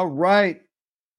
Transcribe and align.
All 0.00 0.06
right. 0.06 0.62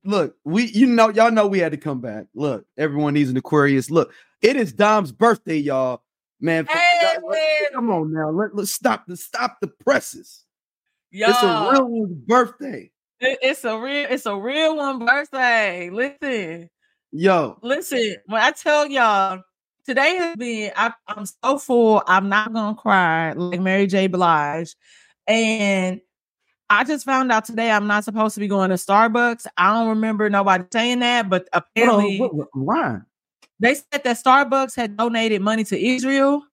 Look, 0.03 0.35
we 0.43 0.65
you 0.71 0.87
know 0.87 1.09
y'all 1.09 1.29
know 1.29 1.45
we 1.45 1.59
had 1.59 1.71
to 1.71 1.77
come 1.77 2.01
back. 2.01 2.25
Look, 2.33 2.65
everyone 2.79 3.13
needs 3.13 3.29
an 3.29 3.37
Aquarius. 3.37 3.91
Look, 3.91 4.11
it 4.41 4.55
is 4.55 4.73
Dom's 4.73 5.11
birthday, 5.11 5.57
y'all. 5.57 6.01
Man, 6.39 6.65
Hey, 6.65 6.79
let- 7.23 7.73
come 7.73 7.91
on 7.91 8.11
now. 8.11 8.31
Let, 8.31 8.55
let's 8.55 8.71
stop 8.71 9.05
the 9.05 9.15
stop 9.15 9.57
the 9.61 9.67
presses. 9.67 10.45
Y'all, 11.11 11.29
It's 11.29 11.43
a 11.43 11.47
real 11.71 11.85
one's 11.87 12.15
birthday. 12.25 12.89
it- 13.19 13.37
it's 13.43 13.63
a 13.65 13.77
real, 13.79 14.07
it's 14.09 14.25
a 14.25 14.35
real 14.35 14.77
one 14.77 15.05
birthday. 15.05 15.91
Listen, 15.91 16.67
Yo, 17.11 17.59
listen. 17.61 18.15
When 18.25 18.41
I 18.41 18.49
tell 18.49 18.87
y'all, 18.87 19.43
today 19.85 20.15
has 20.15 20.35
been, 20.37 20.71
I, 20.75 20.91
I'm 21.07 21.27
so 21.27 21.59
full. 21.59 22.01
I'm 22.07 22.29
not 22.29 22.51
gonna 22.51 22.73
cry 22.73 23.33
like 23.33 23.59
Mary 23.61 23.85
J. 23.85 24.07
Blige, 24.07 24.75
and 25.27 26.01
I 26.71 26.85
just 26.85 27.03
found 27.03 27.31
out 27.33 27.43
today 27.43 27.69
I'm 27.69 27.85
not 27.85 28.05
supposed 28.05 28.33
to 28.35 28.39
be 28.39 28.47
going 28.47 28.69
to 28.69 28.77
Starbucks. 28.77 29.45
I 29.57 29.73
don't 29.73 29.89
remember 29.89 30.29
nobody 30.29 30.63
saying 30.71 30.99
that, 30.99 31.29
but 31.29 31.49
apparently 31.51 32.17
what- 32.17 32.33
what- 32.33 32.47
why? 32.53 32.99
they 33.59 33.75
said 33.75 34.03
that 34.05 34.17
Starbucks 34.23 34.75
had 34.75 34.95
donated 34.97 35.41
money 35.41 35.63
to 35.65 35.77
Israel. 35.79 36.43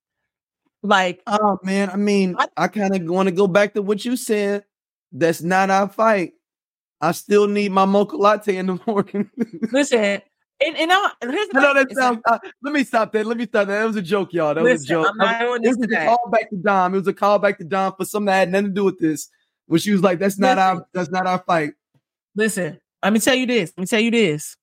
Like, 0.83 1.23
Oh 1.29 1.59
man, 1.63 1.89
I 1.91 1.97
mean, 1.97 2.35
I- 2.39 2.49
I 2.65 2.69
kind 2.69 2.95
of 2.97 3.03
want 3.09 3.29
to 3.29 3.33
go 3.35 3.47
back 3.47 3.75
to 3.75 3.83
what 3.83 4.05
you 4.05 4.17
said. 4.17 4.65
That's 5.13 5.41
not 5.41 5.71
our 5.71 5.89
fight. 5.89 6.33
I 7.01 7.13
still 7.13 7.47
need 7.47 7.71
my 7.71 7.85
mocha 7.85 8.17
latte 8.17 8.57
in 8.57 8.67
the 8.67 8.81
morning. 8.87 9.31
listen, 9.73 9.99
and, 10.61 10.77
and 10.77 10.91
I, 10.93 11.11
here's 11.23 11.49
the 11.49 11.59
I 11.59 11.63
know 11.63 11.75
thing, 11.75 11.87
that 11.89 11.97
sounds. 11.97 12.19
uh, 12.27 12.39
let 12.63 12.75
me 12.75 12.83
stop 12.83 13.13
that. 13.13 13.25
Let 13.25 13.37
me 13.37 13.47
stop 13.47 13.69
that. 13.69 13.73
That 13.79 13.87
was 13.87 13.95
a 13.97 14.03
joke, 14.03 14.33
y'all. 14.33 14.53
That 14.55 14.65
was 14.65 14.83
a 14.85 14.87
joke. 14.87 15.07
I'm 15.09 15.17
not 15.17 15.41
doing 15.41 15.63
it 15.63 15.69
this 15.69 15.77
was 15.77 15.87
a 15.93 16.05
call 16.05 16.29
back 16.31 16.51
to 16.51 16.57
Dom. 16.57 16.95
It 16.95 16.99
was 16.99 17.07
a 17.07 17.13
call 17.15 17.39
back 17.39 17.59
to 17.59 17.65
Dom 17.65 17.95
for 17.97 18.05
something 18.05 18.27
that 18.27 18.35
had 18.41 18.51
nothing 18.53 18.67
to 18.67 18.73
do 18.73 18.85
with 18.85 18.99
this. 18.99 19.29
When 19.69 19.79
she 19.81 19.93
was 19.93 20.03
like, 20.03 20.19
"That's 20.19 20.39
not 20.39 20.57
Listen. 20.57 20.77
our. 20.79 20.87
That's 20.93 21.11
not 21.11 21.27
our 21.27 21.39
fight." 21.47 21.73
Listen, 22.35 22.81
let 23.03 23.13
me 23.13 23.21
tell 23.21 23.35
you 23.35 23.47
this. 23.47 23.73
Let 23.77 23.83
me 23.83 23.87
tell 23.87 24.01
you 24.01 24.11
this. 24.11 24.57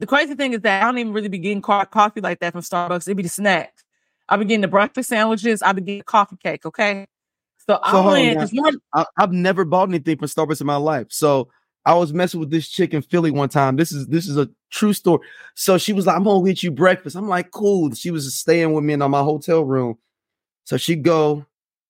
The 0.00 0.06
crazy 0.06 0.34
thing 0.34 0.52
is 0.54 0.60
that 0.62 0.82
I 0.82 0.86
don't 0.86 0.98
even 0.98 1.12
really 1.12 1.28
be 1.28 1.38
getting 1.38 1.62
co- 1.62 1.84
coffee 1.86 2.20
like 2.20 2.40
that 2.40 2.52
from 2.52 2.62
Starbucks. 2.62 3.02
It'd 3.06 3.16
be 3.16 3.22
the 3.22 3.28
snacks. 3.28 3.84
I 4.28 4.36
be 4.36 4.44
getting 4.44 4.62
the 4.62 4.68
breakfast 4.68 5.08
sandwiches. 5.10 5.62
I 5.62 5.72
be 5.72 5.82
getting 5.82 6.02
coffee 6.02 6.36
cake. 6.42 6.66
Okay. 6.66 7.06
So, 7.68 7.78
I 7.82 7.90
hold 7.90 8.06
on 8.06 8.12
went 8.12 8.34
now. 8.34 8.40
'cause 8.40 8.50
one- 8.52 8.78
I, 8.92 9.04
I've 9.18 9.32
never 9.32 9.64
bought 9.64 9.88
anything 9.88 10.18
from 10.18 10.28
Starbucks 10.28 10.60
in 10.60 10.66
my 10.66 10.76
life. 10.76 11.06
So 11.10 11.48
I 11.86 11.94
was 11.94 12.12
messing 12.12 12.40
with 12.40 12.50
this 12.50 12.68
chick 12.68 12.92
in 12.92 13.02
Philly 13.02 13.30
one 13.30 13.48
time. 13.48 13.76
This 13.76 13.92
is 13.92 14.06
this 14.08 14.26
is 14.28 14.36
a 14.36 14.48
true 14.70 14.92
story. 14.92 15.26
So 15.54 15.78
she 15.78 15.92
was 15.92 16.06
like, 16.06 16.16
"I'm 16.16 16.24
gonna 16.24 16.44
get 16.46 16.62
you 16.62 16.70
breakfast." 16.70 17.14
I'm 17.16 17.28
like, 17.28 17.50
"Cool." 17.50 17.92
She 17.92 18.10
was 18.10 18.34
staying 18.34 18.72
with 18.72 18.84
me 18.84 18.94
in 18.94 18.98
my 19.00 19.22
hotel 19.22 19.62
room. 19.64 19.98
So 20.64 20.76
she 20.78 20.96
go, 20.96 21.44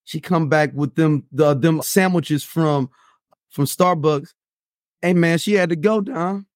she 0.04 0.20
come 0.20 0.48
back 0.48 0.72
with 0.74 0.94
them 0.94 1.24
the 1.32 1.54
them 1.54 1.82
sandwiches 1.82 2.44
from 2.44 2.90
from 3.50 3.64
Starbucks. 3.64 4.32
Hey 5.02 5.14
man, 5.14 5.38
she 5.38 5.54
had 5.54 5.70
to 5.70 5.76
go 5.76 6.00
down. 6.00 6.46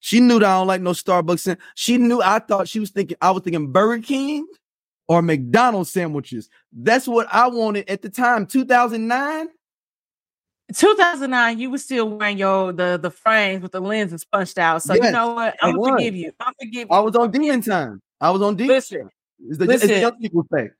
She 0.00 0.20
knew 0.20 0.38
that 0.38 0.46
I 0.46 0.58
don't 0.58 0.66
like 0.66 0.80
no 0.80 0.92
Starbucks. 0.92 1.56
She 1.74 1.98
knew 1.98 2.22
I 2.22 2.38
thought 2.38 2.68
she 2.68 2.80
was 2.80 2.90
thinking 2.90 3.16
I 3.20 3.30
was 3.30 3.42
thinking 3.42 3.72
Burger 3.72 4.02
King 4.02 4.46
or 5.08 5.22
McDonald's 5.22 5.90
sandwiches. 5.90 6.48
That's 6.72 7.08
what 7.08 7.26
I 7.32 7.48
wanted 7.48 7.88
at 7.88 8.02
the 8.02 8.08
time, 8.08 8.46
2009. 8.46 9.48
2009, 10.74 11.58
you 11.58 11.70
was 11.70 11.82
still 11.82 12.10
wearing 12.10 12.36
your 12.36 12.72
the 12.72 12.98
the 13.00 13.10
frames 13.10 13.62
with 13.62 13.72
the 13.72 13.80
lenses 13.80 14.24
punched 14.24 14.58
out. 14.58 14.82
So 14.82 14.94
you 14.94 15.10
know 15.10 15.32
what? 15.32 15.56
I 15.62 15.68
I'm 15.68 15.76
gonna 15.76 15.92
forgive 15.92 16.14
you. 16.14 16.32
I'm 16.40 16.52
forgive 16.60 16.88
you. 16.88 16.94
I 16.94 17.00
was 17.00 17.16
on 17.16 17.30
demon 17.30 17.62
time. 17.62 18.02
I 18.20 18.30
was 18.30 18.42
on 18.42 18.56
demon. 18.56 18.76
Listen, 18.76 19.00
time. 19.00 19.10
It's 19.48 19.58
the, 19.58 19.64
it's 19.64 19.82
the 19.82 19.88
listen. 19.88 20.00
young 20.02 20.18
people 20.20 20.46
say. 20.52 20.70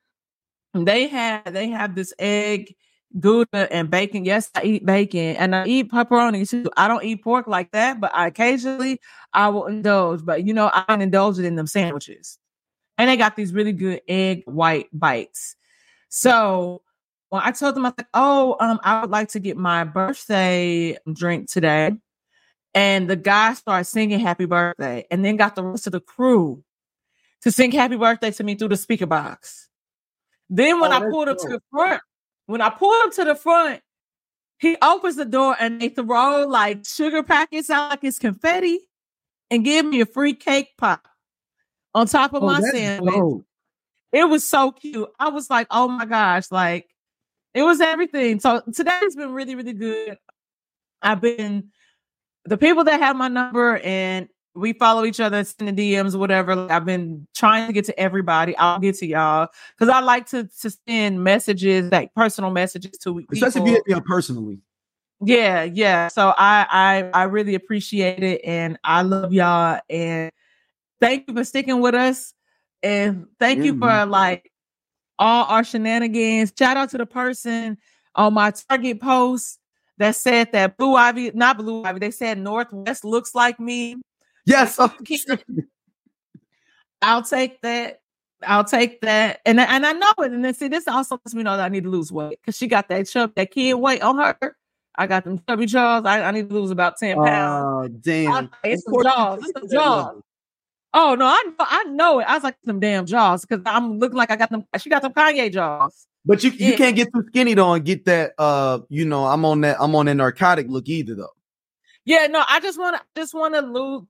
They 0.75 1.09
have 1.09 1.53
they 1.53 1.69
have 1.69 1.95
this 1.95 2.13
egg 2.19 2.75
gouda 3.21 3.73
and 3.73 3.91
bacon. 3.91 4.25
Yes 4.25 4.51
i 4.55 4.63
eat 4.63 4.85
bacon 4.87 5.37
and 5.37 5.57
i 5.57 5.67
eat 5.67 5.91
pepperoni 5.91 6.49
too. 6.49 6.71
I 6.77 6.89
don't 6.89 7.05
eat 7.05 7.23
pork 7.25 7.47
like 7.47 7.71
that 7.73 8.01
but 8.01 8.15
I 8.15 8.27
occasionally 8.27 9.01
i 9.33 9.49
will 9.49 9.67
indulge 9.67 10.25
but 10.25 10.45
you 10.45 10.53
know 10.53 10.71
i 10.73 10.95
indulge 10.95 11.39
it 11.39 11.45
in 11.45 11.57
them 11.57 11.67
sandwiches. 11.67 12.39
And 12.99 13.09
they 13.09 13.17
got 13.17 13.37
these 13.37 13.53
really 13.53 13.73
good 13.73 14.01
egg 14.09 14.43
white 14.47 14.89
bites. 14.93 15.57
So 16.09 16.83
when 17.31 17.43
i 17.45 17.51
told 17.51 17.75
them 17.75 17.87
i 17.87 17.93
said, 17.97 18.07
oh 18.15 18.57
um 18.61 18.79
i 18.85 19.01
would 19.01 19.11
like 19.11 19.29
to 19.31 19.41
get 19.41 19.57
my 19.57 19.85
birthday 19.85 20.97
drink 21.13 21.51
today. 21.51 21.93
And 22.75 23.09
the 23.09 23.17
guy 23.17 23.55
started 23.55 23.87
singing 23.87 24.21
happy 24.21 24.45
birthday 24.45 25.07
and 25.11 25.25
then 25.25 25.37
got 25.37 25.57
the 25.57 25.65
rest 25.65 25.87
of 25.87 25.93
the 25.93 26.01
crew 26.01 26.63
to 27.41 27.51
sing 27.51 27.73
happy 27.73 27.97
birthday 27.97 28.31
to 28.33 28.45
me 28.45 28.55
through 28.55 28.69
the 28.69 28.77
speaker 28.77 29.07
box 29.07 29.68
then 30.51 30.81
when 30.81 30.93
Oh, 30.93 30.97
I 30.97 31.01
pulled 31.11 31.29
up 31.29 31.39
to 31.39 31.49
the 31.49 31.63
front, 31.71 32.03
when 32.47 32.61
I 32.61 32.71
pulled 32.71 33.07
up 33.07 33.13
to 33.15 33.25
the 33.25 33.35
front, 33.35 33.81
he 34.59 34.77
opens 34.83 35.17
the 35.17 35.25
door 35.25 35.57
and 35.61 35.81
they 35.81 35.89
throw 35.91 36.47
like 36.47 36.85
sugar 36.87 37.23
packets 37.23 37.71
out 37.71 37.91
like 37.91 38.05
it's 38.05 38.19
confetti 38.19 38.81
and 39.51 39.65
give 39.65 39.87
me 39.87 40.01
a 40.01 40.07
free 40.07 40.35
cake 40.35 40.71
pop 40.77 41.07
on 41.95 42.07
top 42.07 42.35
of 42.35 42.43
Oh, 42.43 42.47
my 42.47 42.61
sandwich. 42.61 43.15
dope. 43.15 43.45
It 44.13 44.29
was 44.29 44.43
so 44.43 44.73
cute. 44.73 45.09
I 45.19 45.29
was 45.29 45.51
like, 45.51 45.67
oh 45.71 45.87
my 45.89 46.07
gosh, 46.07 46.51
like 46.51 46.89
it 47.55 47.63
was 47.63 47.81
everything. 47.81 48.41
So 48.41 48.63
today's 48.75 49.15
been 49.17 49.33
really, 49.33 49.55
really 49.55 49.75
good. 49.75 50.17
I've 51.03 51.21
been 51.21 51.71
the 52.45 52.57
people 52.57 52.85
that 52.85 53.01
have 53.01 53.17
my 53.17 53.29
number 53.29 53.79
and 53.79 54.29
we 54.59 54.73
follow 54.73 55.05
each 55.05 55.21
other, 55.21 55.43
send 55.45 55.77
the 55.77 55.95
DMs, 55.95 56.19
whatever. 56.19 56.55
like, 56.55 56.71
I've 56.71 56.85
been 56.85 57.27
trying 57.35 57.67
to 57.67 57.73
get 57.73 57.85
to 57.87 57.99
everybody. 57.99 58.57
I'll 58.57 58.79
get 58.79 58.97
to 58.97 59.07
y'all 59.07 59.49
because 59.77 59.93
I 59.93 60.01
like 60.01 60.27
to 60.31 60.49
to 60.61 60.71
send 60.87 61.23
messages, 61.23 61.91
like 61.91 62.15
personal 62.15 62.51
messages 62.51 62.99
to 62.99 63.15
people. 63.21 63.35
Especially 63.35 63.63
if 63.63 63.67
you 63.69 63.75
hit 63.75 63.87
me 63.87 63.95
up 63.95 64.05
personally. 64.05 64.61
Yeah, 65.21 65.65
yeah. 65.65 66.09
So 66.09 66.35
I 66.37 66.67
I 66.71 67.11
I 67.15 67.23
really 67.25 67.55
appreciate 67.55 68.23
it 68.23 68.41
and 68.45 68.79
I 68.85 69.03
love 69.03 69.33
y'all 69.33 69.81
and 69.91 70.31
thank 71.01 71.27
you 71.29 71.35
for 71.35 71.45
sticking 71.45 71.81
with 71.81 71.95
us 71.95 72.35
and 72.83 73.27
thank 73.39 73.65
you 73.65 73.79
for 73.79 74.07
like 74.07 74.53
all 75.19 75.47
our 75.47 75.65
shenanigans. 75.65 76.53
Shout 76.57 76.77
out 76.77 76.91
to 76.91 76.99
the 76.99 77.07
person 77.07 77.79
on 78.15 78.35
my 78.35 78.53
Target 78.69 79.01
post 79.01 79.59
that 79.99 80.15
said 80.15 80.53
that 80.53 80.77
Blue 80.77 80.95
Ivy, 80.95 81.33
not 81.35 81.59
Blue 81.59 81.83
Ivy, 81.85 81.99
they 81.99 82.11
said 82.11 82.39
North 82.39 82.69
West 82.73 83.05
looks 83.05 83.35
like 83.35 83.59
me. 83.59 83.97
Yes. 84.49 84.79
I'll 87.03 87.23
take 87.23 87.61
that. 87.63 88.01
I'll 88.47 88.65
take 88.65 89.01
that. 89.03 89.41
And 89.47 89.61
I- 89.61 89.65
and 89.65 89.85
I 89.87 89.93
know 89.93 90.13
it. 90.21 90.33
And 90.33 90.45
then 90.45 90.55
see, 90.55 90.69
this 90.69 90.87
also 90.89 91.17
lets 91.25 91.35
me 91.35 91.43
know 91.43 91.57
that 91.57 91.65
I 91.65 91.69
need 91.69 91.85
to 91.85 91.91
lose 91.91 92.11
weight 92.13 92.39
because 92.41 92.57
she 92.57 92.67
got 92.67 92.89
that 92.89 93.07
chub, 93.09 93.35
that 93.37 93.51
kid 93.51 93.75
weight 93.75 94.03
on 94.03 94.19
her. 94.19 94.57
I 94.97 95.07
got 95.07 95.25
them 95.25 95.41
chubby 95.49 95.67
jaws. 95.67 96.05
I, 96.05 96.23
I 96.23 96.31
need 96.33 96.49
to 96.49 96.55
lose 96.55 96.71
about 96.71 96.97
10 96.99 97.17
pounds. 97.17 97.91
Oh, 97.95 97.99
damn. 98.01 98.33
I- 98.33 98.69
it's 98.69 98.85
some 98.85 99.03
jaws. 99.03 99.39
It's 99.43 99.53
some 99.53 99.69
jaws. 99.71 100.23
Oh 100.95 101.15
no, 101.15 101.27
I 101.27 101.43
know, 101.47 101.55
I 101.59 101.85
know 101.85 102.19
it. 102.21 102.25
I 102.25 102.35
was 102.35 102.43
like 102.45 102.57
some 102.65 102.81
damn 102.81 103.05
jaws 103.05 103.45
because 103.45 103.63
I'm 103.67 103.99
looking 103.99 104.17
like 104.17 104.31
I 104.31 104.37
got 104.37 104.51
them. 104.51 104.65
She 104.79 104.89
got 104.89 105.03
them 105.03 105.13
Kanye 105.13 105.53
jaws. 105.53 106.07
But 106.25 106.43
you, 106.43 106.51
you 106.51 106.71
Yeah. 106.71 106.77
can't 106.77 106.97
get 106.97 107.09
too 107.15 107.25
skinny 107.29 107.53
though 107.55 107.75
and 107.75 107.85
get 107.85 108.07
that 108.07 108.33
uh 108.39 108.81
you 108.89 109.05
know 109.05 109.27
I'm 109.27 109.45
on 109.45 109.61
that 109.61 109.77
I'm 109.81 109.95
on 109.95 110.07
that 110.07 110.15
narcotic 110.15 110.67
look 110.69 110.89
either 110.89 111.15
though. 111.15 111.29
Yeah, 112.09 112.27
no, 112.29 112.43
I 112.49 112.59
just 112.61 112.79
want 112.79 112.97
to 112.97 113.03
just 113.21 113.35
want 113.35 113.55
to 113.55 113.61
lose 113.61 114.07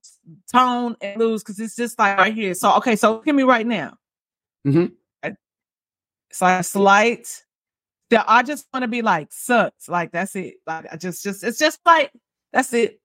tone 0.53 0.95
and 1.01 1.19
lose 1.19 1.43
because 1.43 1.59
it's 1.59 1.75
just 1.75 1.99
like 1.99 2.17
right 2.17 2.33
here. 2.33 2.55
So 2.55 2.75
okay, 2.77 2.95
so 2.97 3.15
look 3.15 3.27
at 3.27 3.35
me 3.35 3.43
right 3.43 3.67
now. 3.67 3.95
Mm-hmm. 4.67 4.87
I- 5.23 5.35
It's 6.31 6.41
like 6.41 6.65
slight. 6.65 7.43
Yeah, 8.11 8.23
I 8.27 8.43
just 8.45 8.67
want 8.73 8.85
to 8.85 8.89
be 8.89 9.03
like 9.03 9.29
sucks. 9.33 9.89
Like 9.89 10.13
that's 10.13 10.37
it. 10.37 10.55
Like 10.67 10.87
I 10.93 10.97
just 10.97 11.25
just 11.25 11.43
it's 11.43 11.59
just 11.59 11.81
like 11.85 12.13
that's 12.53 12.73
it. 12.73 13.01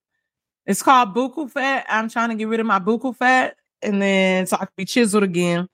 It's 0.67 0.83
called 0.83 1.13
buccal 1.15 1.49
fat. 1.49 1.85
I'm 1.89 2.07
trying 2.07 2.29
to 2.29 2.35
get 2.35 2.47
rid 2.47 2.59
of 2.59 2.65
my 2.67 2.79
buccal 2.79 3.15
fat, 3.15 3.55
and 3.81 3.99
then 4.01 4.45
so 4.45 4.55
I 4.57 4.59
can 4.59 4.73
be 4.77 4.85
chiseled 4.85 5.23
again. 5.23 5.67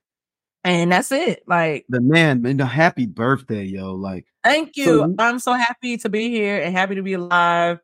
And 0.63 0.91
that's 0.91 1.11
it. 1.11 1.43
Like 1.45 1.85
The 1.89 2.01
man, 2.01 2.41
man, 2.41 2.57
the 2.57 2.65
happy 2.65 3.05
birthday, 3.05 3.63
yo. 3.65 3.93
Like, 3.95 4.25
Thank 4.43 4.77
you. 4.77 4.85
So 4.85 5.05
you- 5.07 5.15
I'm 5.19 5.39
so 5.39 5.53
happy 5.53 5.97
to 5.97 6.09
be 6.09 6.29
here 6.29 6.61
and 6.61 6.75
happy 6.75 6.95
to 6.95 7.03
be 7.03 7.13
alive. 7.13 7.79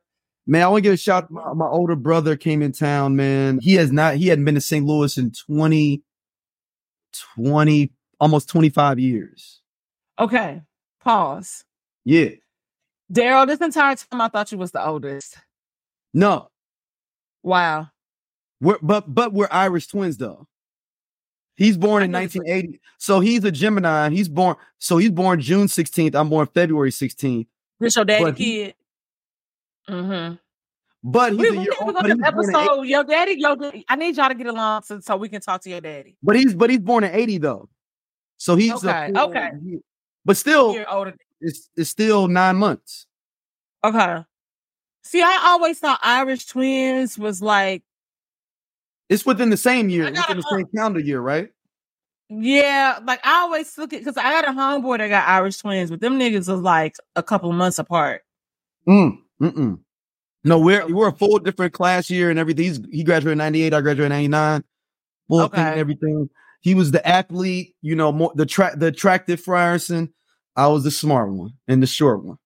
Man, 0.47 0.63
I 0.63 0.67
want 0.67 0.79
to 0.83 0.87
give 0.89 0.93
a 0.93 0.97
shout. 0.97 1.29
My, 1.31 1.53
my 1.53 1.67
older 1.67 1.95
brother 1.95 2.35
came 2.35 2.61
in 2.61 2.71
town, 2.71 3.15
man. 3.15 3.59
He 3.61 3.73
has 3.75 3.91
not, 3.91 4.15
he 4.15 4.27
hadn't 4.27 4.45
been 4.45 4.55
to 4.55 4.61
St. 4.61 4.85
Louis 4.85 5.17
in 5.17 5.31
20, 5.31 6.01
20, 7.35 7.91
almost 8.19 8.49
25 8.49 8.99
years. 8.99 9.61
Okay, 10.19 10.61
pause. 11.01 11.63
Yeah. 12.03 12.29
Daryl, 13.11 13.45
this 13.47 13.59
entire 13.61 13.95
time 13.95 14.21
I 14.21 14.27
thought 14.29 14.51
you 14.51 14.57
was 14.57 14.71
the 14.71 14.85
oldest. 14.85 15.37
No, 16.13 16.49
Wow. 17.43 17.89
we're, 18.61 18.79
but, 18.81 19.13
but 19.13 19.33
we're 19.33 19.49
Irish 19.51 19.87
twins 19.87 20.17
though. 20.17 20.47
He's 21.57 21.77
born 21.77 22.03
in 22.03 22.11
1980. 22.11 22.81
So 22.97 23.19
he's 23.21 23.43
a 23.43 23.51
Gemini. 23.51 24.09
He's 24.09 24.27
born, 24.27 24.55
so 24.79 24.97
he's 24.97 25.11
born 25.11 25.39
June 25.39 25.67
16th. 25.67 26.15
I'm 26.15 26.29
born 26.29 26.47
February 26.47 26.91
16th. 26.91 27.47
This 27.79 27.95
your 27.95 28.03
daddy 28.05 28.23
But 28.23 28.35
kid. 28.37 28.75
Mm-hmm. 29.89 30.35
But 31.07 31.33
he's 31.33 31.39
We, 31.41 31.47
a 31.47 31.51
we 31.51 31.57
year 31.59 31.71
to 31.71 31.83
old. 31.83 31.93
But 31.93 32.05
he's, 32.05 32.15
the 32.15 32.31
born 32.31 32.55
episode. 32.55 32.81
Your 32.83 33.03
daddy, 33.03 33.35
your 33.39 33.55
daddy. 33.55 33.85
I 33.87 33.95
need 33.95 34.17
y'all 34.17 34.29
to 34.29 34.35
get 34.35 34.47
along 34.47 34.83
so, 34.83 34.99
so 34.99 35.15
we 35.17 35.29
can 35.29 35.41
talk 35.41 35.61
to 35.61 35.69
your 35.69 35.81
daddy. 35.81 36.17
but 36.23 36.35
he's 36.35 36.53
but 36.55 36.69
he's 36.69 36.79
born 36.79 37.03
in 37.03 37.13
80 37.13 37.37
though. 37.39 37.69
So 38.37 38.55
he's 38.55 38.71
a 38.83 38.89
Okay, 38.89 39.11
full- 39.13 39.29
okay. 39.29 39.49
he- 39.63 39.79
but 40.25 40.35
still 40.37 40.75
it's 41.41 41.69
it's 41.77 41.89
still 41.91 42.27
nine 42.27 42.55
months. 42.55 43.05
Okay. 43.83 44.23
See, 45.03 45.21
I 45.21 45.41
always 45.45 45.77
thought 45.77 45.99
Irish 46.01 46.47
twins 46.47 47.19
was 47.19 47.39
like 47.43 47.83
It's 49.09 49.23
within 49.25 49.51
the 49.51 49.57
same 49.57 49.89
year, 49.89 50.07
I 50.07 50.11
got 50.11 50.27
within 50.29 50.37
the 50.41 50.57
same 50.57 50.65
calendar 50.75 50.99
year, 50.99 51.21
right? 51.21 51.49
Yeah, 52.29 52.97
like 53.05 53.19
I 53.23 53.41
always 53.41 53.77
look 53.77 53.93
at 53.93 53.99
because 53.99 54.17
I 54.17 54.23
got 54.41 54.45
a 54.47 54.51
homeboy 54.59 54.97
that 54.97 55.09
got 55.09 55.27
Irish 55.27 55.59
twins, 55.59 55.91
but 55.91 56.01
them 56.01 56.17
niggas 56.19 56.49
was 56.49 56.61
like 56.61 56.95
a 57.15 57.21
couple 57.21 57.51
months 57.53 57.77
apart. 57.77 58.23
Mm, 58.87 59.19
mm-mm. 59.41 59.79
No, 60.43 60.59
we're 60.59 60.87
we're 60.87 61.09
a 61.09 61.15
full 61.15 61.39
different 61.39 61.73
class 61.73 62.09
year 62.09 62.29
and 62.29 62.37
everything. 62.37 62.65
He's, 62.65 62.79
he 62.91 63.03
graduated 63.03 63.33
in 63.33 63.37
98, 63.39 63.73
I 63.73 63.81
graduated 63.81 64.11
in 64.11 64.31
99. 64.31 64.63
Full 65.27 65.47
thing 65.47 65.59
and 65.59 65.79
everything. 65.79 66.29
He 66.61 66.75
was 66.75 66.91
the 66.91 67.05
athlete, 67.07 67.75
you 67.81 67.95
know, 67.95 68.11
more 68.11 68.31
the 68.35 68.45
track 68.45 68.73
the 68.77 68.87
attractive 68.87 69.43
Frierson. 69.43 70.11
I 70.55 70.67
was 70.67 70.83
the 70.83 70.91
smart 70.91 71.31
one 71.31 71.53
and 71.67 71.81
the 71.81 71.87
short 71.87 72.23
one. 72.23 72.37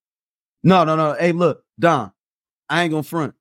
No, 0.63 0.83
no, 0.83 0.95
no. 0.95 1.13
Hey, 1.13 1.33
look, 1.33 1.63
Don, 1.77 2.11
I 2.69 2.83
ain't 2.83 2.91
gonna 2.91 3.03
front. 3.03 3.33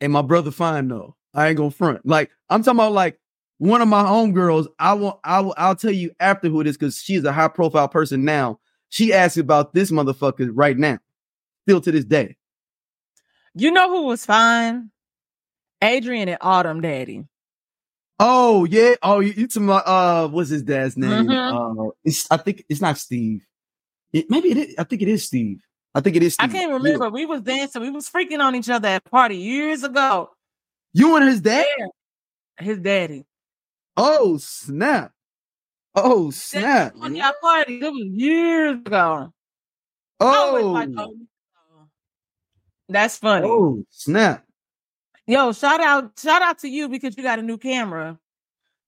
And 0.00 0.12
my 0.12 0.22
brother 0.22 0.50
fine 0.50 0.88
though. 0.88 1.16
I 1.34 1.48
ain't 1.48 1.56
gonna 1.56 1.70
front. 1.70 2.06
Like, 2.06 2.30
I'm 2.48 2.62
talking 2.62 2.78
about 2.78 2.92
like 2.92 3.20
one 3.58 3.82
of 3.82 3.88
my 3.88 4.02
homegirls. 4.02 4.68
I 4.78 4.94
will 4.94 5.20
I 5.24 5.40
will 5.40 5.54
I'll 5.56 5.76
tell 5.76 5.90
you 5.90 6.12
after 6.20 6.48
who 6.48 6.60
it 6.60 6.66
is 6.66 6.76
because 6.76 6.98
she's 6.98 7.24
a 7.24 7.32
high 7.32 7.48
profile 7.48 7.88
person 7.88 8.24
now. 8.24 8.60
She 8.88 9.12
asked 9.12 9.36
about 9.36 9.74
this 9.74 9.90
motherfucker 9.90 10.50
right 10.54 10.78
now, 10.78 10.98
still 11.66 11.80
to 11.80 11.92
this 11.92 12.04
day. 12.04 12.36
You 13.54 13.70
know 13.70 13.88
who 13.90 14.02
was 14.06 14.24
fine? 14.24 14.90
Adrian 15.82 16.28
and 16.28 16.38
Autumn 16.40 16.80
Daddy. 16.80 17.24
Oh 18.18 18.64
yeah. 18.64 18.94
Oh, 19.02 19.20
you, 19.20 19.32
you 19.32 19.46
to 19.48 19.60
my 19.60 19.78
uh, 19.78 20.28
what's 20.28 20.50
his 20.50 20.62
dad's 20.62 20.96
name? 20.96 21.26
Mhm. 21.26 21.88
Uh, 21.88 21.90
it's 22.04 22.30
I 22.30 22.36
think 22.36 22.64
it's 22.68 22.80
not 22.80 22.98
Steve. 22.98 23.46
It, 24.12 24.26
maybe 24.28 24.50
it 24.50 24.56
is. 24.56 24.74
I 24.78 24.84
think 24.84 25.02
it 25.02 25.08
is 25.08 25.24
Steve. 25.24 25.62
I 25.94 26.00
think 26.00 26.16
it 26.16 26.22
is. 26.22 26.36
I 26.38 26.46
can't 26.46 26.68
Yeah. 26.68 26.76
remember. 26.76 27.08
We 27.08 27.26
was 27.26 27.40
dancing. 27.42 27.80
We 27.82 27.90
was 27.90 28.08
freaking 28.10 28.40
on 28.40 28.54
each 28.54 28.68
other 28.68 28.88
at 28.88 29.02
a 29.06 29.08
party 29.08 29.36
years 29.38 29.82
ago. 29.84 30.30
You 30.92 31.16
and 31.16 31.26
his 31.26 31.40
dad. 31.40 31.66
His 32.58 32.78
daddy. 32.78 33.24
Oh 33.96 34.36
snap! 34.36 35.12
Oh 35.94 36.30
snap! 36.30 36.94
On 37.00 37.18
our 37.20 37.34
party. 37.40 37.80
It 37.80 37.90
was 37.90 38.06
years 38.12 38.78
ago. 38.78 39.32
Oh, 40.20 40.84
oh, 40.96 41.14
That's 42.90 43.16
funny. 43.16 43.46
oh 43.48 43.84
snap! 43.90 44.44
Yo, 45.26 45.52
shout 45.52 45.80
out, 45.80 46.18
shout 46.18 46.42
out 46.42 46.58
to 46.58 46.68
you 46.68 46.88
because 46.88 47.16
you 47.16 47.22
got 47.22 47.38
a 47.38 47.42
new 47.42 47.56
camera. 47.56 48.18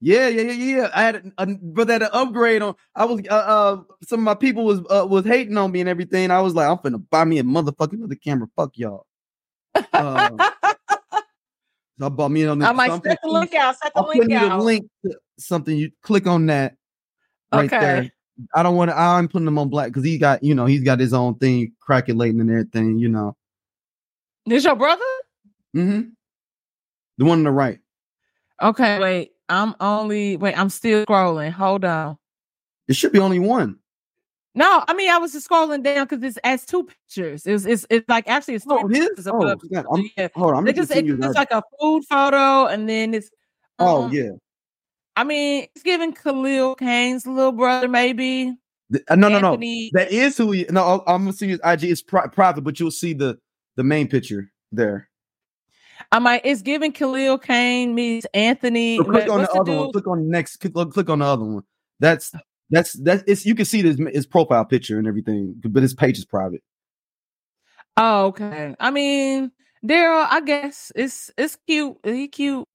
Yeah, 0.00 0.26
yeah, 0.26 0.42
yeah, 0.50 0.76
yeah. 0.76 0.90
I 0.92 1.02
had, 1.02 1.14
a, 1.14 1.22
a, 1.38 1.46
but 1.46 1.86
that 1.86 2.02
upgrade 2.12 2.60
on. 2.60 2.74
I 2.96 3.04
was, 3.04 3.20
uh, 3.30 3.34
uh, 3.34 3.80
some 4.02 4.18
of 4.18 4.24
my 4.24 4.34
people 4.34 4.64
was 4.64 4.80
uh, 4.90 5.06
was 5.06 5.24
hating 5.24 5.56
on 5.56 5.70
me 5.70 5.78
and 5.78 5.88
everything. 5.88 6.32
I 6.32 6.40
was 6.40 6.54
like, 6.54 6.68
I'm 6.68 6.78
finna 6.78 7.00
buy 7.08 7.24
me 7.24 7.38
a 7.38 7.44
motherfucking 7.44 8.02
other 8.02 8.16
camera. 8.16 8.48
Fuck 8.56 8.76
y'all. 8.76 9.06
Uh, 9.92 10.30
so 12.00 12.06
I 12.06 12.08
bought 12.08 12.32
me 12.32 12.44
on. 12.46 12.60
I'm 12.60 12.76
like, 12.76 12.90
set 13.04 13.18
the 13.22 13.28
link 13.28 13.54
out, 13.54 13.76
set 13.80 13.94
the 13.94 14.00
I'll 14.00 14.08
link 14.08 14.26
the 14.28 14.34
out. 14.34 14.60
link 14.64 14.88
to 15.06 15.16
something. 15.38 15.76
You 15.76 15.92
click 16.02 16.26
on 16.26 16.46
that 16.46 16.74
right 17.52 17.72
Okay. 17.72 17.78
there. 17.78 18.12
I 18.56 18.64
don't 18.64 18.74
want 18.74 18.90
to. 18.90 18.98
I'm 18.98 19.28
putting 19.28 19.46
him 19.46 19.58
on 19.58 19.68
black 19.68 19.90
because 19.90 20.04
he 20.04 20.18
got, 20.18 20.42
you 20.42 20.56
know, 20.56 20.66
he's 20.66 20.82
got 20.82 20.98
his 20.98 21.12
own 21.12 21.36
thing 21.36 21.72
calculating 21.86 22.40
and 22.40 22.50
everything. 22.50 22.98
You 22.98 23.08
know, 23.08 23.36
This 24.46 24.64
your 24.64 24.76
brother? 24.76 25.04
mm-hmm. 25.76 26.08
the 27.18 27.24
one 27.24 27.38
on 27.38 27.44
the 27.44 27.50
right. 27.50 27.78
Okay, 28.60 28.98
wait. 29.00 29.32
I'm 29.48 29.74
only 29.80 30.36
wait, 30.36 30.58
I'm 30.58 30.70
still 30.70 31.04
scrolling. 31.06 31.50
Hold 31.52 31.84
on. 31.84 32.16
It 32.88 32.96
should 32.96 33.12
be 33.12 33.18
only 33.18 33.38
one. 33.38 33.78
No, 34.54 34.84
I 34.86 34.94
mean 34.94 35.10
I 35.10 35.18
was 35.18 35.32
just 35.32 35.48
scrolling 35.48 35.82
down 35.82 36.06
because 36.06 36.22
it's 36.22 36.38
as 36.44 36.64
two 36.66 36.84
pictures. 36.84 37.46
It's 37.46 37.64
it's 37.64 37.86
it's 37.90 38.08
like 38.08 38.28
actually 38.28 38.54
it's 38.54 38.64
three 38.64 38.80
Oh, 38.82 38.88
his? 38.88 39.06
pictures 39.08 39.26
Oh, 39.28 39.36
above. 39.40 39.60
snap. 39.66 39.86
I'm, 39.92 40.10
yeah. 40.16 40.28
hold 40.34 40.52
on. 40.52 40.58
I'm 40.58 40.68
It 40.68 40.76
just 40.76 40.90
it, 40.90 41.06
it's 41.08 41.34
like 41.34 41.50
a 41.50 41.62
food 41.80 42.04
photo, 42.08 42.66
and 42.66 42.88
then 42.88 43.14
it's 43.14 43.30
Oh 43.78 44.04
um, 44.04 44.12
yeah. 44.12 44.30
I 45.16 45.24
mean, 45.24 45.66
it's 45.74 45.82
giving 45.82 46.12
Khalil 46.12 46.74
Kain's 46.74 47.26
little 47.26 47.52
brother, 47.52 47.88
maybe. 47.88 48.54
The- 48.90 49.02
uh, 49.08 49.16
no, 49.16 49.28
no, 49.28 49.40
no. 49.40 49.56
That 49.92 50.08
is 50.10 50.36
who. 50.38 50.52
He, 50.52 50.66
no, 50.70 51.02
I'm 51.06 51.22
gonna 51.24 51.32
see 51.32 51.48
his 51.48 51.60
IG. 51.64 51.84
It's 51.84 52.02
pri- 52.02 52.28
private, 52.28 52.62
but 52.62 52.78
you'll 52.80 52.90
see 52.90 53.12
the 53.12 53.38
the 53.76 53.84
main 53.84 54.08
picture 54.08 54.50
there. 54.70 55.08
I 56.10 56.18
might. 56.18 56.42
It's 56.44 56.62
giving 56.62 56.92
Khalil 56.92 57.38
Kain 57.38 57.94
meets 57.94 58.26
Anthony. 58.34 58.96
So 58.96 59.04
click 59.04 59.30
on 59.30 59.42
the 59.42 59.50
other 59.52 59.76
one. 59.76 59.92
Click 59.92 60.06
on 60.06 60.18
the 60.18 60.28
next. 60.28 60.56
Click, 60.56 60.74
click 60.74 61.08
on 61.08 61.20
the 61.20 61.24
other 61.24 61.44
one. 61.44 61.62
That's 62.00 62.32
that's 62.70 62.92
that's. 62.94 63.22
It's 63.26 63.46
you 63.46 63.54
can 63.54 63.64
see 63.64 63.82
his 63.82 63.98
his 64.12 64.26
profile 64.26 64.64
picture 64.64 64.98
and 64.98 65.06
everything, 65.06 65.54
but 65.64 65.82
his 65.82 65.94
page 65.94 66.18
is 66.18 66.24
private. 66.24 66.62
Oh, 67.96 68.26
okay. 68.26 68.74
I 68.80 68.90
mean, 68.90 69.52
Daryl. 69.86 70.26
I 70.28 70.40
guess 70.40 70.92
it's 70.94 71.30
it's 71.38 71.56
cute. 71.66 71.96
He 72.04 72.28
cute. 72.28 72.66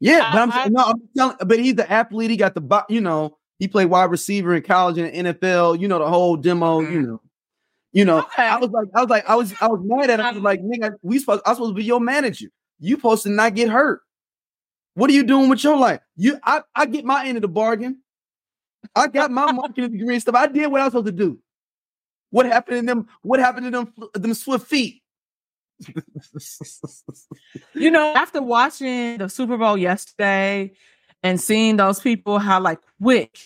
Yeah, 0.00 0.20
I- 0.24 0.32
but 0.32 0.42
I'm 0.42 0.52
I- 0.52 0.68
no, 0.68 0.84
I'm 0.84 1.08
telling. 1.16 1.36
But 1.46 1.58
he's 1.58 1.76
the 1.76 1.90
athlete. 1.90 2.30
He 2.30 2.36
got 2.36 2.54
the 2.54 2.84
you 2.88 3.00
know. 3.00 3.36
He 3.58 3.66
played 3.66 3.86
wide 3.86 4.12
receiver 4.12 4.54
in 4.54 4.62
college 4.62 4.98
and 4.98 5.26
NFL. 5.26 5.80
You 5.80 5.88
know 5.88 5.98
the 5.98 6.08
whole 6.08 6.36
demo. 6.36 6.80
You 6.80 6.86
mm-hmm. 6.86 7.06
know. 7.06 7.20
You 7.92 8.04
know, 8.04 8.18
Okay. 8.18 8.42
I 8.42 8.56
was 8.56 8.70
like, 8.70 8.88
I 8.94 9.00
was 9.00 9.10
like, 9.10 9.28
I 9.28 9.34
was, 9.34 9.54
I 9.60 9.66
was 9.66 9.80
mad 9.82 10.10
at 10.10 10.20
him. 10.20 10.26
I 10.26 10.30
was 10.30 10.36
um, 10.38 10.42
like, 10.42 10.60
nigga, 10.60 10.92
we 11.02 11.18
supposed, 11.18 11.42
I 11.46 11.50
was 11.50 11.58
supposed 11.58 11.70
to 11.70 11.74
be 11.74 11.84
your 11.84 12.00
manager. 12.00 12.48
You 12.80 12.96
supposed 12.96 13.22
to 13.24 13.30
not 13.30 13.54
get 13.54 13.68
hurt. 13.70 14.02
What 14.94 15.10
are 15.10 15.14
you 15.14 15.22
doing 15.22 15.48
with 15.48 15.64
your 15.64 15.76
life? 15.76 16.00
You, 16.16 16.38
I, 16.42 16.62
I 16.74 16.86
get 16.86 17.04
my 17.04 17.26
end 17.26 17.38
of 17.38 17.42
the 17.42 17.48
bargain. 17.48 18.02
I 18.94 19.06
got 19.08 19.30
my 19.30 19.50
marketing 19.52 19.92
degree 19.92 20.14
and 20.14 20.22
stuff. 20.22 20.34
I 20.34 20.46
did 20.48 20.66
what 20.70 20.80
I 20.80 20.84
was 20.84 20.92
supposed 20.92 21.06
to 21.06 21.12
do. 21.12 21.38
What 22.30 22.46
happened 22.46 22.80
to 22.80 22.86
them? 22.86 23.08
What 23.22 23.40
happened 23.40 23.66
to 23.66 23.70
them? 23.70 23.92
Them 24.14 24.34
swift 24.34 24.66
feet. 24.66 25.02
You 27.74 27.90
know, 27.90 28.12
after 28.14 28.42
watching 28.42 29.18
the 29.18 29.28
Super 29.28 29.56
Bowl 29.56 29.78
yesterday 29.78 30.72
and 31.22 31.40
seeing 31.40 31.76
those 31.76 32.00
people, 32.00 32.38
how 32.38 32.60
like 32.60 32.80
quick 33.00 33.38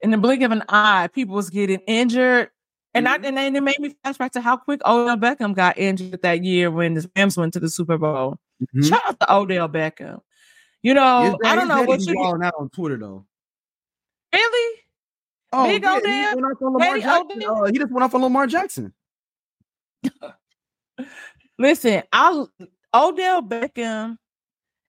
in 0.00 0.10
the 0.10 0.18
blink 0.18 0.42
of 0.42 0.52
an 0.52 0.62
eye, 0.68 1.08
people 1.12 1.34
was 1.34 1.50
getting 1.50 1.80
injured. 1.86 2.50
And 2.94 3.06
I 3.08 3.14
and 3.16 3.36
then 3.36 3.54
it 3.54 3.62
made 3.62 3.78
me 3.78 3.94
flashback 4.04 4.30
to 4.32 4.40
how 4.40 4.56
quick 4.56 4.80
Odell 4.84 5.16
Beckham 5.16 5.54
got 5.54 5.78
injured 5.78 6.20
that 6.22 6.42
year 6.44 6.70
when 6.70 6.94
the 6.94 7.08
Rams 7.16 7.36
went 7.36 7.52
to 7.54 7.60
the 7.60 7.68
Super 7.70 7.96
Bowl. 7.98 8.38
Mhm. 8.74 8.88
Shout 8.88 9.02
out 9.06 9.20
to 9.20 9.32
Odell 9.34 9.68
Beckham. 9.68 10.20
You 10.82 10.94
know, 10.94 11.38
dad- 11.42 11.52
I 11.52 11.54
don't 11.56 11.68
know 11.68 11.82
what 11.82 12.00
you 12.00 12.14
wilding 12.16 12.42
out 12.44 12.54
on 12.58 12.68
Twitter 12.70 12.96
though. 12.96 13.26
really. 14.32 14.76
Oh, 15.52 15.66
Big 15.66 15.82
yeah, 15.82 15.96
Odell? 15.96 16.36
he 16.36 16.42
went 16.42 16.46
off 16.56 16.62
on 16.62 16.72
Lamar 16.72 16.98
Jackson. 17.00 17.42
Uh, 17.44 17.64
he 17.66 17.78
just 17.78 17.92
went 17.92 18.04
off 18.04 18.14
on 18.14 18.22
Lamar 18.22 18.46
Jackson. 18.46 18.92
Listen, 21.58 22.02
I 22.12 22.44
Odell 22.94 23.42
Beckham. 23.42 24.16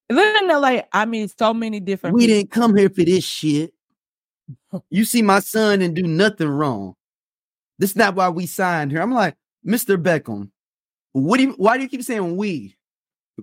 Living 0.09 0.43
in 0.43 0.47
LA, 0.49 0.81
I 0.91 1.05
mean, 1.05 1.27
so 1.29 1.53
many 1.53 1.79
different. 1.79 2.15
We 2.15 2.23
people. 2.27 2.35
didn't 2.39 2.51
come 2.51 2.75
here 2.75 2.89
for 2.89 3.03
this 3.03 3.23
shit. 3.23 3.73
You 4.89 5.05
see 5.05 5.21
my 5.21 5.39
son 5.39 5.81
and 5.81 5.95
do 5.95 6.03
nothing 6.03 6.47
wrong. 6.49 6.95
This 7.81 7.89
is 7.89 7.95
not 7.95 8.13
why 8.13 8.29
we 8.29 8.45
signed 8.45 8.91
here. 8.91 9.01
I'm 9.01 9.11
like, 9.11 9.35
Mr. 9.65 9.97
Beckham, 9.97 10.51
what 11.13 11.37
do 11.37 11.43
you 11.45 11.53
why 11.53 11.77
do 11.77 11.83
you 11.83 11.89
keep 11.89 12.03
saying 12.03 12.37
we? 12.37 12.77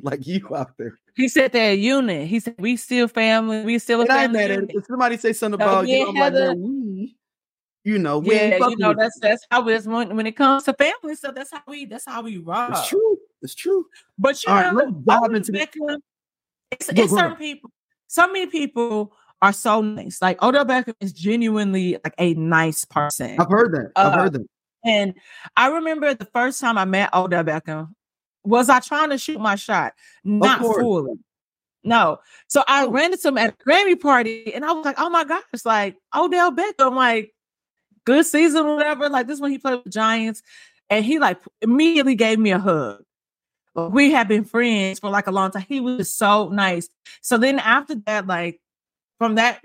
Like 0.00 0.25
you 0.28 0.47
out 0.54 0.76
there. 0.78 0.97
He 1.16 1.26
said 1.26 1.50
they're 1.50 1.73
a 1.73 1.75
unit. 1.75 2.28
He 2.28 2.38
said 2.38 2.54
we 2.59 2.76
still 2.76 3.09
family. 3.09 3.64
We 3.64 3.80
still 3.80 4.02
a 4.02 4.04
And 4.04 4.12
I 4.12 4.26
family. 4.28 4.38
mad 4.38 4.50
unit." 4.50 4.71
If 4.76 4.87
somebody 4.87 5.16
say 5.16 5.33
something 5.33 5.61
about 5.61 5.88
you, 5.88 5.97
yeah, 5.97 6.04
I'm 6.04 6.14
like, 6.14 6.33
Heather. 6.33 6.49
man, 6.50 6.62
we, 6.62 7.16
you 7.83 7.99
know, 7.99 8.18
we 8.21 8.33
ain't 8.37 8.61
Yeah, 8.61 8.68
you 8.68 8.76
know 8.76 8.95
that's 8.97 9.18
that's 9.18 9.45
how 9.50 9.66
it's 9.68 9.87
when 9.87 10.14
when 10.14 10.26
it 10.28 10.37
comes 10.37 10.64
to 10.64 10.75
family 10.75 11.16
stuff. 11.16 11.35
That's 11.35 11.50
how 11.50 11.62
we 11.66 11.87
that's 11.87 12.04
how 12.07 12.23
we 12.23 12.35
you. 12.35 12.42
rock. 12.42 12.71
It's 12.71 12.88
true. 12.88 13.18
It's 13.42 13.54
true. 13.57 13.87
But 14.18 14.45
you 14.45 14.52
All 14.52 14.57
right, 14.59 14.73
know, 14.73 14.78
let's 14.85 14.92
dive 15.04 15.35
into 15.35 15.52
Beckham, 15.52 15.99
it's, 16.71 16.88
it's 16.90 17.12
certain 17.12 17.37
people. 17.37 17.71
So 18.07 18.26
many 18.28 18.47
people 18.47 19.16
are 19.42 19.52
so 19.52 19.80
nice. 19.80 20.21
Like 20.21 20.42
Odell 20.42 20.64
Beckham 20.64 20.95
is 21.00 21.12
genuinely 21.12 21.92
like 22.04 22.14
a 22.18 22.35
nice 22.35 22.85
person. 22.85 23.37
I've 23.38 23.49
heard 23.49 23.73
that. 23.73 23.92
I've 23.97 24.12
Uh, 24.12 24.16
heard 24.23 24.33
that. 24.35 24.47
And 24.85 25.14
I 25.57 25.68
remember 25.68 26.14
the 26.14 26.25
first 26.26 26.61
time 26.61 26.78
I 26.78 26.85
met 26.85 27.12
Odell 27.14 27.45
Beckham, 27.45 27.95
was 28.45 28.68
I 28.68 28.80
trying 28.80 29.11
to 29.11 29.18
shoot 29.18 29.40
my 29.40 29.54
shot? 29.57 29.92
Not 30.25 30.61
fully. 30.61 31.14
No. 31.85 32.18
So 32.49 32.64
I 32.66 32.85
Oh. 32.85 32.90
ran 32.90 33.12
into 33.12 33.28
him 33.28 33.38
at 33.38 33.54
a 33.54 33.64
Grammy 33.64 34.00
party 34.00 34.52
and 34.54 34.64
I 34.64 34.73
was 34.73 34.85
like, 34.85 34.99
oh 34.99 35.11
my 35.11 35.25
gosh, 35.25 35.42
like 35.64 35.97
Odell 36.14 36.52
Beckham, 36.52 36.95
like 36.95 37.33
good 38.04 38.25
season, 38.26 38.66
whatever. 38.66 39.09
Like 39.09 39.26
this 39.26 39.40
one 39.40 39.50
he 39.50 39.59
played 39.59 39.80
with 39.85 39.92
Giants. 39.92 40.42
And 40.90 41.04
he 41.04 41.18
like 41.18 41.38
immediately 41.61 42.14
gave 42.14 42.38
me 42.38 42.50
a 42.50 42.59
hug. 42.59 43.02
We 43.75 44.11
had 44.11 44.26
been 44.26 44.45
friends 44.45 44.99
for 44.99 45.09
like 45.11 45.28
a 45.28 45.30
long 45.30 45.52
time. 45.52 45.64
He 45.68 45.78
was 45.78 46.12
so 46.12 46.49
nice. 46.49 46.88
So 47.21 47.38
then 47.38 47.61
after 47.61 47.95
that, 48.07 48.26
like 48.26 48.61
from 49.18 49.34
that 49.34 49.64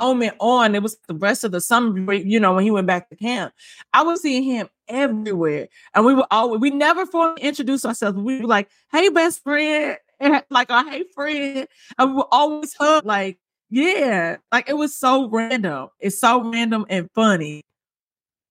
moment 0.00 0.34
on, 0.38 0.74
it 0.74 0.82
was 0.82 0.96
the 1.08 1.14
rest 1.14 1.44
of 1.44 1.52
the 1.52 1.60
summer, 1.60 2.12
you 2.12 2.38
know, 2.40 2.54
when 2.54 2.64
he 2.64 2.70
went 2.70 2.86
back 2.86 3.08
to 3.08 3.16
camp. 3.16 3.52
I 3.92 4.02
was 4.02 4.22
seeing 4.22 4.42
him 4.42 4.68
everywhere. 4.88 5.68
And 5.94 6.04
we 6.04 6.14
were 6.14 6.26
always, 6.30 6.60
we 6.60 6.70
never 6.70 7.06
formally 7.06 7.42
introduced 7.42 7.84
ourselves. 7.84 8.18
We 8.18 8.40
were 8.40 8.46
like, 8.46 8.68
hey, 8.90 9.08
best 9.08 9.42
friend. 9.42 9.96
And 10.20 10.42
like, 10.50 10.70
our 10.70 10.88
hey, 10.88 11.04
friend. 11.14 11.66
And 11.98 12.10
we 12.10 12.16
were 12.16 12.28
always 12.30 12.74
hug. 12.74 13.04
Like, 13.04 13.38
yeah. 13.70 14.36
Like, 14.52 14.68
it 14.68 14.76
was 14.76 14.94
so 14.96 15.28
random. 15.28 15.88
It's 15.98 16.20
so 16.20 16.50
random 16.50 16.86
and 16.88 17.08
funny. 17.14 17.62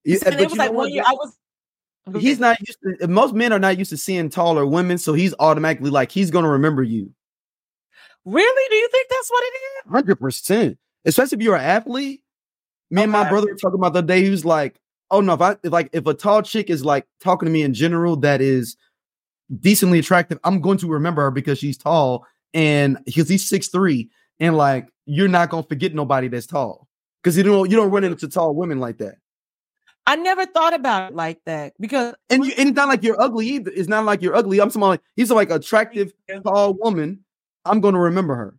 Yeah, 0.03 0.17
And 0.25 0.35
but 0.35 0.41
it 0.41 0.49
was 0.49 0.57
like 0.57 0.73
one 0.73 0.91
year 0.91 1.03
I 1.05 1.13
was, 1.13 1.37
he's 2.19 2.39
not 2.39 2.57
used 2.59 2.79
to 2.99 3.07
most 3.07 3.35
men 3.35 3.53
are 3.53 3.59
not 3.59 3.77
used 3.77 3.91
to 3.91 3.97
seeing 3.97 4.29
taller 4.29 4.65
women, 4.65 4.97
so 4.97 5.13
he's 5.13 5.35
automatically 5.39 5.91
like 5.91 6.11
he's 6.11 6.31
gonna 6.31 6.49
remember 6.49 6.81
you. 6.81 7.13
Really? 8.25 8.69
Do 8.69 8.75
you 8.75 8.89
think 8.91 9.07
that's 9.09 9.29
what 9.29 9.43
it 9.43 9.55
is? 9.57 9.91
Hundred 9.91 10.15
percent. 10.17 10.77
Especially 11.05 11.37
if 11.37 11.43
you're 11.43 11.55
an 11.55 11.63
athlete. 11.63 12.21
Me 12.89 13.03
and 13.03 13.11
my 13.11 13.27
brother 13.27 13.47
were 13.47 13.55
talking 13.55 13.79
about 13.79 13.93
the 13.93 14.01
day. 14.01 14.23
He 14.23 14.29
was 14.29 14.45
like, 14.45 14.79
"Oh 15.09 15.21
no, 15.21 15.33
if 15.33 15.41
I 15.41 15.51
if 15.63 15.71
like 15.71 15.89
if 15.93 16.05
a 16.05 16.13
tall 16.13 16.41
chick 16.41 16.69
is 16.69 16.83
like 16.83 17.07
talking 17.19 17.47
to 17.47 17.51
me 17.51 17.61
in 17.63 17.73
general 17.73 18.17
that 18.17 18.41
is 18.41 18.75
decently 19.59 19.99
attractive, 19.99 20.39
I'm 20.43 20.61
going 20.61 20.77
to 20.79 20.87
remember 20.87 21.23
her 21.23 21.31
because 21.31 21.57
she's 21.57 21.77
tall 21.77 22.25
and 22.53 22.97
because 23.05 23.29
he's 23.29 23.47
six 23.47 23.69
three, 23.69 24.09
and 24.39 24.57
like 24.57 24.89
you're 25.05 25.29
not 25.29 25.49
gonna 25.49 25.63
forget 25.63 25.95
nobody 25.95 26.27
that's 26.27 26.45
tall 26.45 26.87
because 27.23 27.37
you 27.37 27.43
don't 27.43 27.69
you 27.71 27.77
don't 27.77 27.91
run 27.91 28.03
into 28.03 28.27
tall 28.27 28.53
women 28.53 28.79
like 28.79 28.97
that. 28.97 29.15
I 30.07 30.15
never 30.15 30.45
thought 30.45 30.73
about 30.73 31.11
it 31.11 31.15
like 31.15 31.39
that 31.45 31.73
because 31.79 32.15
And 32.29 32.45
you, 32.45 32.53
and 32.57 32.69
it's 32.69 32.75
not 32.75 32.87
like 32.87 33.03
you're 33.03 33.21
ugly 33.21 33.47
either. 33.47 33.71
It's 33.73 33.87
not 33.87 34.03
like 34.03 34.21
you're 34.21 34.35
ugly. 34.35 34.59
I'm 34.59 34.69
someone 34.69 34.91
like 34.91 35.01
he's 35.15 35.31
like 35.31 35.51
attractive 35.51 36.11
tall 36.43 36.73
woman. 36.73 37.23
I'm 37.65 37.81
going 37.81 37.93
to 37.93 37.99
remember 37.99 38.35
her. 38.35 38.55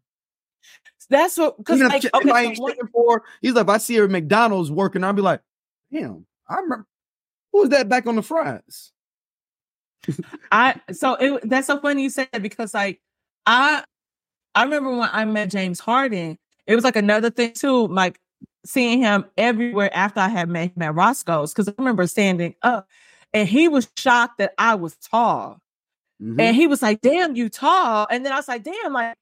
that's 1.11 1.37
what 1.37 1.59
because 1.59 1.81
if, 1.81 1.89
like 1.89 2.05
if 2.05 2.15
okay, 2.15 2.31
I 2.31 2.45
so 2.45 2.49
ain't 2.51 2.59
what- 2.59 2.75
checking 2.75 2.89
for, 2.89 3.23
he's 3.41 3.53
like, 3.55 3.65
if 3.65 3.69
I 3.71 3.79
see 3.79 3.97
her 3.97 4.05
at 4.05 4.11
McDonald's 4.11 4.71
working, 4.71 5.05
I'll 5.05 5.13
be 5.13 5.23
like, 5.23 5.41
damn, 5.93 6.27
I 6.49 6.57
remember 6.57 6.87
who 7.53 7.61
was 7.61 7.69
that 7.71 7.89
back 7.89 8.07
on 8.07 8.17
the 8.17 8.23
fries? 8.23 8.93
I 10.53 10.81
so 10.93 11.15
it 11.15 11.49
that's 11.49 11.67
so 11.69 11.79
funny 11.81 12.03
you 12.03 12.11
said 12.11 12.29
that 12.33 12.43
because 12.43 12.75
like 12.75 13.01
I 13.47 13.85
I 14.55 14.65
remember 14.65 14.91
when 14.91 15.09
I 15.13 15.25
met 15.25 15.51
James 15.51 15.81
Harden, 15.81 16.39
it 16.67 16.75
was 16.75 16.85
like 16.85 16.97
another 16.97 17.31
thing 17.31 17.53
too, 17.53 17.87
like 17.89 18.19
seeing 18.65 19.01
him 19.01 19.25
everywhere 19.39 19.91
after 19.95 20.21
I 20.21 20.29
had 20.29 20.49
met 20.49 20.73
him 20.77 20.83
at 20.83 20.95
Roscoe's 20.95 21.53
because 21.53 21.69
I 21.69 21.75
remember 21.79 22.07
standing 22.07 22.55
up 22.63 22.89
and 23.33 23.49
he 23.49 23.69
was 23.69 23.89
shocked 23.97 24.39
that 24.39 24.55
I 24.59 24.75
was 24.75 24.97
tall. 24.97 25.61
Mhm. 26.23 26.41
And 26.41 26.57
he 26.57 26.67
was 26.67 26.83
like, 26.83 27.01
damn, 27.01 27.35
you 27.35 27.49
tall. 27.49 28.07
And 28.11 28.25
then 28.25 28.33
I 28.33 28.37
was 28.37 28.47
like, 28.49 28.63
damn, 28.63 28.93
like 28.93 29.17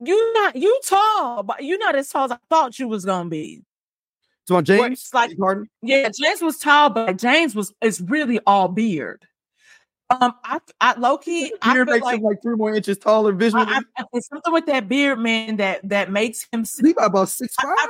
you 0.00 0.32
not 0.34 0.56
you 0.56 0.78
tall, 0.84 1.42
but 1.42 1.64
you're 1.64 1.78
not 1.78 1.96
as 1.96 2.08
tall 2.10 2.26
as 2.26 2.32
I 2.32 2.38
thought 2.50 2.78
you 2.78 2.88
was 2.88 3.04
gonna 3.04 3.30
be. 3.30 3.62
So 4.46 4.56
on 4.56 4.64
James, 4.64 5.08
like- 5.12 5.30
James 5.30 5.68
Yeah, 5.82 6.08
James 6.16 6.42
was 6.42 6.58
tall, 6.58 6.90
but 6.90 7.16
James 7.16 7.54
was 7.54 7.72
is 7.80 8.00
really 8.00 8.38
all 8.46 8.68
beard. 8.68 9.24
Um, 10.08 10.34
I, 10.44 10.60
I 10.80 10.94
low 10.98 11.18
key, 11.18 11.52
I 11.62 11.72
beard 11.74 11.88
makes 11.88 12.04
like 12.04 12.18
him 12.18 12.22
like 12.24 12.40
three 12.40 12.54
more 12.54 12.72
inches 12.72 12.96
taller 12.98 13.32
visually. 13.32 13.64
I, 13.66 13.80
I, 13.98 14.04
it's 14.12 14.28
something 14.28 14.52
with 14.52 14.66
that 14.66 14.88
beard, 14.88 15.18
man, 15.18 15.56
that 15.56 15.88
that 15.88 16.12
makes 16.12 16.46
him. 16.52 16.64
he 16.80 16.94
about, 16.96 17.28
six 17.28 17.54
five. 17.56 17.74
I, 17.76 17.88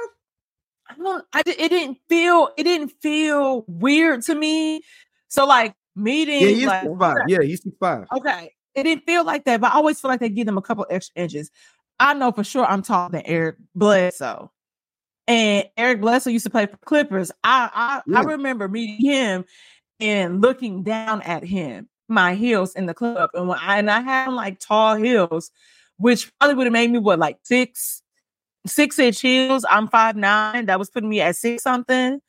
I 0.88 0.95
don't. 0.97 1.25
I 1.35 1.43
it 1.45 1.69
didn't 1.69 1.99
feel. 2.09 2.50
It 2.57 2.62
didn't 2.62 2.93
feel 3.03 3.65
weird 3.69 4.23
to 4.23 4.35
me. 4.35 4.81
So 5.29 5.45
like 5.45 5.75
meeting, 5.97 6.43
Yeah, 6.43 6.49
he's 6.49 6.67
like, 6.67 6.99
five. 6.99 7.17
Yeah, 7.29 7.43
he's 7.43 7.67
five. 7.81 8.07
okay, 8.12 8.53
it 8.75 8.83
didn't 8.85 9.05
feel 9.05 9.25
like 9.25 9.45
that, 9.47 9.61
but 9.61 9.73
I 9.73 9.76
always 9.76 9.99
feel 10.00 10.11
like 10.11 10.21
they 10.21 10.29
give 10.29 10.47
them 10.47 10.59
a 10.59 10.62
couple 10.62 10.87
extra 10.91 11.23
inches. 11.23 11.50
I 11.99 12.15
know 12.15 12.31
for 12.31 12.45
sure 12.45 12.65
I'm 12.67 12.83
taller 12.83 13.11
than 13.11 13.23
Eric 13.26 13.57
Bledsoe. 13.75 14.50
And 15.26 15.67
Eric 15.76 16.03
Bledsoe 16.03 16.31
used 16.31 16.45
to 16.45 16.50
play 16.50 16.67
for 16.67 16.76
Clippers. 16.79 17.33
I 17.43 18.03
I, 18.07 18.19
I 18.19 18.23
remember 18.23 18.69
meeting 18.69 19.05
him 19.05 19.45
and 19.99 20.41
looking 20.41 20.83
down 20.85 21.23
at 21.23 21.43
him, 21.43 21.88
my 22.09 22.35
heels 22.35 22.75
in 22.75 22.87
the 22.87 22.95
club. 22.95 23.31
And 23.35 23.49
when 23.49 23.59
I 23.59 23.79
and 23.79 23.91
I 23.91 24.03
had 24.03 24.29
like 24.29 24.61
tall 24.61 24.95
heels, 24.95 25.50
which 25.97 26.31
probably 26.38 26.55
would 26.57 26.67
have 26.67 26.73
made 26.73 26.91
me 26.93 26.99
what 26.99 27.19
like 27.19 27.38
six, 27.43 28.03
six 28.67 28.99
inch 28.99 29.21
heels. 29.21 29.65
I'm 29.69 29.88
five 29.88 30.15
nine. 30.17 30.67
That 30.67 30.79
was 30.79 30.91
putting 30.91 31.09
me 31.09 31.21
at 31.23 31.35
six 31.35 31.62
something. 31.62 32.21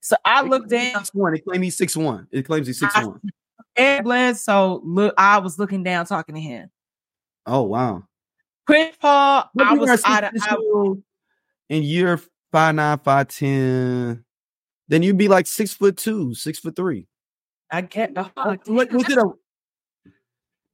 So 0.00 0.16
I 0.24 0.42
looked 0.42 0.70
down 0.70 1.04
one. 1.12 1.34
It 1.34 1.44
claims 1.44 1.64
he's 1.64 1.76
six 1.76 1.96
one. 1.96 2.26
It 2.30 2.46
claims 2.46 2.66
he's 2.66 2.78
six 2.78 2.94
one. 2.96 3.20
Eric 3.76 4.04
Bledsoe. 4.04 4.80
Look, 4.84 5.14
I 5.16 5.38
was 5.38 5.58
looking 5.58 5.82
down 5.82 6.06
talking 6.06 6.34
to 6.34 6.40
him. 6.40 6.70
Oh 7.46 7.62
wow. 7.62 8.04
Chris 8.66 8.94
Paul, 9.00 9.50
But 9.54 9.66
I 9.66 9.74
was 9.74 10.02
out 10.04 10.24
of, 10.24 10.32
I, 10.40 10.56
and 11.70 11.84
you're 11.84 12.20
five 12.52 12.74
nine, 12.74 12.98
five 12.98 13.28
ten. 13.28 14.24
Then 14.88 15.02
you'd 15.02 15.18
be 15.18 15.28
like 15.28 15.46
six 15.46 15.72
foot 15.72 15.96
two, 15.96 16.34
six 16.34 16.58
foot 16.58 16.76
three. 16.76 17.06
I 17.70 17.82
get 17.82 18.14
the 18.14 18.24
What, 18.34 18.92
was 18.92 19.08
it 19.08 19.18
a? 19.18 19.30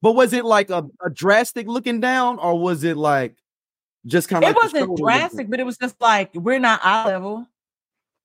But 0.01 0.13
was 0.13 0.33
it 0.33 0.45
like 0.45 0.69
a, 0.69 0.85
a 1.03 1.09
drastic 1.09 1.67
looking 1.67 1.99
down, 1.99 2.39
or 2.39 2.59
was 2.59 2.83
it 2.83 2.97
like 2.97 3.35
just 4.05 4.29
kind 4.29 4.43
of? 4.43 4.51
It 4.51 4.55
wasn't 4.55 4.97
drastic, 4.97 5.49
but 5.49 5.59
it 5.59 5.65
was 5.65 5.77
just 5.77 5.99
like 5.99 6.31
we're 6.33 6.59
not 6.59 6.79
eye 6.83 7.05
level. 7.05 7.47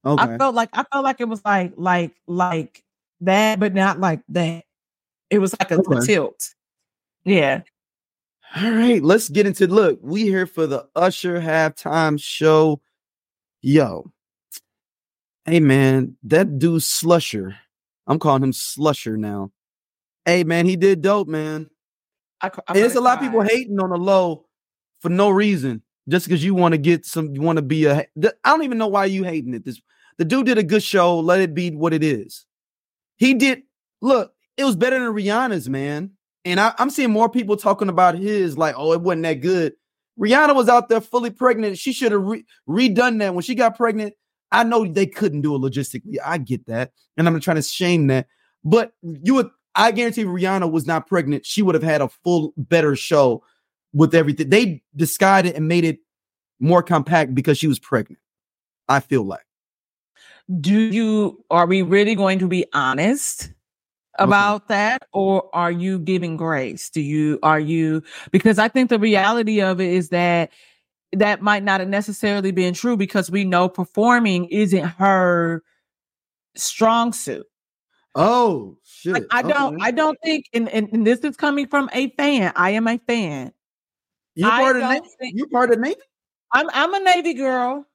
Okay. 0.04 0.22
I 0.22 0.38
felt 0.38 0.54
like 0.54 0.70
I 0.72 0.84
felt 0.84 1.04
like 1.04 1.20
it 1.20 1.28
was 1.28 1.44
like 1.44 1.74
like 1.76 2.14
like 2.26 2.82
that, 3.20 3.60
but 3.60 3.74
not 3.74 4.00
like 4.00 4.20
that. 4.30 4.64
It 5.30 5.38
was 5.38 5.54
like 5.58 5.70
a, 5.70 5.78
a 5.78 6.06
tilt. 6.06 6.54
Yeah. 7.24 7.62
All 8.54 8.70
right, 8.70 9.02
let's 9.02 9.28
get 9.28 9.46
into 9.46 9.66
look. 9.66 9.98
We 10.02 10.24
here 10.24 10.46
for 10.46 10.66
the 10.66 10.86
Usher 10.94 11.40
halftime 11.40 12.20
show. 12.22 12.82
Yo, 13.62 14.12
hey 15.44 15.60
man, 15.60 16.16
that 16.24 16.58
dude 16.58 16.82
Slusher. 16.82 17.54
I'm 18.06 18.18
calling 18.18 18.42
him 18.42 18.52
Slusher 18.52 19.16
now. 19.16 19.52
Hey 20.24 20.44
man, 20.44 20.66
he 20.66 20.76
did 20.76 21.00
dope, 21.00 21.28
man. 21.28 21.70
I, 22.40 22.50
I 22.66 22.74
there's 22.74 22.96
a 22.96 23.00
lot 23.00 23.18
of 23.18 23.24
people 23.24 23.40
hating 23.42 23.80
on 23.80 23.90
the 23.90 23.96
low 23.96 24.46
for 25.00 25.08
no 25.08 25.30
reason, 25.30 25.82
just 26.08 26.26
because 26.26 26.44
you 26.44 26.54
want 26.54 26.72
to 26.72 26.78
get 26.78 27.06
some, 27.06 27.34
you 27.34 27.42
want 27.42 27.56
to 27.56 27.62
be 27.62 27.86
a. 27.86 28.06
I 28.22 28.32
don't 28.44 28.64
even 28.64 28.78
know 28.78 28.88
why 28.88 29.06
you 29.06 29.24
hating 29.24 29.54
it. 29.54 29.64
This 29.64 29.80
the 30.18 30.24
dude 30.24 30.46
did 30.46 30.58
a 30.58 30.62
good 30.62 30.82
show. 30.82 31.18
Let 31.18 31.40
it 31.40 31.54
be 31.54 31.70
what 31.70 31.94
it 31.94 32.02
is. 32.02 32.46
He 33.16 33.34
did. 33.34 33.62
Look, 34.00 34.32
it 34.56 34.64
was 34.64 34.76
better 34.76 34.98
than 34.98 35.14
Rihanna's, 35.14 35.68
man. 35.68 36.12
And 36.44 36.58
I, 36.58 36.74
I'm 36.78 36.90
seeing 36.90 37.10
more 37.10 37.28
people 37.28 37.56
talking 37.56 37.88
about 37.88 38.16
his, 38.16 38.58
like, 38.58 38.74
oh, 38.76 38.92
it 38.92 39.00
wasn't 39.00 39.22
that 39.22 39.40
good. 39.40 39.74
Rihanna 40.20 40.54
was 40.54 40.68
out 40.68 40.88
there 40.88 41.00
fully 41.00 41.30
pregnant. 41.30 41.78
She 41.78 41.92
should 41.92 42.12
have 42.12 42.22
re- 42.22 42.44
redone 42.68 43.18
that 43.20 43.34
when 43.34 43.42
she 43.42 43.54
got 43.54 43.76
pregnant. 43.76 44.14
I 44.50 44.64
know 44.64 44.84
they 44.84 45.06
couldn't 45.06 45.40
do 45.40 45.54
it 45.54 45.60
logistically. 45.60 46.16
I 46.22 46.36
get 46.38 46.66
that, 46.66 46.92
and 47.16 47.26
I'm 47.26 47.32
not 47.32 47.42
trying 47.42 47.56
to 47.56 47.62
shame 47.62 48.08
that. 48.08 48.26
But 48.64 48.92
you 49.02 49.34
would, 49.34 49.50
I 49.74 49.92
guarantee, 49.92 50.24
Rihanna 50.24 50.70
was 50.70 50.86
not 50.86 51.06
pregnant. 51.06 51.46
She 51.46 51.62
would 51.62 51.74
have 51.74 51.82
had 51.82 52.02
a 52.02 52.08
full, 52.08 52.52
better 52.56 52.94
show 52.94 53.42
with 53.92 54.14
everything. 54.14 54.50
They 54.50 54.82
disguised 54.94 55.46
it 55.46 55.56
and 55.56 55.68
made 55.68 55.84
it 55.84 55.98
more 56.60 56.82
compact 56.82 57.34
because 57.34 57.58
she 57.58 57.66
was 57.66 57.78
pregnant. 57.78 58.20
I 58.88 59.00
feel 59.00 59.24
like. 59.24 59.46
Do 60.60 60.74
you 60.74 61.44
are 61.50 61.66
we 61.66 61.82
really 61.82 62.14
going 62.14 62.38
to 62.40 62.48
be 62.48 62.66
honest 62.72 63.52
about 64.18 64.68
that 64.68 65.02
or 65.12 65.48
are 65.54 65.70
you 65.70 65.98
giving 65.98 66.36
grace? 66.36 66.90
Do 66.90 67.00
you 67.00 67.38
are 67.42 67.60
you 67.60 68.02
because 68.30 68.58
I 68.58 68.68
think 68.68 68.90
the 68.90 68.98
reality 68.98 69.62
of 69.62 69.80
it 69.80 69.90
is 69.90 70.10
that 70.10 70.50
that 71.12 71.42
might 71.42 71.62
not 71.62 71.80
have 71.80 71.88
necessarily 71.88 72.50
been 72.52 72.74
true 72.74 72.96
because 72.96 73.30
we 73.30 73.44
know 73.44 73.68
performing 73.68 74.46
isn't 74.46 74.84
her 74.84 75.62
strong 76.54 77.12
suit. 77.12 77.46
Oh 78.14 78.76
shit! 78.84 79.14
Like, 79.14 79.24
I 79.30 79.42
don't 79.42 79.76
Okay. 79.76 79.84
I 79.84 79.90
don't 79.90 80.18
think 80.22 80.46
and, 80.52 80.68
and, 80.68 80.88
and 80.92 81.06
this 81.06 81.20
is 81.20 81.36
coming 81.36 81.66
from 81.66 81.88
a 81.92 82.10
fan. 82.10 82.52
I 82.56 82.70
am 82.70 82.86
a 82.86 82.98
fan. 82.98 83.52
You 84.34 84.48
part 84.48 84.76
of 84.76 84.82
Navy? 84.82 85.06
think- 85.20 85.36
You 85.36 85.46
part 85.48 85.72
of 85.72 85.78
Navy? 85.80 86.00
I'm 86.52 86.68
I'm 86.72 86.92
a 86.94 87.00
Navy 87.00 87.34
girl. 87.34 87.86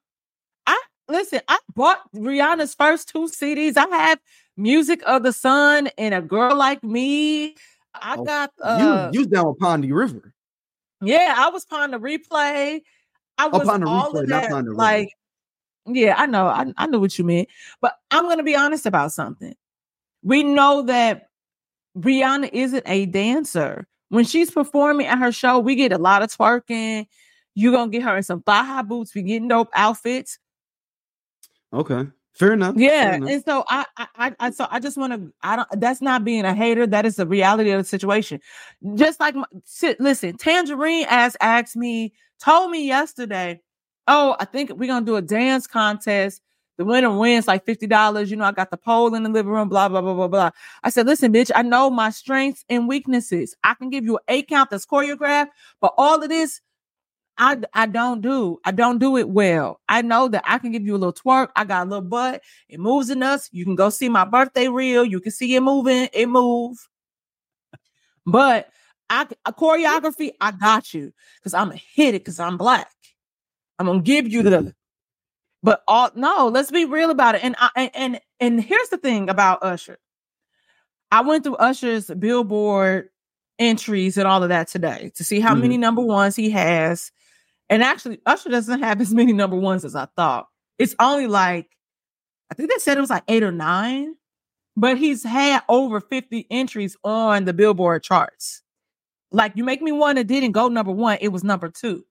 I 0.65 0.79
listen, 1.07 1.41
I 1.47 1.57
bought 1.75 1.99
Rihanna's 2.15 2.73
first 2.75 3.09
two 3.09 3.27
CDs. 3.27 3.77
I 3.77 3.87
have 3.95 4.19
Music 4.57 5.01
of 5.05 5.23
the 5.23 5.31
Sun 5.33 5.89
and 5.97 6.13
A 6.13 6.21
Girl 6.21 6.55
Like 6.55 6.83
Me. 6.83 7.55
I 7.93 8.15
Oh, 8.17 8.23
got 8.25 8.51
uh 8.61 9.09
you 9.11 9.19
you 9.19 9.19
was 9.21 9.27
down 9.27 9.47
with 9.47 9.59
Pondy 9.59 9.91
River. 9.93 10.33
yeah, 11.01 11.35
I 11.37 11.49
was 11.49 11.65
on 11.71 11.91
the 11.91 11.99
replay. 11.99 12.81
I 13.37 13.47
was 13.47 13.61
Upon 13.61 13.81
the 13.81 13.87
all 13.87 14.11
Replay, 14.11 14.23
of 14.23 14.29
not 14.29 14.41
that. 14.41 14.51
Upon 14.51 14.63
the 14.65 14.69
River. 14.71 14.79
Like, 14.81 15.09
yeah, 15.85 16.15
I 16.17 16.25
know. 16.25 16.47
I, 16.47 16.65
I 16.77 16.87
know 16.87 16.97
what 16.99 17.17
you 17.19 17.23
meant. 17.25 17.47
But 17.81 17.93
I'm 18.11 18.27
gonna 18.27 18.43
be 18.43 18.55
honest 18.55 18.85
about 18.87 19.11
something. 19.11 19.53
We 20.23 20.43
know 20.43 20.81
that 20.83 21.27
Rihanna 21.97 22.49
isn't 22.51 22.83
a 22.87 23.05
dancer. 23.05 23.87
When 24.09 24.25
she's 24.25 24.49
performing 24.51 25.07
at 25.07 25.19
her 25.19 25.31
show, 25.31 25.59
we 25.59 25.75
get 25.75 25.91
a 25.91 25.97
lot 25.97 26.23
of 26.23 26.29
twerking. 26.29 27.07
You're 27.55 27.73
gonna 27.73 27.91
get 27.91 28.03
her 28.03 28.15
in 28.17 28.23
some 28.23 28.41
thigh 28.43 28.63
high 28.63 28.83
boots. 28.83 29.13
We 29.15 29.23
get 29.23 29.47
dope 29.47 29.69
outfits. 29.73 30.39
Okay, 31.73 32.05
fair 32.33 32.53
enough. 32.53 32.75
fair 32.75 32.83
Yeah, 32.83 33.15
enough. 33.15 33.29
and 33.29 33.43
so 33.43 33.65
I, 33.69 33.85
I, 33.97 34.07
I, 34.15 34.35
I 34.39 34.49
so 34.51 34.67
I 34.69 34.79
just 34.79 34.97
want 34.97 35.13
to. 35.13 35.33
I 35.41 35.55
don't. 35.57 35.67
That's 35.81 36.01
not 36.01 36.23
being 36.23 36.45
a 36.45 36.53
hater. 36.53 36.87
That 36.87 37.05
is 37.05 37.15
the 37.17 37.27
reality 37.27 37.71
of 37.71 37.79
the 37.79 37.83
situation. 37.87 38.39
Just 38.95 39.19
like, 39.19 39.35
my, 39.35 39.45
sit, 39.65 39.99
listen, 39.99 40.37
Tangerine 40.37 41.05
ass 41.09 41.35
asked 41.41 41.75
me, 41.75 42.13
told 42.39 42.71
me 42.71 42.87
yesterday. 42.87 43.59
Oh, 44.07 44.37
I 44.39 44.45
think 44.45 44.71
we're 44.75 44.87
gonna 44.87 45.05
do 45.05 45.17
a 45.17 45.21
dance 45.21 45.67
contest. 45.67 46.41
The 46.77 46.85
winner 46.85 47.15
wins 47.15 47.47
like 47.47 47.65
fifty 47.65 47.87
dollars. 47.87 48.29
You 48.29 48.37
know, 48.37 48.45
I 48.45 48.51
got 48.51 48.69
the 48.69 48.77
pole 48.77 49.15
in 49.15 49.23
the 49.23 49.29
living 49.29 49.51
room. 49.51 49.67
Blah 49.67 49.89
blah 49.89 50.01
blah 50.01 50.13
blah 50.13 50.27
blah. 50.27 50.51
I 50.83 50.89
said, 50.89 51.07
listen, 51.07 51.33
bitch, 51.33 51.51
I 51.55 51.63
know 51.63 51.89
my 51.89 52.11
strengths 52.11 52.63
and 52.69 52.87
weaknesses. 52.87 53.55
I 53.63 53.73
can 53.73 53.89
give 53.89 54.03
you 54.05 54.17
an 54.17 54.23
eight 54.27 54.47
count 54.47 54.69
that's 54.69 54.85
choreographed, 54.85 55.49
but 55.81 55.93
all 55.97 56.21
of 56.21 56.29
this, 56.29 56.61
I 57.39 57.57
I 57.73 57.87
don't 57.87 58.21
do. 58.21 58.59
I 58.63 58.71
don't 58.71 58.99
do 58.99 59.17
it 59.17 59.29
well. 59.29 59.81
I 59.89 60.03
know 60.03 60.27
that 60.27 60.43
I 60.45 60.59
can 60.59 60.71
give 60.71 60.83
you 60.83 60.95
a 60.95 60.99
little 60.99 61.13
twerk. 61.13 61.49
I 61.55 61.65
got 61.65 61.87
a 61.87 61.89
little 61.89 62.07
butt. 62.07 62.43
It 62.69 62.79
moves 62.79 63.09
in 63.09 63.23
us. 63.23 63.49
You 63.51 63.65
can 63.65 63.75
go 63.75 63.89
see 63.89 64.07
my 64.09 64.25
birthday 64.25 64.67
reel. 64.67 65.03
You 65.03 65.19
can 65.19 65.31
see 65.31 65.55
it 65.55 65.61
moving. 65.61 66.09
It 66.13 66.27
move. 66.27 66.77
But 68.27 68.69
I 69.09 69.25
a 69.45 69.53
choreography, 69.53 70.31
I 70.39 70.51
got 70.51 70.93
you 70.93 71.11
because 71.39 71.53
I'm 71.53 71.69
gonna 71.69 71.81
hit 71.95 72.13
it 72.13 72.21
because 72.23 72.39
I'm 72.39 72.57
black. 72.57 72.91
I'm 73.79 73.87
gonna 73.87 74.01
give 74.01 74.27
you 74.27 74.43
the. 74.43 74.75
But 75.67 75.83
all 75.85 76.09
no, 76.15 76.47
let's 76.47 76.71
be 76.71 76.85
real 76.85 77.09
about 77.09 77.35
it. 77.35 77.43
And 77.43 77.53
I 77.59 77.91
and 77.93 78.21
and 78.39 78.63
here's 78.63 78.87
the 78.87 78.97
thing 78.97 79.29
about 79.29 79.61
Usher. 79.61 79.99
I 81.11 81.19
went 81.19 81.43
through 81.43 81.57
Usher's 81.57 82.07
Billboard 82.07 83.09
entries 83.59 84.17
and 84.17 84.25
all 84.25 84.41
of 84.43 84.47
that 84.47 84.69
today 84.69 85.11
to 85.15 85.25
see 85.25 85.41
how 85.41 85.51
mm-hmm. 85.51 85.63
many 85.63 85.77
number 85.77 86.01
ones 86.01 86.37
he 86.37 86.51
has. 86.51 87.11
And 87.69 87.83
actually, 87.83 88.21
Usher 88.25 88.49
doesn't 88.49 88.81
have 88.81 89.01
as 89.01 89.13
many 89.13 89.33
number 89.33 89.57
ones 89.57 89.83
as 89.83 89.93
I 89.93 90.05
thought. 90.15 90.47
It's 90.79 90.95
only 91.01 91.27
like, 91.27 91.67
I 92.49 92.55
think 92.55 92.71
they 92.71 92.79
said 92.79 92.97
it 92.97 93.01
was 93.01 93.09
like 93.09 93.25
eight 93.27 93.43
or 93.43 93.51
nine, 93.51 94.15
but 94.77 94.97
he's 94.97 95.21
had 95.21 95.63
over 95.67 95.99
50 95.99 96.47
entries 96.49 96.95
on 97.03 97.43
the 97.43 97.51
Billboard 97.51 98.03
charts. 98.03 98.61
Like, 99.33 99.57
you 99.57 99.65
make 99.65 99.81
me 99.81 99.91
one 99.91 100.15
that 100.15 100.27
didn't 100.27 100.53
go 100.53 100.69
number 100.69 100.93
one, 100.93 101.17
it 101.19 101.27
was 101.27 101.43
number 101.43 101.67
two. 101.67 102.05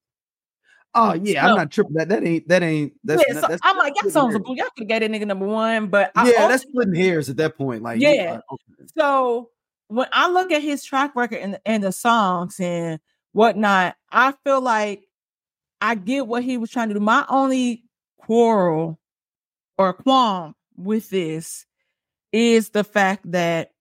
Oh 0.96 1.12
yeah, 1.12 1.42
so, 1.42 1.48
I'm 1.50 1.56
not 1.56 1.70
tripping. 1.70 1.94
That 1.94 2.08
that 2.08 2.24
ain't 2.24 2.48
that 2.48 2.62
ain't 2.62 2.94
that's. 3.04 3.22
Yeah, 3.28 3.34
so 3.34 3.46
that's 3.48 3.60
I'm 3.62 3.76
like, 3.76 3.92
y'all 4.00 4.10
songs 4.10 4.34
are 4.34 4.40
Y'all 4.46 4.66
could 4.76 4.80
have 4.80 4.88
got 4.88 5.00
that 5.00 5.10
nigga 5.10 5.26
number 5.26 5.46
one, 5.46 5.88
but 5.88 6.10
yeah, 6.16 6.22
also, 6.22 6.48
that's 6.48 6.62
splitting 6.62 6.94
hairs 6.94 7.28
at 7.28 7.36
that 7.36 7.58
point. 7.58 7.82
Like 7.82 8.00
yeah. 8.00 8.40
okay. 8.50 8.88
So 8.96 9.50
when 9.88 10.08
I 10.12 10.30
look 10.30 10.50
at 10.50 10.62
his 10.62 10.82
track 10.82 11.14
record 11.14 11.38
and 11.38 11.60
and 11.66 11.84
the 11.84 11.92
songs 11.92 12.58
and 12.58 12.98
whatnot, 13.32 13.96
I 14.10 14.32
feel 14.42 14.62
like 14.62 15.02
I 15.82 15.96
get 15.96 16.26
what 16.26 16.42
he 16.42 16.56
was 16.56 16.70
trying 16.70 16.88
to 16.88 16.94
do. 16.94 17.00
My 17.00 17.26
only 17.28 17.84
quarrel 18.16 18.98
or 19.76 19.92
qualm 19.92 20.54
with 20.76 21.10
this 21.10 21.66
is 22.32 22.70
the 22.70 22.84
fact 22.84 23.30
that 23.32 23.72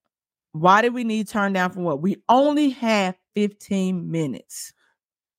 why 0.52 0.82
did 0.82 0.94
we 0.94 1.04
need 1.04 1.28
turn 1.28 1.52
down 1.52 1.70
for 1.70 1.80
what? 1.80 2.02
We 2.02 2.22
only 2.28 2.70
have 2.70 3.16
15 3.34 4.10
minutes. 4.10 4.72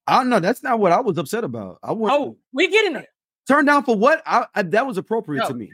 I 0.08 0.18
don't 0.18 0.30
know. 0.30 0.40
That's 0.40 0.64
not 0.64 0.80
what 0.80 0.92
I 0.92 1.02
was 1.02 1.18
upset 1.18 1.44
about. 1.44 1.80
I 1.84 1.92
want. 1.92 2.14
Oh, 2.14 2.38
we 2.54 2.70
getting 2.70 2.96
it. 2.96 3.08
Turn 3.48 3.66
down 3.66 3.84
for 3.84 3.96
what? 3.96 4.24
I, 4.26 4.46
I 4.56 4.64
that 4.64 4.88
was 4.88 4.98
appropriate 4.98 5.42
no. 5.42 5.48
to 5.50 5.54
me. 5.54 5.72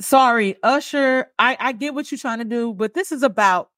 Sorry, 0.00 0.56
Usher. 0.62 1.26
I 1.38 1.56
I 1.58 1.72
get 1.72 1.94
what 1.94 2.10
you're 2.10 2.18
trying 2.18 2.38
to 2.38 2.44
do, 2.44 2.74
but 2.74 2.94
this 2.94 3.12
is 3.12 3.22
about 3.22 3.70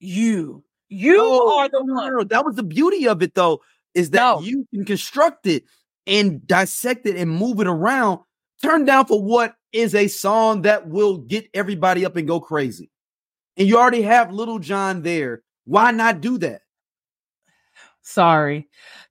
you. 0.00 0.64
You 0.88 1.18
oh, 1.20 1.58
are 1.60 1.68
the 1.68 1.84
one. 1.84 2.28
That 2.28 2.44
was 2.44 2.56
the 2.56 2.62
beauty 2.62 3.06
of 3.06 3.22
it, 3.22 3.34
though, 3.34 3.60
is 3.94 4.10
that 4.10 4.20
no. 4.20 4.40
you 4.40 4.66
can 4.72 4.84
construct 4.84 5.46
it 5.46 5.64
and 6.06 6.44
dissect 6.46 7.06
it 7.06 7.16
and 7.16 7.30
move 7.30 7.60
it 7.60 7.66
around. 7.66 8.20
Turn 8.62 8.84
down 8.84 9.06
for 9.06 9.22
what 9.22 9.54
is 9.72 9.94
a 9.94 10.08
song 10.08 10.62
that 10.62 10.88
will 10.88 11.18
get 11.18 11.48
everybody 11.54 12.04
up 12.04 12.16
and 12.16 12.26
go 12.26 12.40
crazy. 12.40 12.90
And 13.56 13.68
you 13.68 13.78
already 13.78 14.02
have 14.02 14.32
Lil 14.32 14.58
Jon 14.58 15.02
there. 15.02 15.42
Why 15.64 15.90
not 15.90 16.20
do 16.20 16.38
that? 16.38 16.62
Sorry. 18.08 18.66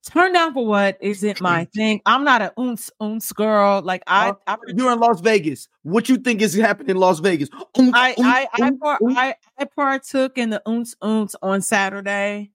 Turn 0.08 0.34
down 0.34 0.56
for 0.56 0.66
what 0.66 0.98
isn't 1.01 1.39
my 1.39 1.66
thing. 1.75 2.01
I'm 2.08 2.24
not 2.24 2.42
a 2.42 2.51
oons 2.60 2.89
oons 3.00 3.32
girl. 3.32 3.84
Like 3.84 4.01
I, 4.08 4.32
oh, 4.32 4.39
I 4.48 4.58
you're 4.75 4.92
in 4.92 5.00
Las 5.00 5.22
Vegas. 5.22 5.68
What 5.84 6.10
you 6.10 6.18
think 6.18 6.42
is 6.42 6.56
happening 6.56 6.89
in 6.89 6.98
Las 6.98 7.20
Vegas? 7.20 7.48
I, 7.77 8.16
I, 8.18 8.48
I, 8.54 8.72
par- 8.82 9.00
I, 9.10 9.36
I 9.60 9.66
partook 9.66 10.39
in 10.39 10.50
the 10.50 10.63
oons 10.67 10.95
oons 11.06 11.36
on 11.43 11.62
Saturday. 11.62 12.50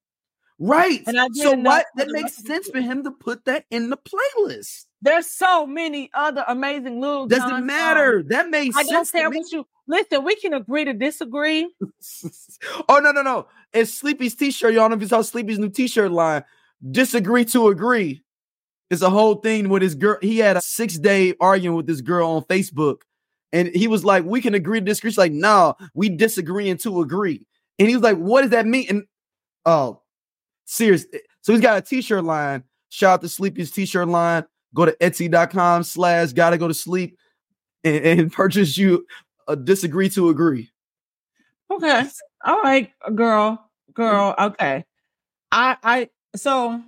Right. 0.58 1.02
And 1.06 1.18
I 1.18 1.28
so 1.32 1.52
what? 1.52 1.86
That 1.94 2.08
makes 2.10 2.36
sense 2.36 2.68
for 2.68 2.80
him 2.80 3.04
to 3.04 3.12
put 3.12 3.44
that 3.44 3.64
in 3.70 3.90
the 3.90 3.96
playlist. 3.96 4.86
There's 5.00 5.26
so 5.26 5.64
many 5.64 6.10
other 6.12 6.44
amazing 6.48 7.00
little. 7.00 7.28
Doesn't 7.28 7.48
John 7.48 7.66
matter. 7.66 8.20
Songs. 8.20 8.28
That 8.30 8.50
makes 8.50 8.76
I 8.76 8.82
sense. 8.82 9.14
I 9.14 9.20
don't 9.20 9.32
care 9.32 9.40
what 9.40 9.52
you 9.52 9.66
listen. 9.86 10.24
We 10.24 10.34
can 10.36 10.54
agree 10.54 10.84
to 10.86 10.92
disagree. 10.92 11.72
oh 12.88 12.98
no 12.98 13.12
no 13.12 13.22
no! 13.22 13.46
It's 13.72 13.92
Sleepy's 13.92 14.34
t-shirt. 14.34 14.74
Y'all 14.74 14.88
know 14.88 14.96
if 14.96 15.02
you 15.02 15.08
saw 15.08 15.22
Sleepy's 15.22 15.58
new 15.58 15.70
t-shirt 15.70 16.12
line. 16.12 16.44
Disagree 16.90 17.44
to 17.46 17.68
agree. 17.68 18.22
It's 18.90 19.02
a 19.02 19.10
whole 19.10 19.36
thing 19.36 19.68
with 19.68 19.82
his 19.82 19.94
girl. 19.94 20.18
He 20.20 20.38
had 20.38 20.56
a 20.56 20.60
six 20.60 20.98
day 20.98 21.34
arguing 21.40 21.76
with 21.76 21.86
this 21.86 22.00
girl 22.00 22.30
on 22.30 22.42
Facebook, 22.42 23.02
and 23.52 23.68
he 23.68 23.88
was 23.88 24.04
like, 24.04 24.24
"We 24.24 24.42
can 24.42 24.54
agree 24.54 24.80
to 24.80 24.84
disagree." 24.84 25.10
She's 25.10 25.18
like, 25.18 25.32
"No, 25.32 25.74
nah, 25.80 25.86
we 25.94 26.10
disagreeing 26.10 26.76
to 26.78 27.00
agree." 27.00 27.46
And 27.78 27.88
he 27.88 27.94
was 27.94 28.02
like, 28.02 28.18
"What 28.18 28.42
does 28.42 28.50
that 28.50 28.66
mean?" 28.66 28.86
And 28.90 29.04
oh, 29.64 30.02
serious. 30.66 31.06
So 31.40 31.52
he's 31.52 31.62
got 31.62 31.78
a 31.78 31.82
t-shirt 31.82 32.24
line. 32.24 32.64
Shout 32.90 33.14
out 33.14 33.20
to 33.22 33.28
Sleepy's 33.28 33.70
t-shirt 33.70 34.08
line 34.08 34.44
go 34.74 34.84
to 34.84 34.92
etsy.com 35.00 35.82
slash 35.82 36.32
gotta 36.32 36.58
go 36.58 36.68
to 36.68 36.74
sleep 36.74 37.18
and, 37.84 38.04
and 38.04 38.32
purchase 38.32 38.76
you 38.76 39.06
a 39.48 39.56
disagree 39.56 40.08
to 40.10 40.28
agree. 40.28 40.70
Okay. 41.70 42.06
All 42.44 42.60
right, 42.62 42.90
uh, 43.06 43.10
girl. 43.10 43.52
Mm-hmm. 43.52 43.92
Girl. 43.92 44.34
Okay. 44.38 44.84
I 45.50 45.76
I 45.82 46.08
so 46.34 46.82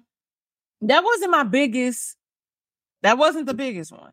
that 0.83 1.05
wasn't 1.05 1.31
my 1.31 1.45
biggest, 1.45 2.17
that 3.03 3.19
wasn't 3.19 3.47
the 3.47 3.55
biggest 3.55 3.93
one. 3.93 4.13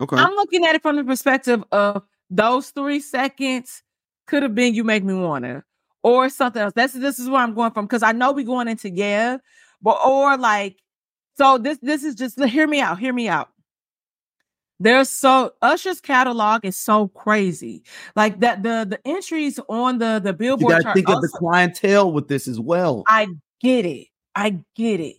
Okay. 0.00 0.16
I'm 0.16 0.34
looking 0.34 0.64
at 0.64 0.74
it 0.74 0.82
from 0.82 0.96
the 0.96 1.04
perspective 1.04 1.62
of 1.72 2.02
those 2.30 2.70
three 2.70 3.00
seconds 3.00 3.82
could 4.26 4.42
have 4.42 4.54
been 4.54 4.74
you 4.74 4.84
make 4.84 5.04
me 5.04 5.14
wanna 5.14 5.64
or 6.02 6.28
something 6.28 6.62
else. 6.62 6.72
That's 6.74 6.94
this 6.94 7.18
is 7.18 7.28
where 7.28 7.40
I'm 7.40 7.54
going 7.54 7.72
from 7.72 7.86
because 7.86 8.02
I 8.02 8.12
know 8.12 8.32
we're 8.32 8.44
going 8.44 8.68
into 8.68 8.90
yeah, 8.90 9.38
but 9.82 9.98
or 10.04 10.36
like 10.36 10.76
so 11.36 11.58
this 11.58 11.78
this 11.82 12.04
is 12.04 12.14
just 12.14 12.42
hear 12.42 12.66
me 12.66 12.80
out. 12.80 12.98
Hear 12.98 13.12
me 13.12 13.28
out. 13.28 13.50
There's 14.84 15.08
so 15.08 15.54
Usher's 15.62 16.02
catalog 16.02 16.66
is 16.66 16.76
so 16.76 17.08
crazy. 17.08 17.82
Like 18.16 18.40
that 18.40 18.62
the 18.62 18.86
the 18.86 19.00
entries 19.08 19.58
on 19.70 19.96
the 19.96 20.20
the 20.22 20.34
Billboard. 20.34 20.60
You 20.60 20.82
got 20.82 20.88
to 20.88 20.92
think 20.92 21.08
also, 21.08 21.16
of 21.16 21.22
the 21.22 21.28
clientele 21.28 22.12
with 22.12 22.28
this 22.28 22.46
as 22.46 22.60
well. 22.60 23.02
I 23.08 23.28
get 23.62 23.86
it. 23.86 24.08
I 24.34 24.60
get 24.76 25.00
it. 25.00 25.16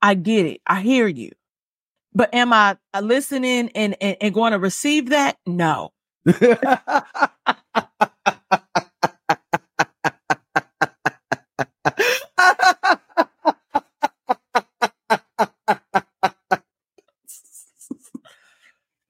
I 0.00 0.14
get 0.14 0.46
it. 0.46 0.60
I 0.68 0.82
hear 0.82 1.08
you. 1.08 1.32
But 2.14 2.32
am 2.32 2.52
I 2.52 2.76
uh, 2.94 3.00
listening 3.00 3.70
and 3.74 3.96
and, 4.00 4.16
and 4.20 4.32
going 4.32 4.52
to 4.52 4.60
receive 4.60 5.08
that? 5.08 5.36
No. 5.46 5.90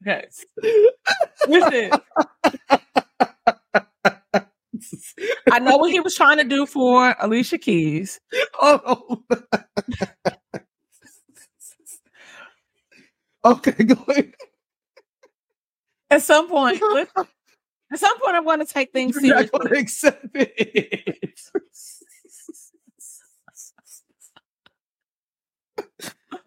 Okay. 0.03 0.27
Listen. 1.47 1.91
I 5.53 5.59
know 5.59 5.77
what 5.77 5.91
he 5.91 6.01
was 6.01 6.10
trying 6.21 6.37
to 6.37 6.45
do 6.45 6.67
for 6.67 7.17
Alicia 7.19 7.57
Keys. 7.57 8.21
Oh. 8.61 9.23
okay, 13.45 13.85
go 13.85 13.95
ahead. 14.07 14.35
At 16.11 16.21
some 16.23 16.47
point, 16.51 16.83
at 17.17 17.99
some 17.99 18.21
point, 18.21 18.37
I'm 18.37 18.45
going 18.45 18.59
to 18.59 18.67
take 18.67 18.93
things 18.93 19.15
You're 19.15 19.23
seriously. 19.23 19.51
Not 19.51 19.63
going 19.63 19.75
to 19.75 19.81
accept 19.81 20.27
it. 20.35 21.41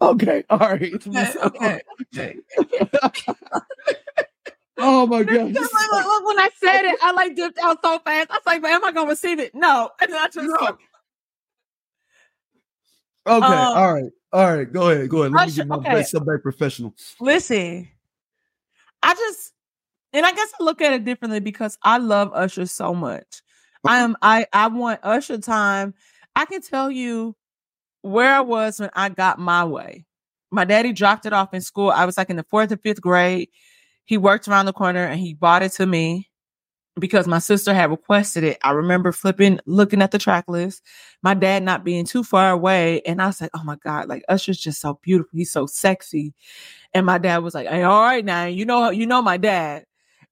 okay, 0.00 0.44
all 0.50 0.58
right. 0.58 0.94
Okay, 1.04 1.82
okay. 3.02 3.32
Oh 4.78 5.06
my 5.06 5.22
god! 5.22 5.52
Look, 5.52 6.26
when 6.26 6.38
I 6.38 6.50
said 6.56 6.84
it, 6.84 6.98
I 7.02 7.12
like 7.12 7.36
dipped 7.36 7.58
out 7.58 7.78
so 7.82 7.98
fast. 8.00 8.30
I 8.30 8.34
was 8.34 8.42
like, 8.46 8.62
"But 8.62 8.70
"Am 8.70 8.84
I 8.84 8.92
gonna 8.92 9.08
receive 9.08 9.38
it?" 9.38 9.54
No, 9.54 9.90
and 10.00 10.14
I 10.14 10.26
just. 10.26 10.36
No. 10.36 10.78
Okay, 13.26 13.46
um, 13.46 13.52
all 13.52 13.94
right, 13.94 14.12
all 14.32 14.56
right. 14.56 14.70
Go 14.70 14.90
ahead, 14.90 15.08
go 15.08 15.22
ahead. 15.22 15.32
Let 15.32 15.48
me 15.48 15.54
get 15.54 15.66
my 15.66 15.76
okay. 15.76 15.94
best 15.94 16.12
back 16.12 16.42
professional. 16.42 16.94
Listen, 17.20 17.88
I 19.02 19.14
just, 19.14 19.52
and 20.12 20.26
I 20.26 20.32
guess 20.32 20.52
I 20.60 20.64
look 20.64 20.82
at 20.82 20.92
it 20.92 21.04
differently 21.04 21.40
because 21.40 21.78
I 21.82 21.98
love 21.98 22.32
Usher 22.34 22.66
so 22.66 22.94
much. 22.94 23.42
I 23.86 23.98
am, 23.98 24.16
I, 24.22 24.46
I 24.52 24.68
want 24.68 25.00
Usher 25.02 25.38
time. 25.38 25.94
I 26.36 26.46
can 26.46 26.62
tell 26.62 26.90
you 26.90 27.36
where 28.02 28.34
I 28.34 28.40
was 28.40 28.80
when 28.80 28.90
I 28.94 29.08
got 29.08 29.38
my 29.38 29.64
way. 29.64 30.04
My 30.50 30.64
daddy 30.64 30.92
dropped 30.92 31.26
it 31.26 31.32
off 31.32 31.52
in 31.52 31.60
school. 31.60 31.90
I 31.90 32.04
was 32.04 32.16
like 32.16 32.30
in 32.30 32.36
the 32.36 32.44
fourth 32.44 32.72
or 32.72 32.76
fifth 32.76 33.00
grade. 33.00 33.48
He 34.04 34.16
worked 34.16 34.48
around 34.48 34.66
the 34.66 34.72
corner 34.72 35.04
and 35.04 35.20
he 35.20 35.34
bought 35.34 35.62
it 35.62 35.72
to 35.72 35.86
me 35.86 36.30
because 36.98 37.26
my 37.26 37.38
sister 37.38 37.74
had 37.74 37.90
requested 37.90 38.44
it. 38.44 38.58
I 38.62 38.70
remember 38.72 39.12
flipping, 39.12 39.58
looking 39.66 40.02
at 40.02 40.10
the 40.10 40.18
track 40.18 40.44
list, 40.46 40.82
my 41.22 41.34
dad 41.34 41.62
not 41.62 41.84
being 41.84 42.04
too 42.04 42.22
far 42.22 42.50
away. 42.50 43.00
And 43.02 43.20
I 43.20 43.26
was 43.26 43.40
like, 43.40 43.50
oh 43.54 43.64
my 43.64 43.76
God, 43.76 44.08
like 44.08 44.24
Usher's 44.28 44.58
just 44.58 44.80
so 44.80 44.98
beautiful. 45.02 45.30
He's 45.32 45.50
so 45.50 45.66
sexy. 45.66 46.34
And 46.92 47.06
my 47.06 47.18
dad 47.18 47.38
was 47.38 47.54
like, 47.54 47.66
hey, 47.66 47.82
all 47.82 48.02
right 48.02 48.24
now, 48.24 48.44
you 48.46 48.64
know, 48.64 48.90
you 48.90 49.06
know 49.06 49.22
my 49.22 49.36
dad. 49.36 49.84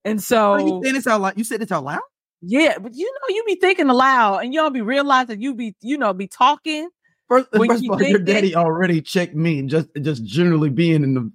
And 0.04 0.22
so 0.22 0.56
you 0.56 0.80
saying 0.82 0.94
this 0.94 1.06
out 1.06 1.20
loud. 1.20 1.38
You 1.38 1.44
said 1.44 1.60
this 1.60 1.72
out 1.72 1.84
loud? 1.84 2.00
Yeah, 2.40 2.78
but 2.78 2.94
you 2.94 3.06
know, 3.06 3.34
you 3.34 3.44
be 3.46 3.54
thinking 3.54 3.88
aloud 3.88 4.38
and 4.38 4.52
you 4.52 4.60
don't 4.60 4.72
be 4.72 4.80
realizing 4.82 5.40
you 5.40 5.54
be, 5.54 5.76
you 5.80 5.96
know, 5.96 6.12
be 6.12 6.26
talking 6.26 6.88
First, 7.32 7.48
first 7.56 7.82
you 7.82 7.92
of 7.92 8.02
all, 8.02 8.06
your 8.06 8.18
daddy 8.18 8.54
already 8.54 9.00
checked 9.00 9.34
me 9.34 9.62
just 9.62 9.88
just 10.02 10.22
generally 10.22 10.68
being 10.68 11.02
in 11.02 11.14
the. 11.14 11.32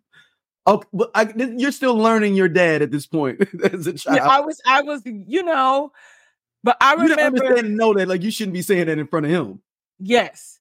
Okay, 0.67 0.87
but 0.91 1.11
I, 1.15 1.33
you're 1.35 1.71
still 1.71 1.95
learning 1.95 2.35
your 2.35 2.49
dad 2.49 2.81
at 2.81 2.91
this 2.91 3.07
point 3.07 3.41
as 3.71 3.87
a 3.87 3.93
child. 3.93 4.17
Yeah, 4.17 4.27
I 4.27 4.41
was, 4.41 4.61
I 4.65 4.81
was, 4.81 5.01
you 5.05 5.41
know, 5.43 5.93
but 6.63 6.75
I 6.81 6.91
you 6.91 6.97
don't 6.97 7.09
remember. 7.11 7.43
understand 7.43 7.67
and 7.67 7.77
know 7.77 7.93
that 7.93 8.07
like 8.07 8.21
you 8.21 8.31
shouldn't 8.31 8.53
be 8.53 8.61
saying 8.61 8.87
that 8.87 8.99
in 8.99 9.07
front 9.07 9.25
of 9.25 9.31
him. 9.31 9.61
Yes. 9.99 10.59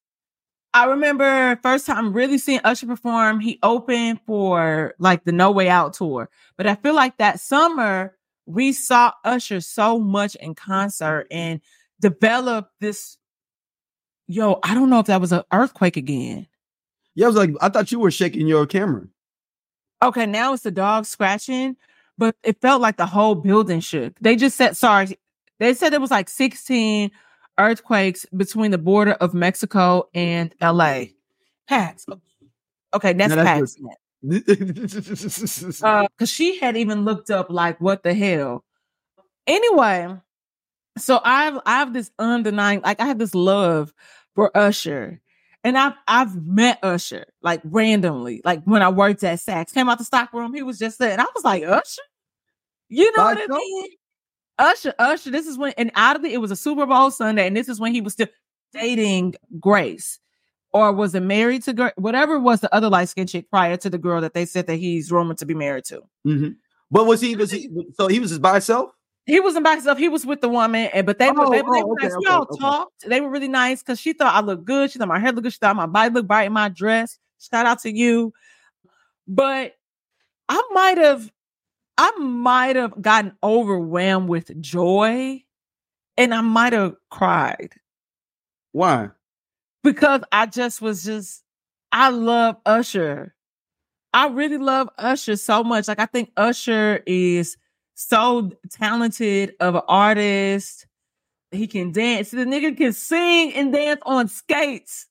I 0.72 0.84
remember 0.84 1.58
first 1.62 1.86
time 1.86 2.12
really 2.12 2.38
seeing 2.38 2.60
Usher 2.62 2.86
perform. 2.86 3.40
He 3.40 3.58
opened 3.62 4.20
for 4.26 4.94
like 4.98 5.24
the 5.24 5.32
No 5.32 5.50
Way 5.50 5.68
Out 5.68 5.94
tour. 5.94 6.28
But 6.56 6.66
I 6.66 6.74
feel 6.74 6.94
like 6.94 7.16
that 7.16 7.40
summer 7.40 8.14
we 8.44 8.72
saw 8.72 9.12
Usher 9.24 9.60
so 9.60 9.98
much 9.98 10.34
in 10.36 10.54
concert 10.54 11.26
and 11.30 11.60
developed 12.00 12.70
this. 12.80 13.16
Yo, 14.28 14.60
I 14.62 14.74
don't 14.74 14.90
know 14.90 15.00
if 15.00 15.06
that 15.06 15.20
was 15.20 15.32
an 15.32 15.42
earthquake 15.52 15.96
again. 15.96 16.46
Yeah, 17.14 17.26
I 17.26 17.28
was 17.28 17.36
like, 17.36 17.50
I 17.60 17.70
thought 17.70 17.90
you 17.90 17.98
were 17.98 18.10
shaking 18.10 18.46
your 18.46 18.66
camera. 18.66 19.06
Okay, 20.02 20.26
now 20.26 20.52
it's 20.52 20.62
the 20.62 20.70
dog 20.70 21.06
scratching, 21.06 21.76
but 22.18 22.36
it 22.42 22.60
felt 22.60 22.80
like 22.82 22.96
the 22.96 23.06
whole 23.06 23.34
building 23.34 23.80
shook. 23.80 24.18
They 24.20 24.36
just 24.36 24.56
said, 24.56 24.76
sorry, 24.76 25.18
they 25.58 25.74
said 25.74 25.94
it 25.94 26.00
was 26.00 26.10
like 26.10 26.28
16 26.28 27.10
earthquakes 27.58 28.26
between 28.36 28.70
the 28.70 28.78
border 28.78 29.12
of 29.12 29.34
Mexico 29.34 30.08
and 30.14 30.54
LA. 30.60 31.04
Pats. 31.68 32.06
Okay, 32.94 33.12
that's 33.12 33.34
No, 33.34 33.42
that's 33.42 33.76
Pats. 33.76 33.82
Uh, 35.82 36.06
she 36.24 36.58
had 36.58 36.76
even 36.76 37.04
looked 37.04 37.30
up 37.30 37.48
like 37.50 37.80
what 37.80 38.02
the 38.02 38.12
hell. 38.14 38.64
Anyway, 39.46 40.08
so 40.98 41.20
I've 41.22 41.58
I 41.64 41.78
have 41.78 41.92
this 41.92 42.10
undenying, 42.18 42.82
like 42.82 43.00
I 43.00 43.06
have 43.06 43.18
this 43.18 43.34
love 43.34 43.92
for 44.34 44.56
Usher. 44.56 45.20
And 45.66 45.76
I've 45.76 45.94
I've 46.06 46.46
met 46.46 46.78
Usher 46.84 47.26
like 47.42 47.60
randomly, 47.64 48.40
like 48.44 48.62
when 48.66 48.82
I 48.82 48.88
worked 48.88 49.24
at 49.24 49.40
Saks, 49.40 49.74
came 49.74 49.88
out 49.88 49.98
the 49.98 50.04
stock 50.04 50.32
room, 50.32 50.54
he 50.54 50.62
was 50.62 50.78
just 50.78 51.00
there, 51.00 51.10
and 51.10 51.20
I 51.20 51.26
was 51.34 51.42
like, 51.42 51.64
Usher, 51.64 52.02
you 52.88 53.10
know 53.16 53.24
what 53.24 53.36
I 53.36 53.46
mean? 53.48 53.88
Usher, 54.60 54.94
Usher, 55.00 55.32
this 55.32 55.44
is 55.48 55.58
when, 55.58 55.74
and 55.76 55.90
oddly, 55.96 56.32
it 56.32 56.38
was 56.38 56.52
a 56.52 56.56
Super 56.56 56.86
Bowl 56.86 57.10
Sunday, 57.10 57.48
and 57.48 57.56
this 57.56 57.68
is 57.68 57.80
when 57.80 57.92
he 57.92 58.00
was 58.00 58.12
still 58.12 58.28
dating 58.72 59.34
Grace, 59.58 60.20
or 60.72 60.92
was 60.92 61.16
it 61.16 61.20
married 61.24 61.64
to 61.64 61.72
Grace? 61.72 61.94
Whatever 61.96 62.38
was 62.38 62.60
the 62.60 62.72
other 62.72 62.88
light 62.88 63.08
skinned 63.08 63.28
chick 63.28 63.50
prior 63.50 63.76
to 63.76 63.90
the 63.90 63.98
girl 63.98 64.20
that 64.20 64.34
they 64.34 64.46
said 64.46 64.68
that 64.68 64.76
he's 64.76 65.10
rumored 65.10 65.38
to 65.38 65.46
be 65.46 65.54
married 65.54 65.84
to. 65.86 66.00
Mhm. 66.24 66.54
But 66.92 67.06
was 67.06 67.20
he 67.20 67.34
was 67.34 67.50
he 67.50 67.68
so 67.94 68.06
he 68.06 68.20
was 68.20 68.30
just 68.30 68.40
by 68.40 68.52
himself? 68.52 68.92
He 69.26 69.40
wasn't 69.40 69.64
by 69.64 69.72
himself. 69.72 69.98
He 69.98 70.08
was 70.08 70.24
with 70.24 70.40
the 70.40 70.48
woman, 70.48 70.88
and 70.94 71.04
but 71.04 71.18
they 71.18 71.28
oh, 71.28 71.32
were 71.32 71.46
Oh, 71.46 71.50
they, 71.50 71.58
they 71.58 71.62
oh, 71.64 71.86
were 71.86 71.94
okay, 71.94 72.08
nice. 72.08 72.16
We 72.18 72.26
all 72.26 72.42
okay. 72.42 72.60
talked. 72.60 73.08
They 73.08 73.20
were 73.20 73.28
really 73.28 73.48
nice 73.48 73.82
because 73.82 74.00
she 74.00 74.12
thought 74.12 74.34
I 74.34 74.40
looked 74.40 74.64
good. 74.64 74.90
She 74.90 74.98
thought 74.98 75.08
my 75.08 75.18
hair 75.18 75.32
looked 75.32 75.42
good. 75.42 75.52
She 75.52 75.58
thought 75.58 75.74
my 75.74 75.86
body 75.86 76.14
looked 76.14 76.28
bright 76.28 76.46
in 76.46 76.52
my 76.52 76.68
dress. 76.68 77.18
Shout 77.40 77.66
out 77.66 77.80
to 77.80 77.94
you. 77.94 78.32
But 79.26 79.72
I 80.48 80.62
might 80.72 80.98
have, 80.98 81.30
I 81.98 82.12
might 82.18 82.76
have 82.76 83.02
gotten 83.02 83.32
overwhelmed 83.42 84.28
with 84.28 84.60
joy, 84.60 85.42
and 86.16 86.32
I 86.32 86.40
might 86.40 86.72
have 86.72 86.94
cried 87.10 87.72
Why? 88.70 89.10
because 89.82 90.20
I 90.30 90.46
just 90.46 90.80
was 90.80 91.04
just 91.04 91.42
I 91.90 92.10
love 92.10 92.56
Usher. 92.64 93.34
I 94.14 94.28
really 94.28 94.58
love 94.58 94.88
Usher 94.98 95.36
so 95.36 95.64
much. 95.64 95.88
Like 95.88 95.98
I 95.98 96.06
think 96.06 96.30
Usher 96.36 97.02
is 97.06 97.56
so 97.96 98.52
talented 98.70 99.54
of 99.60 99.74
an 99.74 99.82
artist. 99.88 100.86
He 101.50 101.66
can 101.66 101.90
dance. 101.92 102.30
The 102.30 102.44
nigga 102.44 102.76
can 102.76 102.92
sing 102.92 103.52
and 103.54 103.72
dance 103.72 104.00
on 104.04 104.28
skates. 104.28 105.06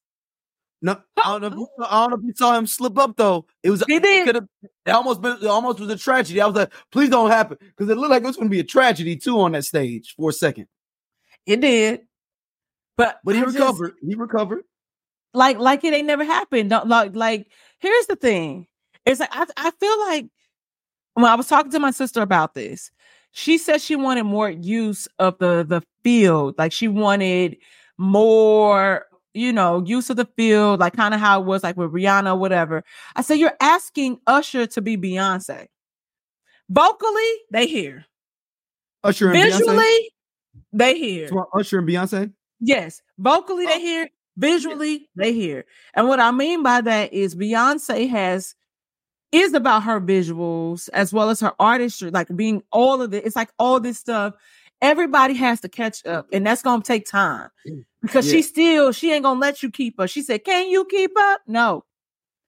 No, 0.82 0.98
I 1.18 1.40
don't 1.40 1.42
know. 1.42 1.48
If 1.48 1.54
you, 1.56 1.68
saw- 1.80 1.88
I 1.90 2.02
don't 2.02 2.10
know 2.12 2.18
if 2.18 2.24
you 2.26 2.34
saw 2.36 2.58
him 2.58 2.68
slip 2.68 2.98
up 3.00 3.16
though. 3.18 3.46
It 3.64 3.72
was 3.72 3.84
He 3.88 3.96
it 3.96 4.04
did. 4.04 4.36
it 4.36 4.92
almost 4.92 5.22
been 5.22 5.38
it 5.42 5.46
almost 5.48 5.80
was 5.80 5.90
a 5.90 5.98
tragedy. 5.98 6.40
I 6.42 6.46
was 6.46 6.56
like, 6.56 6.72
please 6.92 7.10
don't 7.10 7.32
happen 7.32 7.58
because 7.60 7.90
it 7.90 7.98
looked 7.98 8.12
like 8.12 8.22
it 8.24 8.28
was 8.28 8.36
going 8.36 8.48
to 8.50 8.52
be 8.52 8.60
a 8.60 8.64
tragedy 8.64 9.16
too 9.16 9.40
on 9.40 9.54
that 9.54 9.66
stage 9.66 10.14
for 10.16 10.30
a 10.30 10.34
second. 10.34 10.68
It 11.48 11.62
did. 11.62 12.02
But 12.98 13.20
But 13.24 13.36
he 13.36 13.42
I 13.42 13.46
just- 13.46 13.58
recovered. 13.58 13.94
He 14.06 14.14
recovered. 14.16 14.64
like 15.34 15.58
like 15.58 15.84
it 15.84 15.94
ain't 15.94 16.06
never 16.08 16.24
happened. 16.26 16.70
Don't 16.70 16.88
like 16.88 17.16
like 17.16 17.48
here's 17.80 18.06
the 18.06 18.16
thing. 18.18 18.68
It's 19.06 19.20
like 19.22 19.30
I 19.32 19.46
I 19.58 19.72
feel 19.72 20.00
like 20.08 20.28
when 21.16 21.26
I 21.26 21.36
was 21.36 21.48
talking 21.48 21.72
to 21.72 21.80
my 21.80 21.92
sister 21.92 22.22
about 22.22 22.54
this, 22.54 22.92
she 23.32 23.58
said 23.58 23.82
she 23.82 23.96
wanted 23.98 24.24
more 24.24 24.50
use 24.50 25.08
of 25.20 25.38
the 25.40 25.66
the 25.68 25.82
field. 26.04 26.56
Like 26.58 26.72
she 26.72 26.88
wanted 26.88 27.58
more, 27.98 29.06
you 29.34 29.52
know, 29.52 29.84
use 29.86 30.10
of 30.10 30.18
the 30.18 30.28
field, 30.38 30.80
like 30.80 30.94
kind 30.94 31.14
of 31.14 31.20
how 31.20 31.42
it 31.42 31.46
was 31.46 31.64
like 31.64 31.76
with 31.78 31.92
Rihanna 31.92 32.34
or 32.34 32.38
whatever. 32.38 32.84
I 33.16 33.22
said, 33.24 33.36
You're 33.40 33.58
asking 33.60 34.20
Usher 34.28 34.68
to 34.68 34.82
be 34.82 34.96
Beyonce. 34.98 35.68
Vocally, 36.70 37.32
they 37.52 37.68
hear. 37.68 38.06
Usher 39.04 39.32
and 39.32 39.38
Beyonce. 39.38 39.52
Visually, 39.60 40.12
they 40.74 40.98
hear. 40.98 41.28
So, 41.28 41.48
Usher 41.54 41.80
and 41.80 41.88
Beyonce. 41.88 42.32
Yes, 42.60 43.02
vocally 43.18 43.66
Oh. 43.66 43.70
they 43.70 43.82
hear, 43.82 44.10
visually 44.38 45.10
they 45.16 45.34
hear. 45.34 45.66
And 45.94 46.08
what 46.08 46.20
I 46.20 46.32
mean 46.32 46.64
by 46.64 46.82
that 46.82 47.14
is 47.14 47.36
Beyonce 47.36 48.10
has 48.10 48.56
is 49.36 49.54
about 49.54 49.84
her 49.84 50.00
visuals 50.00 50.90
as 50.94 51.12
well 51.14 51.30
as 51.30 51.40
her 51.42 51.54
artistry, 51.60 52.10
like 52.10 52.28
being 52.36 52.64
all 52.72 53.02
of 53.02 53.14
it. 53.14 53.26
It's 53.26 53.36
like 53.36 53.50
all 53.60 53.80
this 53.80 54.00
stuff. 54.00 54.34
Everybody 54.82 55.34
has 55.36 55.62
to 55.62 55.70
catch 55.70 56.06
up, 56.06 56.28
and 56.32 56.46
that's 56.46 56.62
gonna 56.62 56.84
take 56.84 57.06
time 57.06 57.50
because 58.02 58.30
she 58.30 58.42
still 58.42 58.92
she 58.92 59.12
ain't 59.12 59.24
gonna 59.24 59.40
let 59.40 59.64
you 59.64 59.72
keep 59.72 60.00
up. 60.00 60.10
She 60.10 60.22
said, 60.22 60.44
"Can 60.44 60.70
you 60.70 60.86
keep 60.86 61.12
up?" 61.18 61.42
No, 61.48 61.84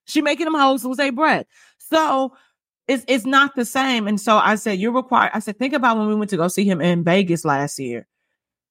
she 0.05 0.21
making 0.21 0.45
them 0.45 0.53
hoes 0.53 0.85
lose 0.85 0.97
their 0.97 1.11
breath. 1.11 1.45
So 1.77 2.35
it's 2.87 3.03
it's 3.07 3.25
not 3.25 3.55
the 3.55 3.65
same. 3.65 4.07
And 4.07 4.19
so 4.19 4.37
I 4.37 4.55
said, 4.55 4.79
"You're 4.79 4.93
required." 4.93 5.31
I 5.33 5.39
said, 5.39 5.57
"Think 5.59 5.73
about 5.73 5.97
when 5.97 6.07
we 6.07 6.15
went 6.15 6.29
to 6.31 6.37
go 6.37 6.47
see 6.47 6.65
him 6.65 6.81
in 6.81 7.03
Vegas 7.03 7.43
last 7.43 7.79
year. 7.79 8.07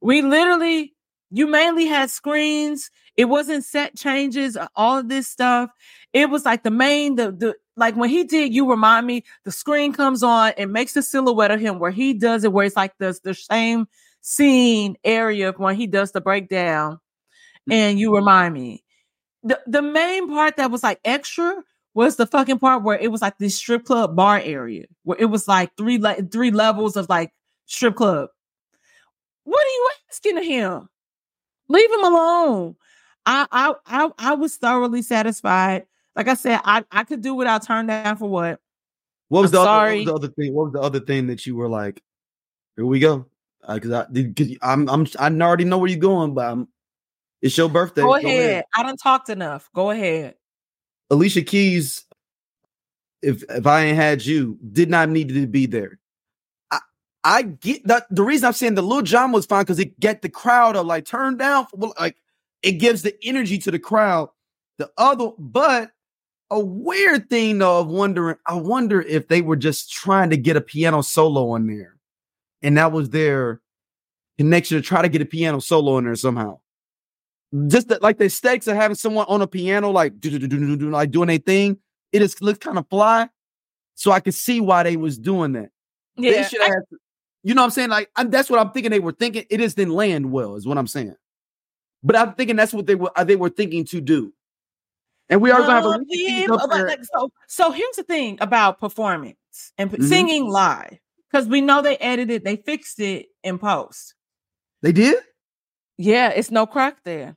We 0.00 0.22
literally, 0.22 0.94
you 1.30 1.46
mainly 1.46 1.86
had 1.86 2.10
screens. 2.10 2.90
It 3.16 3.26
wasn't 3.26 3.64
set 3.64 3.96
changes, 3.96 4.56
uh, 4.56 4.68
all 4.76 4.98
of 4.98 5.08
this 5.08 5.28
stuff. 5.28 5.70
It 6.12 6.30
was 6.30 6.44
like 6.44 6.62
the 6.62 6.70
main, 6.70 7.16
the 7.16 7.32
the 7.32 7.56
like 7.76 7.96
when 7.96 8.10
he 8.10 8.24
did, 8.24 8.54
you 8.54 8.68
remind 8.70 9.06
me, 9.06 9.24
the 9.44 9.52
screen 9.52 9.92
comes 9.92 10.22
on, 10.22 10.52
it 10.56 10.66
makes 10.66 10.94
the 10.94 11.02
silhouette 11.02 11.50
of 11.50 11.60
him 11.60 11.78
where 11.78 11.90
he 11.90 12.14
does 12.14 12.44
it, 12.44 12.52
where 12.52 12.66
it's 12.66 12.76
like 12.76 12.94
the, 12.98 13.18
the 13.22 13.34
same 13.34 13.86
scene 14.22 14.96
area 15.04 15.52
when 15.56 15.76
he 15.76 15.86
does 15.86 16.12
the 16.12 16.20
breakdown. 16.20 16.98
And 17.70 17.98
you 17.98 18.14
remind 18.14 18.54
me. 18.54 18.84
The 19.44 19.60
the 19.66 19.82
main 19.82 20.28
part 20.28 20.56
that 20.56 20.70
was 20.70 20.82
like 20.82 21.00
extra 21.04 21.62
was 21.94 22.16
the 22.16 22.26
fucking 22.26 22.58
part 22.58 22.82
where 22.82 22.98
it 22.98 23.12
was 23.12 23.22
like 23.22 23.38
this 23.38 23.56
strip 23.56 23.84
club 23.84 24.16
bar 24.16 24.40
area 24.40 24.86
where 25.04 25.18
it 25.20 25.26
was 25.26 25.48
like 25.48 25.76
three 25.76 25.98
le- 25.98 26.22
three 26.22 26.50
levels 26.50 26.96
of 26.96 27.08
like 27.08 27.32
strip 27.66 27.96
club. 27.96 28.30
What 29.44 29.64
are 29.64 29.68
you 29.70 29.88
asking 30.10 30.38
of 30.38 30.44
him? 30.44 30.88
Leave 31.68 31.90
him 31.92 32.04
alone. 32.04 32.76
I 33.26 33.46
I 33.52 33.74
I, 33.86 34.10
I 34.18 34.34
was 34.34 34.56
thoroughly 34.56 35.02
satisfied. 35.02 35.86
Like 36.16 36.28
I 36.28 36.34
said, 36.34 36.60
I, 36.64 36.84
I 36.90 37.04
could 37.04 37.20
do 37.20 37.34
without 37.34 37.62
turn 37.64 37.86
down 37.86 38.16
for 38.16 38.28
what. 38.28 38.58
What 39.28 39.42
was 39.42 39.54
I'm 39.54 39.64
the 39.64 39.70
other, 39.70 39.88
what 39.88 39.96
was 39.96 40.04
the 40.06 40.14
other 40.14 40.28
thing? 40.28 40.54
What 40.54 40.64
was 40.64 40.72
the 40.72 40.80
other 40.80 41.00
thing 41.00 41.26
that 41.26 41.46
you 41.46 41.56
were 41.56 41.68
like? 41.68 42.02
Here 42.76 42.86
we 42.86 42.98
go. 42.98 43.26
Uh, 43.62 43.74
because 43.74 43.92
I, 43.92 44.04
cause 44.32 44.56
I'm, 44.62 44.88
I'm, 44.88 45.06
I 45.18 45.28
already 45.44 45.64
know 45.64 45.78
where 45.78 45.90
you're 45.90 45.98
going, 45.98 46.34
but 46.34 46.46
I'm, 46.46 46.68
it's 47.42 47.56
your 47.56 47.68
birthday. 47.68 48.02
Go 48.02 48.14
ahead. 48.14 48.64
I 48.74 48.82
done 48.82 48.96
talked 48.96 49.28
enough. 49.28 49.68
Go 49.74 49.90
ahead. 49.90 50.34
Alicia 51.10 51.42
Keys. 51.42 52.04
If 53.22 53.42
if 53.48 53.66
I 53.66 53.84
ain't 53.84 53.96
had 53.96 54.24
you, 54.24 54.58
did 54.72 54.90
not 54.90 55.08
need 55.08 55.28
to 55.30 55.46
be 55.46 55.66
there. 55.66 55.98
I 56.70 56.78
I 57.24 57.42
get 57.42 57.86
that. 57.86 58.04
The 58.10 58.22
reason 58.22 58.46
I'm 58.46 58.52
saying 58.52 58.74
the 58.74 58.82
Lil 58.82 59.02
Jon 59.02 59.32
was 59.32 59.46
fine 59.46 59.62
because 59.62 59.78
it 59.78 59.98
get 59.98 60.22
the 60.22 60.28
crowd 60.28 60.72
to 60.72 60.82
like 60.82 61.06
turn 61.06 61.36
down. 61.36 61.66
For, 61.66 61.92
like 61.98 62.16
it 62.62 62.72
gives 62.72 63.02
the 63.02 63.16
energy 63.24 63.58
to 63.58 63.70
the 63.70 63.78
crowd. 63.78 64.28
The 64.78 64.90
other, 64.98 65.30
but 65.38 65.90
a 66.50 66.60
weird 66.60 67.28
thing 67.28 67.58
though 67.58 67.80
of 67.80 67.88
wondering. 67.88 68.36
I 68.46 68.54
wonder 68.54 69.02
if 69.02 69.28
they 69.28 69.42
were 69.42 69.56
just 69.56 69.92
trying 69.92 70.30
to 70.30 70.36
get 70.36 70.56
a 70.56 70.60
piano 70.60 71.02
solo 71.02 71.50
on 71.50 71.66
there, 71.66 71.96
and 72.62 72.76
that 72.76 72.92
was 72.92 73.10
their 73.10 73.60
connection 74.38 74.76
to 74.76 74.82
try 74.82 75.02
to 75.02 75.08
get 75.08 75.22
a 75.22 75.26
piano 75.26 75.60
solo 75.60 75.98
in 75.98 76.04
there 76.04 76.16
somehow. 76.16 76.58
Just 77.68 77.88
that, 77.88 78.02
like 78.02 78.18
the 78.18 78.26
aesthetics 78.26 78.66
of 78.66 78.76
having 78.76 78.96
someone 78.96 79.26
on 79.28 79.40
a 79.40 79.46
piano, 79.46 79.90
like 79.90 80.20
do, 80.20 80.30
do, 80.30 80.46
do, 80.46 80.76
do, 80.76 80.90
like 80.90 81.10
doing 81.10 81.30
a 81.30 81.38
thing, 81.38 81.78
it 82.12 82.18
just 82.18 82.42
looks 82.42 82.58
kind 82.58 82.78
of 82.78 82.88
fly. 82.88 83.28
So 83.94 84.12
I 84.12 84.20
could 84.20 84.34
see 84.34 84.60
why 84.60 84.82
they 84.82 84.96
was 84.96 85.18
doing 85.18 85.52
that. 85.52 85.70
They 86.16 86.42
should 86.44 86.62
have, 86.62 86.82
you 87.42 87.54
know 87.54 87.62
what 87.62 87.66
I'm 87.66 87.70
saying? 87.70 87.90
Like 87.90 88.10
I'm, 88.16 88.30
that's 88.30 88.50
what 88.50 88.58
I'm 88.58 88.72
thinking 88.72 88.90
they 88.90 89.00
were 89.00 89.12
thinking. 89.12 89.44
It 89.48 89.58
just 89.58 89.76
didn't 89.76 89.94
land 89.94 90.30
well, 90.30 90.56
is 90.56 90.66
what 90.66 90.76
I'm 90.76 90.86
saying. 90.86 91.16
But 92.02 92.16
I'm 92.16 92.34
thinking 92.34 92.56
that's 92.56 92.74
what 92.74 92.86
they 92.86 92.94
were 92.94 93.10
uh, 93.16 93.24
they 93.24 93.36
were 93.36 93.48
thinking 93.48 93.84
to 93.86 94.00
do. 94.00 94.32
And 95.28 95.40
we 95.40 95.50
are 95.50 95.60
gonna 95.60 95.72
have 95.72 95.84
a 95.84 96.04
yeah, 96.08 96.46
up 96.50 96.70
but 96.70 96.86
like, 96.86 97.00
so 97.14 97.30
so 97.48 97.72
here's 97.72 97.96
the 97.96 98.04
thing 98.04 98.38
about 98.40 98.78
performance 98.78 99.36
and 99.76 99.90
Mhm. 99.90 100.08
singing 100.08 100.46
live 100.46 100.98
because 101.30 101.48
we 101.48 101.60
know 101.60 101.82
they 101.82 101.96
edited, 101.96 102.44
they 102.44 102.56
fixed 102.56 103.00
it 103.00 103.26
in 103.42 103.58
post. 103.58 104.14
They 104.82 104.92
did. 104.92 105.16
Yeah, 105.98 106.28
it's 106.28 106.50
no 106.50 106.66
crack 106.66 106.98
there. 107.04 107.36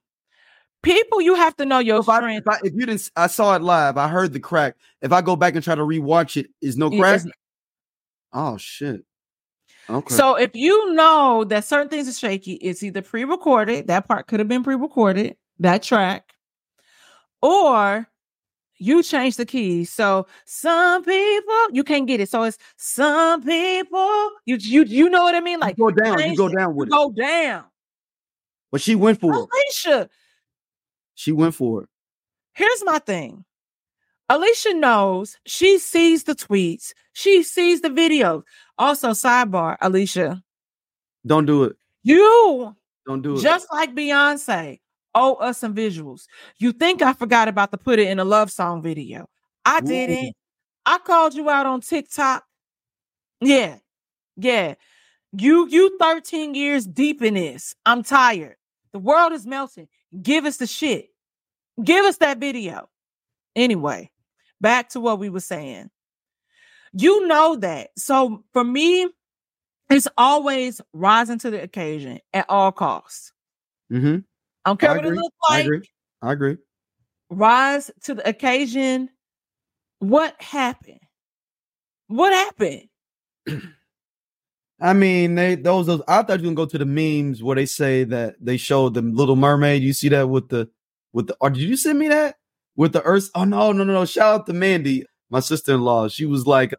people, 0.82 1.20
you 1.20 1.36
have 1.36 1.56
to 1.58 1.66
know 1.66 1.80
your 1.80 2.00
If, 2.00 2.08
I, 2.08 2.32
if, 2.36 2.48
I, 2.48 2.58
if 2.64 2.74
you 2.74 2.86
didn't, 2.86 3.12
I 3.16 3.28
saw 3.28 3.56
it 3.56 3.62
live. 3.62 3.98
I 3.98 4.08
heard 4.08 4.32
the 4.32 4.40
crack. 4.40 4.76
If 5.02 5.12
I 5.12 5.22
go 5.22 5.36
back 5.36 5.56
and 5.56 5.64
try 5.64 5.76
to 5.76 5.82
rewatch 5.82 6.38
it, 6.38 6.50
is 6.62 6.78
no 6.78 6.90
crack. 6.90 7.22
Oh 8.32 8.58
shit. 8.58 9.04
Okay. 9.90 10.14
So 10.14 10.36
if 10.36 10.52
you 10.54 10.94
know 10.94 11.44
that 11.46 11.66
certain 11.66 11.90
things 11.90 12.08
are 12.08 12.14
shaky, 12.14 12.54
it's 12.54 12.84
either 12.84 13.02
pre-recorded, 13.02 13.88
that 13.88 14.08
part 14.08 14.28
could 14.28 14.40
have 14.40 14.48
been 14.48 14.64
pre-recorded, 14.64 15.36
that 15.60 15.84
track, 15.84 16.32
or 17.42 18.08
you 18.78 19.04
change 19.04 19.36
the 19.38 19.46
keys. 19.46 19.90
So 19.92 20.26
some 20.46 21.04
people 21.04 21.56
you 21.74 21.84
can't 21.84 22.08
get 22.08 22.20
it. 22.22 22.30
So 22.30 22.44
it's 22.44 22.58
some 22.78 23.44
people 23.44 24.32
you 24.46 24.58
you 24.60 24.84
you 24.84 25.10
know 25.10 25.24
what 25.24 25.36
I 25.36 25.42
mean? 25.42 25.60
Like 25.60 25.78
you 25.78 25.86
go 25.86 25.92
down. 25.92 26.20
You 26.32 26.38
go 26.38 26.50
down 26.50 26.76
with 26.76 26.88
it. 26.88 26.92
go 26.92 27.12
down. 27.12 27.66
But 28.72 28.82
she 28.82 28.96
went 28.96 29.20
for 29.20 29.34
it. 29.34 29.48
Alicia, 29.52 30.10
She 31.16 31.32
went 31.32 31.56
for 31.56 31.84
it. 31.84 31.90
here's 32.54 32.84
my 32.86 33.00
thing. 33.00 33.44
Alicia 34.30 34.76
knows 34.76 35.38
she 35.48 35.80
sees 35.80 36.26
the 36.26 36.36
tweets, 36.36 36.94
she 37.14 37.42
sees 37.42 37.82
the 37.82 37.90
videos. 37.90 38.44
Also, 38.78 39.10
sidebar, 39.10 39.76
Alicia, 39.82 40.42
Don't 41.26 41.46
do 41.48 41.64
it. 41.64 41.76
you 42.04 42.76
Don't 43.08 43.24
do 43.24 43.36
it. 43.38 43.42
just 43.42 43.68
like 43.74 43.96
Beyonce 43.96 44.80
owe 45.16 45.36
us 45.36 45.58
some 45.58 45.76
visuals. 45.76 46.26
You 46.58 46.72
think 46.72 47.02
I 47.02 47.14
forgot 47.14 47.48
about 47.48 47.72
to 47.72 47.78
put 47.78 48.00
it 48.00 48.08
in 48.08 48.20
a 48.20 48.26
love 48.26 48.52
song 48.52 48.82
video? 48.82 49.28
I 49.66 49.82
didn't. 49.82 50.36
I 50.86 50.98
called 51.00 51.34
you 51.34 51.50
out 51.50 51.66
on 51.66 51.82
TikTok. 51.82 52.44
Yeah, 53.42 53.78
yeah. 54.38 54.76
You 55.32 55.68
you 55.68 55.98
13 56.00 56.56
years 56.56 56.86
deep 56.86 57.22
in 57.22 57.36
this. 57.36 57.76
I'm 57.86 58.04
tired. 58.04 58.56
The 58.92 59.00
world 59.00 59.32
is 59.34 59.46
melting. 59.46 59.88
Give 60.22 60.46
us 60.46 60.58
the 60.58 60.66
shit. 60.68 61.10
Give 61.84 62.04
us 62.06 62.18
that 62.18 62.40
video. 62.40 62.90
Anyway, 63.56 64.12
back 64.60 64.90
to 64.90 65.00
what 65.00 65.20
we 65.20 65.30
were 65.30 65.40
saying. 65.40 65.90
You 66.94 67.28
know 67.28 67.56
that. 67.58 67.90
So 67.98 68.44
for 68.54 68.64
me, 68.64 69.08
it's 69.90 70.08
always 70.18 70.82
rising 70.94 71.40
to 71.40 71.52
the 71.52 71.62
occasion 71.62 72.20
at 72.34 72.46
all 72.50 72.72
costs. 72.72 73.32
mm-hmm. 73.92 74.18
I 74.66 74.70
don't 74.70 74.80
care 74.80 74.92
I 74.92 74.96
what 74.98 75.06
it 75.06 75.08
agree. 75.10 75.18
looks 75.18 75.36
I 75.50 75.60
agree. 75.62 75.82
I 76.22 76.32
agree. 76.34 76.58
Rise 77.30 77.92
to 78.04 78.16
the 78.16 78.28
occasion. 78.28 79.10
What 80.00 80.42
happened? 80.42 81.00
What 82.08 82.34
happened? 82.34 82.90
I 84.82 84.94
mean, 84.94 85.36
they 85.36 85.56
those 85.56 85.88
those. 85.88 86.02
I 86.08 86.24
thought 86.24 86.40
you 86.40 86.48
were 86.50 86.54
gonna 86.54 86.56
go 86.56 86.66
to 86.66 86.78
the 86.78 86.86
memes 86.86 87.44
where 87.44 87.56
they 87.56 87.66
say 87.66 88.06
that 88.06 88.36
they 88.40 88.58
showed 88.58 88.94
the 88.94 89.02
Little 89.02 89.36
Mermaid. 89.36 89.84
You 89.84 89.94
see 89.94 90.10
that 90.10 90.30
with 90.30 90.50
the 90.50 90.70
with 91.12 91.28
the. 91.28 91.38
Or 91.42 91.50
did 91.50 91.64
you 91.64 91.76
send 91.76 92.00
me 92.00 92.08
that 92.08 92.38
with 92.76 92.94
the 92.94 93.02
Earth? 93.04 93.30
Oh 93.36 93.44
no, 93.44 93.72
no, 93.72 93.84
no, 93.84 93.94
no! 93.94 94.06
Shout 94.06 94.42
out 94.42 94.46
to 94.48 94.54
Mandy, 94.54 95.06
my 95.30 95.42
sister 95.42 95.74
in 95.74 95.82
law. 95.82 96.08
She 96.08 96.26
was 96.26 96.48
like, 96.48 96.74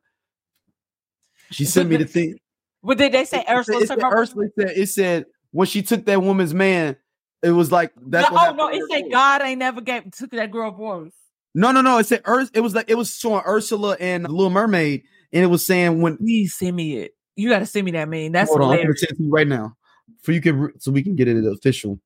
she 1.50 1.64
sent 1.64 1.90
me 1.90 1.96
the 1.96 2.06
thing. 2.06 2.38
What 2.80 2.96
did 2.96 3.12
they 3.12 3.26
say? 3.26 3.40
It 3.40 3.50
Ursula 3.50 3.82
it 3.82 4.02
Ursula 4.02 4.46
said 4.58 4.70
it 4.70 4.88
said 4.88 5.26
when 5.50 5.66
she 5.66 5.82
took 5.82 6.06
that 6.06 6.22
woman's 6.22 6.54
man, 6.54 6.96
it 7.42 7.50
was 7.52 7.72
like 7.72 7.92
that's 8.06 8.30
no, 8.30 8.38
oh 8.38 8.52
no, 8.54 8.68
it 8.68 8.82
said. 8.90 9.10
God 9.10 9.42
ain't 9.42 9.58
never 9.58 9.80
gave 9.80 10.10
took 10.10 10.30
that 10.32 10.50
girl 10.50 10.70
voice. 10.70 11.12
No, 11.54 11.72
no, 11.72 11.80
no. 11.80 11.98
It 11.98 12.06
said 12.06 12.22
Urs. 12.24 12.50
It 12.54 12.60
was 12.60 12.74
like 12.74 12.90
it 12.90 12.96
was 12.96 13.16
showing 13.16 13.42
Ursula 13.46 13.96
and 13.98 14.24
Little 14.24 14.50
Mermaid, 14.50 15.02
and 15.32 15.42
it 15.42 15.48
was 15.48 15.64
saying 15.64 16.00
when. 16.00 16.16
Please 16.18 16.54
send 16.54 16.76
me 16.76 16.98
it. 16.98 17.12
You 17.36 17.48
got 17.48 17.60
to 17.60 17.66
send 17.66 17.86
me 17.86 17.92
that 17.92 18.08
man. 18.08 18.32
That's 18.32 18.50
Hold 18.50 18.62
on, 18.62 18.72
I'm 18.72 18.82
gonna 18.82 18.96
send 18.96 19.18
you 19.18 19.30
right 19.30 19.48
now, 19.48 19.74
for 20.22 20.32
you 20.32 20.40
can 20.40 20.72
so 20.78 20.92
we 20.92 21.02
can 21.02 21.16
get 21.16 21.28
it 21.28 21.44
official. 21.44 21.98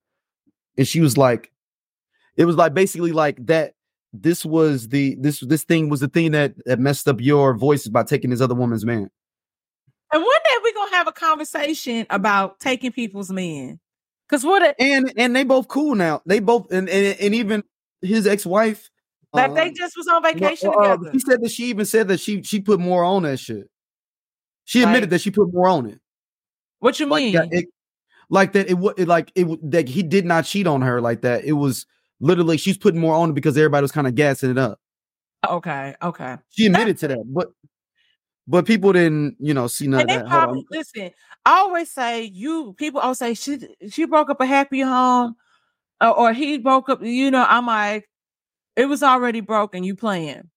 And 0.79 0.87
she 0.87 1.01
was 1.01 1.17
like, 1.17 1.53
it 2.37 2.45
was 2.45 2.57
like 2.57 2.75
basically 2.75 3.13
like 3.13 3.45
that. 3.47 3.75
This 4.13 4.45
was 4.45 4.89
the 4.89 5.17
this 5.19 5.41
this 5.41 5.65
thing 5.65 5.89
was 5.89 5.99
the 5.99 6.09
thing 6.09 6.31
that, 6.33 6.55
that 6.67 6.79
messed 6.79 7.09
up 7.09 7.21
your 7.21 7.57
voices 7.57 7.89
by 7.89 8.05
taking 8.05 8.31
this 8.31 8.41
other 8.41 8.55
woman's 8.55 8.85
man. 8.85 9.11
And 10.13 10.23
one 10.23 10.41
day 10.45 10.51
we're 10.63 10.75
gonna 10.75 10.97
have 10.97 11.09
a 11.09 11.13
conversation 11.13 12.07
about 12.11 12.61
taking 12.61 12.93
people's 12.93 13.33
men. 13.33 13.81
Cause 14.31 14.45
what 14.45 14.63
a, 14.63 14.75
And 14.81 15.13
and 15.17 15.37
they 15.37 15.45
both 15.45 15.69
cool 15.69 15.95
now. 15.95 16.23
They 16.27 16.41
both 16.41 16.71
and 16.73 16.89
and, 16.89 17.19
and 17.21 17.35
even 17.35 17.63
his 18.01 18.27
ex 18.27 18.47
wife. 18.47 18.91
that 19.35 19.55
they 19.55 19.71
just 19.71 19.97
was 19.97 20.07
on 20.09 20.23
vacation 20.23 20.71
uh, 20.71 20.97
together. 20.97 21.13
She 21.13 21.19
said 21.21 21.43
that 21.43 21.51
she 21.51 21.65
even 21.67 21.85
said 21.87 22.09
that 22.09 22.21
she 22.21 22.43
she 22.43 22.61
put 22.61 22.81
more 22.81 23.05
on 23.05 23.25
that 23.25 23.39
shit. 23.39 23.69
She 24.65 24.83
admitted 24.83 25.03
Like- 25.05 25.11
that 25.11 25.21
she 25.21 25.31
put 25.31 25.53
more 25.53 25.69
on 25.69 25.87
it. 25.87 26.01
What 26.81 26.99
you 27.01 27.07
like 27.07 27.23
mean? 27.23 27.33
that, 27.35 27.49
it, 27.53 27.67
like 28.31 28.53
that 28.53 28.69
it 28.69 28.79
would 28.79 29.07
like 29.09 29.31
it 29.35 29.47
that 29.71 29.89
he 29.89 30.03
did 30.03 30.25
not 30.25 30.45
cheat 30.45 30.67
on 30.67 30.83
her 30.83 31.01
like 31.01 31.23
that. 31.23 31.45
It 31.45 31.53
was 31.53 31.87
literally 32.21 32.57
she's 32.57 32.79
putting 32.79 33.01
more 33.01 33.15
on 33.15 33.31
it 33.31 33.35
because 33.35 33.57
everybody 33.57 33.83
was 33.83 33.93
kind 33.93 34.07
of 34.07 34.15
gassing 34.15 34.51
it 34.51 34.59
up. 34.59 34.79
okay, 35.49 35.95
okay. 36.03 36.37
She 36.51 36.67
admitted 36.67 36.99
to 36.99 37.09
that, 37.09 37.23
but 37.27 37.49
but 38.47 38.67
people 38.67 38.93
didn't, 38.93 39.37
you 39.39 39.55
know, 39.55 39.67
see 39.67 39.87
none 39.87 40.03
And 40.03 40.11
of 40.11 40.17
that. 40.21 40.29
Probably 40.29 40.67
listen. 40.71 41.11
I 41.47 41.59
always 41.59 41.91
say 41.91 42.25
you 42.25 42.75
people 42.75 43.01
always 43.01 43.19
say 43.19 43.35
she 43.35 43.59
she 43.91 44.05
broke 44.05 44.31
up 44.31 44.41
a 44.41 44.47
happy 44.47 44.81
home, 44.81 45.37
or, 46.01 46.19
or 46.19 46.33
he 46.33 46.59
broke 46.59 46.89
up. 46.89 47.03
You 47.03 47.31
know, 47.31 47.45
I'm 47.49 47.67
like, 47.67 48.09
it 48.77 48.87
was 48.87 49.03
already 49.03 49.41
broken. 49.41 49.85
You 49.85 49.95
playing? 49.95 50.51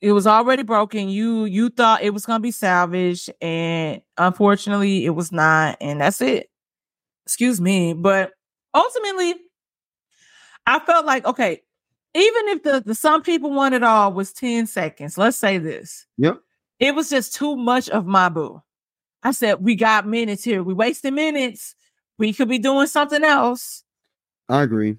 It 0.00 0.12
was 0.12 0.26
already 0.26 0.62
broken. 0.62 1.08
You 1.08 1.44
you 1.44 1.68
thought 1.68 2.02
it 2.02 2.10
was 2.10 2.26
gonna 2.26 2.40
be 2.40 2.50
salvaged, 2.50 3.30
and 3.40 4.00
unfortunately, 4.16 5.04
it 5.04 5.10
was 5.10 5.30
not. 5.30 5.76
And 5.80 6.00
that's 6.00 6.20
it. 6.20 6.50
Excuse 7.26 7.60
me, 7.60 7.92
but 7.92 8.32
ultimately, 8.74 9.34
I 10.66 10.80
felt 10.80 11.06
like 11.06 11.24
okay. 11.24 11.62
Even 12.12 12.48
if 12.48 12.62
the, 12.64 12.82
the 12.84 12.94
some 12.96 13.22
people 13.22 13.52
want 13.52 13.72
it 13.72 13.84
all 13.84 14.12
was 14.12 14.32
10 14.32 14.66
seconds, 14.66 15.16
let's 15.16 15.36
say 15.36 15.58
this. 15.58 16.06
Yep. 16.18 16.40
It 16.80 16.94
was 16.94 17.10
just 17.10 17.34
too 17.34 17.56
much 17.56 17.88
of 17.90 18.06
my 18.06 18.28
boo. 18.30 18.62
I 19.22 19.32
said, 19.32 19.62
we 19.62 19.76
got 19.76 20.06
minutes 20.06 20.42
here. 20.42 20.62
We 20.62 20.72
wasting 20.72 21.14
minutes. 21.14 21.74
We 22.18 22.32
could 22.32 22.48
be 22.48 22.58
doing 22.58 22.86
something 22.86 23.22
else. 23.22 23.84
I 24.48 24.62
agree. 24.62 24.96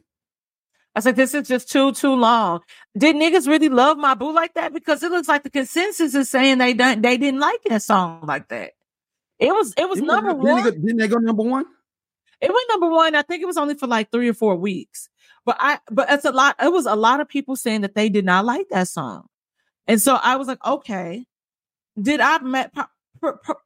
I 0.96 1.00
said, 1.00 1.16
this 1.16 1.34
is 1.34 1.48
just 1.48 1.72
too, 1.72 1.92
too 1.94 2.14
long. 2.14 2.62
Did 2.98 3.16
niggas 3.16 3.48
really 3.48 3.70
love 3.70 3.98
my 3.98 4.14
boo 4.14 4.34
like 4.34 4.54
that? 4.54 4.74
Because 4.74 5.02
it 5.02 5.12
looks 5.12 5.28
like 5.28 5.44
the 5.44 5.50
consensus 5.50 6.14
is 6.14 6.30
saying 6.30 6.60
they 6.60 6.74
don't 6.74 7.02
they 7.02 7.18
didn't 7.18 7.40
like 7.40 7.62
that 7.66 7.82
song 7.82 8.26
like 8.28 8.50
that. 8.50 8.74
It 9.40 9.52
was 9.52 9.74
it 9.78 9.90
was 9.90 10.00
Didn't 10.00 10.08
number 10.08 10.32
didn't 10.32 10.44
one. 10.44 10.64
They 10.64 10.72
go, 10.72 10.78
didn't 10.78 10.98
they 10.98 11.08
go 11.08 11.18
number 11.18 11.44
one? 11.44 11.66
It 12.42 12.50
went 12.50 12.70
number 12.70 12.90
one. 12.90 13.16
I 13.16 13.22
think 13.22 13.42
it 13.42 13.46
was 13.46 13.58
only 13.58 13.76
for 13.76 13.88
like 13.88 14.12
three 14.12 14.28
or 14.28 14.34
four 14.34 14.56
weeks. 14.56 15.10
But 15.46 15.58
I 15.60 15.80
but 15.90 16.12
it's 16.12 16.26
a 16.26 16.32
lot. 16.32 16.56
It 16.62 16.72
was 16.72 16.86
a 16.86 16.96
lot 16.96 17.22
of 17.22 17.30
people 17.30 17.56
saying 17.56 17.82
that 17.82 17.96
they 17.96 18.10
did 18.10 18.26
not 18.26 18.46
like 18.46 18.68
that 18.70 18.88
song. 18.88 19.28
And 19.88 20.02
so 20.02 20.16
I 20.16 20.36
was 20.36 20.48
like, 20.48 20.64
okay. 20.66 21.26
Did 22.00 22.20
I 22.20 22.40
met 22.42 22.74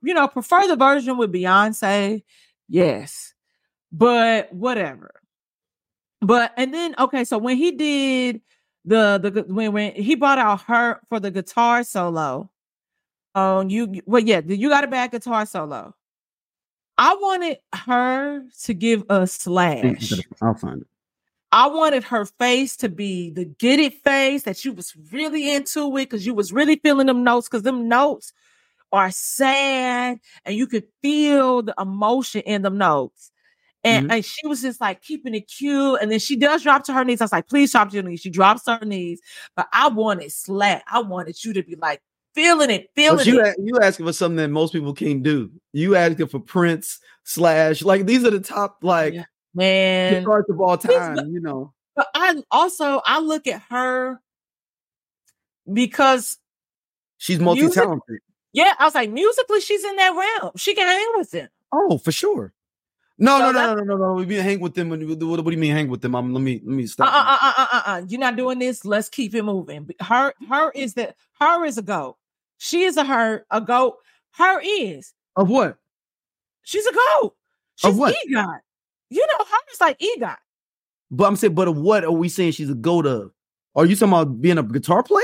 you 0.02 0.14
know 0.14 0.28
prefer 0.28 0.68
the 0.68 0.76
version 0.76 1.18
with 1.18 1.34
Beyonce? 1.34 2.24
Yes. 2.68 3.34
But 3.92 4.52
whatever. 4.54 5.12
But 6.22 6.54
and 6.58 6.74
then 6.74 6.96
okay, 7.00 7.24
so 7.24 7.38
when 7.38 7.58
he 7.58 7.72
did 7.72 8.42
the 8.84 9.20
the 9.20 9.46
when 9.48 9.72
when 9.74 9.94
he 9.94 10.16
brought 10.16 10.40
out 10.40 10.62
her 10.64 11.00
for 11.10 11.20
the 11.20 11.32
guitar 11.32 11.84
solo, 11.84 12.50
um, 13.36 13.70
you 13.70 14.02
well 14.06 14.22
yeah, 14.22 14.42
you 14.46 14.70
got 14.70 14.84
a 14.84 14.88
bad 14.88 15.12
guitar 15.12 15.46
solo. 15.46 15.94
I 16.98 17.16
wanted 17.16 17.58
her 17.74 18.44
to 18.64 18.74
give 18.74 19.04
a 19.10 19.28
slash. 19.28 20.14
I'll 20.42 20.54
find 20.56 20.82
it. 20.82 20.88
I 21.56 21.68
wanted 21.68 22.04
her 22.04 22.26
face 22.26 22.76
to 22.78 22.90
be 22.90 23.30
the 23.32 23.46
get 23.46 23.80
it 23.80 23.94
face 24.04 24.44
that 24.44 24.66
you 24.66 24.74
was 24.74 24.94
really 25.14 25.54
into 25.56 25.96
it 25.98 26.10
because 26.10 26.26
you 26.26 26.34
was 26.34 26.52
really 26.52 26.76
feeling 26.76 27.08
them 27.08 27.24
notes 27.24 27.48
because 27.48 27.64
them 27.64 27.88
notes 27.88 28.34
are 28.92 29.10
sad 29.10 30.20
and 30.44 30.56
you 30.56 30.68
could 30.68 30.84
feel 31.02 31.62
the 31.62 31.74
emotion 31.80 32.42
in 32.42 32.62
them 32.62 32.78
notes. 32.78 33.32
And, 33.86 34.08
Mhm. 34.10 34.14
and 34.16 34.26
she 34.26 34.46
was 34.48 34.64
just 34.64 34.82
like 34.82 35.02
keeping 35.02 35.34
it 35.34 35.48
cute. 35.48 36.00
And 36.02 36.12
then 36.12 36.20
she 36.20 36.36
does 36.36 36.62
drop 36.64 36.84
to 36.86 36.94
her 36.94 37.06
knees. 37.06 37.22
I 37.22 37.24
was 37.24 37.32
like, 37.32 37.48
please 37.48 37.72
drop 37.72 37.88
to 37.90 37.94
your 37.96 38.04
knees. 38.04 38.20
She 38.20 38.30
drops 38.30 38.64
to 38.64 38.76
her 38.78 38.86
knees. 38.86 39.22
But 39.56 39.68
I 39.72 39.88
wanted 39.88 40.32
slack. 40.34 40.84
I 40.92 41.00
wanted 41.00 41.42
you 41.44 41.54
to 41.54 41.64
be 41.64 41.76
like 41.76 42.02
feeling 42.34 42.70
it, 42.70 42.90
feeling 42.96 43.18
But 43.18 43.28
you 43.28 43.42
it. 43.42 43.56
you 43.64 43.80
asking 43.82 44.06
for 44.08 44.14
something 44.14 44.38
that 44.38 44.50
most 44.50 44.74
people 44.74 44.94
can't 44.94 45.24
do. 45.24 45.52
You 45.72 45.96
asking 45.96 46.28
for 46.28 46.40
Prince 46.40 47.00
Slash 47.24 47.82
like 47.82 48.06
these 48.08 48.26
are 48.26 48.32
the 48.32 48.42
top 48.42 48.80
like 48.82 49.14
Yeah. 49.14 49.24
Man. 49.56 50.24
guitarists 50.26 50.50
of 50.50 50.62
all 50.62 50.78
time. 50.78 51.18
You 51.32 51.40
know, 51.40 51.74
But 51.96 52.08
I 52.14 52.44
also 52.52 53.02
I 53.06 53.20
look 53.20 53.48
at 53.48 53.62
her 53.70 54.20
because 55.72 56.38
she's 57.18 57.40
multi 57.40 57.68
talented. 57.70 58.20
yeah, 58.54 58.74
I 58.78 58.86
was 58.86 58.96
like 58.96 59.10
musically 59.10 59.62
she's 59.62 59.84
in 59.84 59.96
that 59.96 60.10
realm. 60.42 60.52
She 60.58 60.76
can 60.76 60.86
hang 60.88 61.08
with 61.16 61.32
him. 61.34 61.50
Oh, 61.72 61.98
for 61.98 62.12
sure. 62.12 62.54
No, 63.18 63.38
So 63.40 63.52
no, 63.52 63.52
no, 63.54 63.76
no, 63.76 63.84
no, 63.84 63.96
no, 63.96 64.08
no. 64.08 64.14
We 64.16 64.26
mean 64.26 64.42
hang 64.42 64.60
with 64.60 64.74
them. 64.74 64.90
When, 64.90 65.08
what, 65.08 65.22
what 65.40 65.46
do 65.46 65.52
you 65.52 65.58
mean 65.58 65.72
hang 65.72 65.88
with 65.88 66.02
them? 66.02 66.16
Um, 66.16 66.34
let 66.34 66.42
me 66.42 66.56
let 66.66 66.76
me 66.76 66.86
stop. 66.86 67.08
uh 67.08 67.18
uh 67.18 67.54
uh 67.58 67.68
uh 67.72 67.82
uh. 67.86 68.02
You're 68.10 68.20
not 68.20 68.36
doing 68.36 68.60
this. 68.60 68.84
Let's 68.84 69.08
keep 69.08 69.34
it 69.34 69.44
moving. 69.44 69.90
Her 70.02 70.34
her 70.50 70.72
is 70.72 70.96
the 70.96 71.16
her 71.40 71.64
is 71.66 71.78
a 71.78 71.82
goat. 71.82 72.18
She 72.58 72.84
is 72.84 72.98
a 72.98 73.06
her 73.06 73.46
a 73.52 73.62
goat. 73.62 73.96
Her 74.32 74.60
is 74.62 75.14
Of 75.38 75.50
what? 75.50 75.78
she's 76.64 76.86
a 76.86 76.92
goat. 76.92 77.36
She's 77.78 77.92
Of 77.92 77.98
what? 77.98 78.14
EGOT. 78.30 78.60
You 79.16 79.26
know 79.28 79.46
her 79.46 79.58
is 79.74 79.80
like 79.82 80.00
EGOT. 80.00 80.36
But 81.12 81.26
I'm 81.26 81.36
saying, 81.36 81.54
but 81.56 81.74
what 81.74 82.04
are 82.04 82.12
we 82.12 82.28
saying 82.28 82.52
she's 82.52 82.70
a 82.70 82.76
goat 82.76 83.06
of? 83.06 83.32
Are 83.76 83.86
you 83.86 83.96
talking 83.96 84.14
about 84.14 84.42
being 84.42 84.58
a 84.58 84.64
guitar 84.64 85.04
player? 85.04 85.24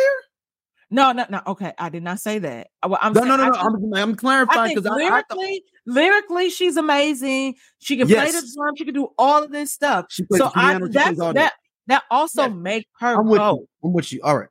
No, 0.90 1.12
no, 1.12 1.26
no. 1.30 1.42
Okay, 1.48 1.74
I 1.78 1.90
did 1.90 2.04
not 2.04 2.20
say 2.20 2.40
that. 2.40 2.68
Uh, 2.84 2.90
well, 2.90 3.00
I'm 3.02 3.14
no, 3.14 3.22
saying, 3.22 3.30
no, 3.30 3.36
no, 3.38 3.44
I 3.44 3.48
no. 3.50 3.56
I'm, 3.60 3.94
I'm 4.12 4.16
clarifying 4.16 4.76
because 4.76 4.86
I, 4.90 4.94
I, 4.94 4.96
lyrically, 5.10 5.64
lyrically, 5.86 6.50
she's 6.50 6.78
amazing. 6.78 7.56
She 7.80 7.98
can 7.98 8.08
play 8.08 8.28
the 8.28 8.34
Yes. 8.34 8.56
drum. 8.56 8.76
She 8.78 8.86
can 8.86 8.94
do 8.94 9.08
all 9.18 9.44
of 9.44 9.52
this 9.52 9.72
stuff. 9.74 10.06
she 10.10 10.24
plays 10.24 10.40
So 10.40 10.52
I 10.56 10.74
piano. 10.74 10.88
she 10.88 10.92
that's 10.94 11.08
plays 11.08 11.20
all 11.20 11.34
that 11.34 11.54
that 11.88 12.04
also 12.12 12.44
Yes. 12.44 12.52
make 12.56 12.88
her 13.00 13.16
I'm 13.20 13.28
with 13.28 13.40
go. 13.40 13.52
you. 13.56 13.68
I'm 13.84 13.94
with 13.94 14.12
you. 14.14 14.22
All 14.24 14.38
right, 14.38 14.50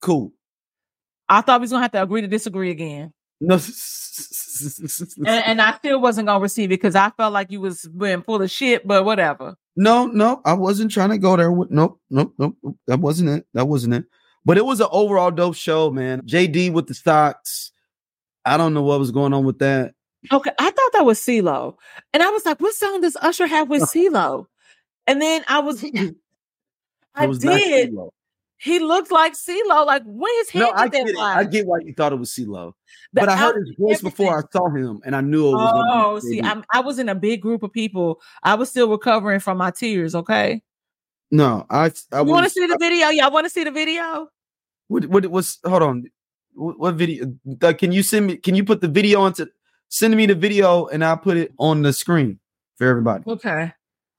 cool. 0.00 0.32
I 1.28 1.40
thought 1.42 1.60
we 1.60 1.64
was 1.64 1.70
gonna 1.70 1.82
have 1.82 1.92
to 1.92 2.02
agree 2.02 2.20
to 2.22 2.28
disagree 2.28 2.70
again, 2.70 3.12
No, 3.40 3.56
and, 5.18 5.28
and 5.28 5.62
I 5.62 5.76
still 5.76 6.00
wasn't 6.00 6.26
gonna 6.26 6.40
receive 6.40 6.66
it 6.70 6.80
because 6.80 6.94
I 6.94 7.10
felt 7.10 7.32
like 7.32 7.50
you 7.50 7.60
was 7.60 7.86
being 7.86 8.22
full 8.22 8.42
of 8.42 8.50
shit. 8.50 8.86
But 8.86 9.04
whatever. 9.04 9.56
no, 9.76 10.06
no. 10.06 10.40
I 10.44 10.54
wasn't 10.54 10.90
trying 10.90 11.10
to 11.10 11.18
go 11.18 11.36
there. 11.36 11.52
With, 11.52 11.70
nope, 11.70 12.00
nope, 12.10 12.34
nope. 12.38 12.56
That 12.86 13.00
wasn't 13.00 13.30
it. 13.30 13.46
That 13.54 13.66
wasn't 13.66 13.94
it. 13.94 14.04
But 14.44 14.58
it 14.58 14.64
was 14.64 14.80
an 14.80 14.88
overall 14.90 15.30
dope 15.30 15.56
show, 15.56 15.90
man. 15.90 16.20
JD 16.22 16.72
with 16.72 16.86
the 16.86 16.94
stocks. 16.94 17.72
I 18.44 18.56
don't 18.56 18.74
know 18.74 18.82
what 18.82 18.98
was 18.98 19.10
going 19.10 19.32
on 19.32 19.44
with 19.44 19.58
that. 19.60 19.94
Okay, 20.32 20.50
I 20.58 20.70
thought 20.70 20.92
that 20.94 21.04
was 21.04 21.18
CeeLo, 21.18 21.76
and 22.12 22.22
I 22.22 22.30
was 22.30 22.46
like, 22.46 22.60
"What 22.60 22.74
song 22.74 23.00
does 23.00 23.16
Usher 23.20 23.46
have 23.46 23.68
with 23.68 23.82
CeeLo?" 23.94 24.46
And 25.06 25.20
then 25.20 25.44
I 25.48 25.58
was, 25.58 25.84
I 27.14 27.26
was 27.26 27.44
not 27.44 27.58
did. 27.58 27.94
He 28.58 28.78
looked 28.78 29.10
like 29.10 29.34
CeeLo. 29.34 29.84
Like 29.86 30.02
when 30.06 30.32
his 30.38 30.50
head 30.50 30.60
No, 30.60 30.72
I 30.74 30.88
get 30.88 31.08
it. 31.08 31.16
I 31.18 31.44
get 31.44 31.66
why 31.66 31.78
you 31.84 31.92
thought 31.92 32.12
it 32.12 32.18
was 32.18 32.30
CeeLo. 32.30 32.72
But 33.12 33.28
I 33.28 33.36
heard 33.36 33.56
his 33.66 33.76
voice 33.78 34.00
before 34.00 34.38
I 34.38 34.42
saw 34.52 34.68
him, 34.70 35.00
and 35.04 35.14
I 35.14 35.20
knew 35.20 35.48
it 35.48 35.52
was. 35.52 35.86
Oh, 35.92 36.18
see, 36.20 36.40
I'm, 36.40 36.64
I 36.72 36.80
was 36.80 36.98
in 36.98 37.08
a 37.08 37.14
big 37.14 37.42
group 37.42 37.62
of 37.62 37.72
people. 37.72 38.20
I 38.42 38.54
was 38.54 38.70
still 38.70 38.88
recovering 38.88 39.40
from 39.40 39.58
my 39.58 39.70
tears. 39.70 40.14
Okay, 40.14 40.62
no, 41.30 41.66
I. 41.68 41.90
I 42.12 42.20
you 42.20 42.26
want 42.26 42.44
to 42.44 42.50
see 42.50 42.66
the 42.66 42.78
video? 42.78 43.08
Y'all 43.08 43.32
want 43.32 43.44
to 43.44 43.50
see 43.50 43.64
the 43.64 43.70
video? 43.70 44.28
What? 44.88 45.06
What? 45.06 45.26
What's? 45.26 45.58
Hold 45.64 45.82
on. 45.82 46.04
What, 46.54 46.78
what 46.78 46.94
video? 46.94 47.34
uh, 47.62 47.72
can 47.72 47.90
you 47.92 48.02
send 48.02 48.26
me? 48.28 48.36
Can 48.36 48.54
you 48.54 48.64
put 48.64 48.80
the 48.80 48.88
video 48.88 49.20
onto? 49.20 49.46
Send 49.88 50.16
me 50.16 50.26
the 50.26 50.34
video, 50.34 50.86
and 50.86 51.04
I'll 51.04 51.16
put 51.16 51.36
it 51.36 51.52
on 51.58 51.82
the 51.82 51.92
screen 51.92 52.38
for 52.76 52.86
everybody. 52.86 53.24
Okay, 53.26 53.72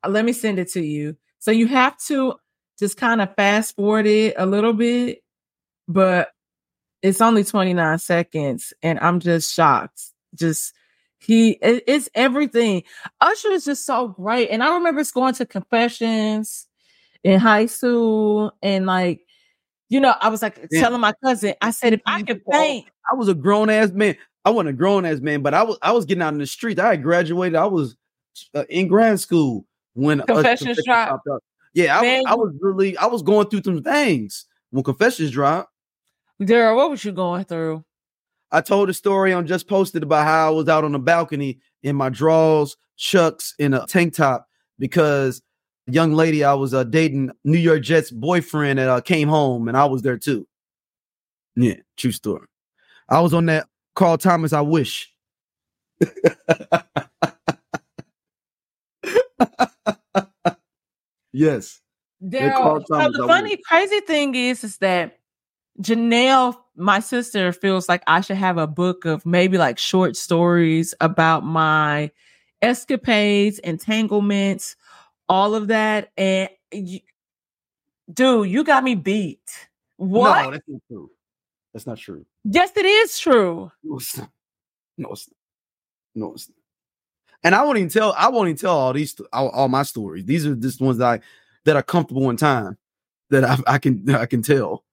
Uh, 0.03 0.09
let 0.09 0.25
me 0.25 0.33
send 0.33 0.59
it 0.59 0.69
to 0.71 0.81
you. 0.81 1.15
So 1.39 1.51
you 1.51 1.67
have 1.67 1.97
to 2.07 2.35
just 2.79 2.97
kind 2.97 3.21
of 3.21 3.33
fast 3.35 3.75
forward 3.75 4.05
it 4.05 4.35
a 4.37 4.45
little 4.45 4.73
bit, 4.73 5.19
but 5.87 6.29
it's 7.01 7.21
only 7.21 7.43
29 7.43 7.99
seconds, 7.99 8.73
and 8.81 8.99
I'm 8.99 9.19
just 9.19 9.53
shocked. 9.53 10.01
Just 10.33 10.73
he, 11.19 11.51
it- 11.61 11.83
it's 11.87 12.09
everything. 12.15 12.83
Usher 13.21 13.51
is 13.51 13.65
just 13.65 13.85
so 13.85 14.09
great, 14.09 14.49
and 14.49 14.63
I 14.63 14.73
remember 14.75 15.03
going 15.13 15.33
to 15.35 15.45
confessions 15.45 16.67
in 17.23 17.39
high 17.39 17.67
school, 17.67 18.53
and 18.61 18.85
like, 18.85 19.21
you 19.89 19.99
know, 19.99 20.15
I 20.19 20.29
was 20.29 20.41
like 20.41 20.67
Yeah. 20.71 20.81
telling 20.81 21.01
my 21.01 21.13
cousin, 21.23 21.53
I 21.61 21.71
said, 21.71 21.93
if 21.93 22.01
I 22.05 22.23
could 22.23 22.43
paint, 22.45 22.87
I 23.11 23.15
was 23.15 23.27
a 23.27 23.33
grown 23.35 23.69
ass 23.69 23.91
man. 23.91 24.15
I 24.43 24.49
wasn't 24.51 24.69
a 24.69 24.73
grown 24.73 25.05
ass 25.05 25.19
man, 25.21 25.41
but 25.41 25.53
I 25.55 25.63
was. 25.63 25.77
I 25.81 25.91
was 25.91 26.05
getting 26.05 26.21
out 26.21 26.33
in 26.33 26.39
the 26.39 26.45
streets. 26.45 26.79
I 26.79 26.89
had 26.89 27.01
graduated. 27.03 27.55
I 27.55 27.65
was 27.65 27.95
uh, 28.53 28.63
in 28.69 28.87
grad 28.87 29.19
school 29.19 29.65
when 29.93 30.21
uh, 30.21 30.25
Confessions 30.25 30.79
dropped. 30.85 31.09
popped 31.11 31.27
up. 31.27 31.43
Yeah, 31.75 31.99
I, 31.99 32.01
was, 32.01 32.23
I 32.27 32.35
was 32.35 32.53
really. 32.61 32.97
I 32.97 33.05
was 33.05 33.21
going 33.21 33.49
through 33.49 33.63
some 33.63 33.83
things 33.83 34.45
when 34.71 34.83
confessions 34.83 35.31
dropped. 35.31 35.71
Daryl, 36.41 36.75
what 36.75 36.89
was 36.89 37.03
you 37.03 37.11
going 37.11 37.43
through? 37.45 37.83
I 38.51 38.61
told 38.61 38.89
a 38.89 38.93
story 38.93 39.33
on 39.33 39.45
just 39.45 39.67
posted 39.67 40.01
about 40.01 40.25
how 40.25 40.47
I 40.47 40.49
was 40.51 40.69
out 40.69 40.85
on 40.85 40.93
the 40.93 40.99
balcony 40.99 41.59
in 41.83 41.97
my 41.97 42.09
drawers, 42.09 42.77
chucks, 42.95 43.53
in 43.59 43.73
a 43.73 43.85
tank 43.85 44.15
top 44.15 44.47
because 44.79 45.41
a 45.89 45.91
young 45.91 46.13
lady 46.13 46.43
I 46.43 46.53
was 46.53 46.73
uh, 46.73 46.85
dating, 46.85 47.31
New 47.43 47.57
York 47.57 47.81
Jets 47.81 48.11
boyfriend, 48.11 48.79
that 48.79 48.89
uh, 48.89 49.01
came 49.01 49.27
home 49.27 49.67
and 49.67 49.75
I 49.75 49.85
was 49.85 50.01
there 50.01 50.17
too. 50.17 50.47
Yeah, 51.55 51.75
true 51.97 52.11
story. 52.11 52.47
I 53.09 53.19
was 53.19 53.33
on 53.33 53.47
that 53.47 53.67
Carl 53.95 54.17
Thomas. 54.17 54.53
I 54.53 54.61
wish. 54.61 55.11
yes. 61.35 61.81
Daryl, 62.23 62.83
so 62.87 63.11
the 63.11 63.27
funny, 63.27 63.57
crazy 63.67 63.99
thing 64.01 64.35
is, 64.35 64.63
is 64.63 64.77
that 64.77 65.19
Janelle, 65.81 66.55
my 66.75 66.99
sister, 66.99 67.51
feels 67.51 67.89
like 67.89 68.03
I 68.07 68.21
should 68.21 68.37
have 68.37 68.57
a 68.57 68.67
book 68.67 69.05
of 69.05 69.25
maybe 69.25 69.57
like 69.57 69.77
short 69.77 70.15
stories 70.15 70.93
about 71.01 71.43
my 71.43 72.11
escapades, 72.61 73.59
entanglements, 73.59 74.75
all 75.27 75.55
of 75.55 75.67
that. 75.67 76.11
And 76.17 76.49
you, 76.71 77.01
dude, 78.11 78.49
you 78.49 78.63
got 78.63 78.83
me 78.83 78.95
beat. 78.95 79.67
What? 79.97 80.45
No, 80.45 80.51
that's 80.51 80.67
not 80.67 80.81
true. 80.87 81.11
That's 81.73 81.87
not 81.87 81.97
true. 81.97 82.25
yes, 82.45 82.71
it 82.75 82.85
is 82.85 83.19
true. 83.19 83.71
No, 83.83 83.97
it's 83.97 84.17
not. 84.17 84.29
No, 84.97 85.09
it's 85.11 85.27
not. 85.27 85.35
No, 86.15 86.33
it's 86.33 86.49
not. 86.49 86.55
And 87.45 87.53
I 87.53 87.63
won't 87.63 87.77
even 87.77 87.89
tell. 87.89 88.11
I 88.17 88.27
won't 88.27 88.49
even 88.49 88.57
tell 88.57 88.75
all 88.75 88.91
these 88.91 89.15
all, 89.31 89.49
all 89.49 89.67
my 89.67 89.83
stories. 89.83 90.25
These 90.25 90.47
are 90.47 90.55
just 90.55 90.81
ones 90.81 90.97
that 90.97 91.07
I 91.07 91.19
that 91.65 91.75
are 91.75 91.83
comfortable 91.83 92.29
in 92.31 92.37
time 92.37 92.75
that 93.29 93.43
I, 93.43 93.57
I 93.67 93.77
can 93.77 94.09
I 94.15 94.25
can 94.25 94.41
tell. 94.41 94.83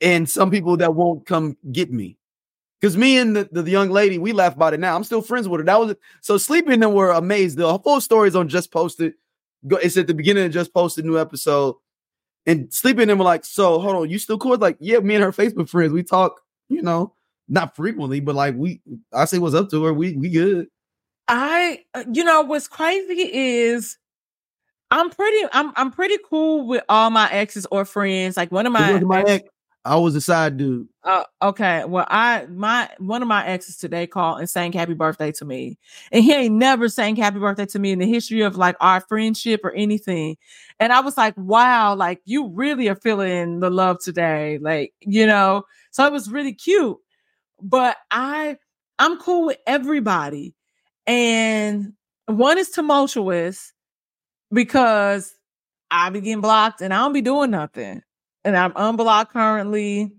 And 0.00 0.30
some 0.30 0.52
people 0.52 0.76
that 0.76 0.94
won't 0.94 1.26
come 1.26 1.56
get 1.72 1.92
me. 1.92 2.16
Because 2.80 2.96
me 2.96 3.18
and 3.18 3.36
the, 3.36 3.44
the, 3.44 3.70
young 3.70 3.90
lady, 3.90 4.16
we 4.16 4.32
laugh 4.32 4.54
about 4.54 4.72
it 4.72 4.80
now. 4.80 4.96
I'm 4.96 5.04
still 5.04 5.20
friends 5.20 5.46
with 5.46 5.60
her. 5.60 5.66
That 5.66 5.78
was 5.78 5.96
so 6.22 6.38
sleeping 6.38 6.72
and 6.72 6.82
them 6.82 6.94
were 6.94 7.10
amazed. 7.10 7.58
The 7.58 7.78
full 7.80 8.00
story 8.00 8.28
is 8.28 8.36
on 8.36 8.48
just 8.48 8.70
posted. 8.70 9.12
It's 9.68 9.98
at 9.98 10.06
the 10.06 10.14
beginning 10.14 10.46
of 10.46 10.52
just 10.52 10.72
posted 10.72 11.04
new 11.04 11.18
episode. 11.18 11.74
And 12.46 12.72
sleeping 12.72 13.02
and 13.02 13.10
them 13.10 13.18
were 13.18 13.24
like, 13.24 13.44
so 13.44 13.80
hold 13.80 13.96
on, 13.96 14.08
you 14.08 14.18
still 14.18 14.38
cool? 14.38 14.56
Like, 14.56 14.78
yeah, 14.80 15.00
me 15.00 15.16
and 15.16 15.24
her 15.24 15.32
Facebook 15.32 15.68
friends, 15.68 15.92
we 15.92 16.02
talk, 16.02 16.40
you 16.70 16.80
know, 16.80 17.12
not 17.48 17.76
frequently, 17.76 18.20
but 18.20 18.34
like 18.34 18.54
we 18.56 18.80
I 19.12 19.26
say 19.26 19.38
what's 19.38 19.54
up 19.54 19.68
to 19.70 19.84
her. 19.84 19.92
We 19.92 20.16
we 20.16 20.30
good. 20.30 20.68
I, 21.30 21.84
uh, 21.94 22.04
you 22.12 22.24
know, 22.24 22.42
what's 22.42 22.68
crazy 22.68 23.22
is 23.32 23.96
I'm 24.90 25.10
pretty, 25.10 25.48
I'm, 25.52 25.72
I'm 25.76 25.90
pretty 25.92 26.16
cool 26.28 26.66
with 26.66 26.82
all 26.88 27.10
my 27.10 27.30
exes 27.30 27.66
or 27.70 27.84
friends. 27.84 28.36
Like 28.36 28.50
one 28.50 28.66
of 28.66 28.72
my, 28.72 28.98
my 29.00 29.20
ex- 29.20 29.30
ex. 29.30 29.48
I 29.84 29.96
was 29.96 30.14
a 30.14 30.20
side 30.20 30.58
dude. 30.58 30.88
Uh, 31.02 31.24
okay. 31.40 31.84
Well, 31.86 32.06
I 32.08 32.46
my 32.50 32.90
one 32.98 33.22
of 33.22 33.28
my 33.28 33.46
exes 33.46 33.78
today 33.78 34.06
called 34.06 34.40
and 34.40 34.50
sang 34.50 34.72
happy 34.72 34.92
birthday 34.92 35.32
to 35.32 35.44
me, 35.46 35.78
and 36.12 36.22
he 36.22 36.34
ain't 36.34 36.54
never 36.56 36.90
sang 36.90 37.16
happy 37.16 37.38
birthday 37.38 37.64
to 37.66 37.78
me 37.78 37.92
in 37.92 37.98
the 37.98 38.06
history 38.06 38.42
of 38.42 38.56
like 38.56 38.76
our 38.80 39.00
friendship 39.00 39.60
or 39.64 39.72
anything. 39.72 40.36
And 40.78 40.92
I 40.92 41.00
was 41.00 41.16
like, 41.16 41.34
wow, 41.38 41.94
like 41.94 42.20
you 42.26 42.48
really 42.48 42.88
are 42.88 42.96
feeling 42.96 43.60
the 43.60 43.70
love 43.70 44.00
today, 44.00 44.58
like 44.58 44.92
you 45.00 45.26
know. 45.26 45.64
So 45.92 46.04
it 46.04 46.12
was 46.12 46.30
really 46.30 46.52
cute. 46.52 46.98
But 47.62 47.96
I 48.10 48.58
I'm 48.98 49.18
cool 49.18 49.46
with 49.46 49.58
everybody, 49.66 50.54
and 51.06 51.92
one 52.26 52.58
is 52.58 52.70
tumultuous 52.70 53.72
because 54.52 55.32
I 55.90 56.10
be 56.10 56.20
getting 56.20 56.40
blocked 56.40 56.80
and 56.80 56.92
I 56.94 56.98
don't 56.98 57.12
be 57.12 57.22
doing 57.22 57.50
nothing 57.50 58.02
and 58.44 58.56
I'm 58.56 58.72
unblocked 58.76 59.32
currently. 59.32 60.12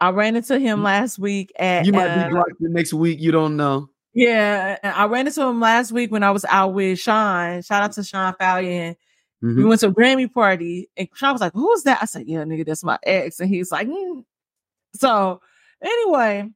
I 0.00 0.10
ran 0.10 0.36
into 0.36 0.58
him 0.58 0.82
last 0.82 1.18
week 1.18 1.52
at 1.58 1.86
You 1.86 1.92
might 1.92 2.08
uh, 2.08 2.24
be 2.28 2.32
blocked 2.34 2.60
the 2.60 2.68
next 2.68 2.92
week. 2.92 3.20
You 3.20 3.30
don't 3.32 3.56
know. 3.56 3.88
yeah. 4.14 4.76
I 4.82 5.06
ran 5.06 5.26
into 5.26 5.42
him 5.42 5.60
last 5.60 5.92
week 5.92 6.10
when 6.10 6.22
I 6.24 6.30
was 6.32 6.44
out 6.46 6.74
with 6.74 6.98
Sean. 6.98 7.62
Shout 7.62 7.82
out 7.84 7.92
to 7.92 8.02
Sean 8.04 8.34
Fallion. 8.38 8.96
We 9.40 9.48
Mhm. 9.48 9.68
went 9.68 9.80
to 9.80 9.88
a 9.88 9.92
Grammy 9.92 10.32
party, 10.32 10.88
and 10.96 11.08
Sean 11.14 11.32
was 11.32 11.40
like, 11.40 11.52
"Who's 11.52 11.82
that?" 11.82 11.98
I 12.00 12.04
said, 12.04 12.28
"Yeah, 12.28 12.44
nigga, 12.44 12.64
that's 12.64 12.84
my 12.84 12.96
ex." 13.02 13.40
And 13.40 13.48
he's 13.48 13.72
like, 13.72 13.88
"Mm." 13.88 14.24
"So 14.94 15.40
anyway, 15.82 16.48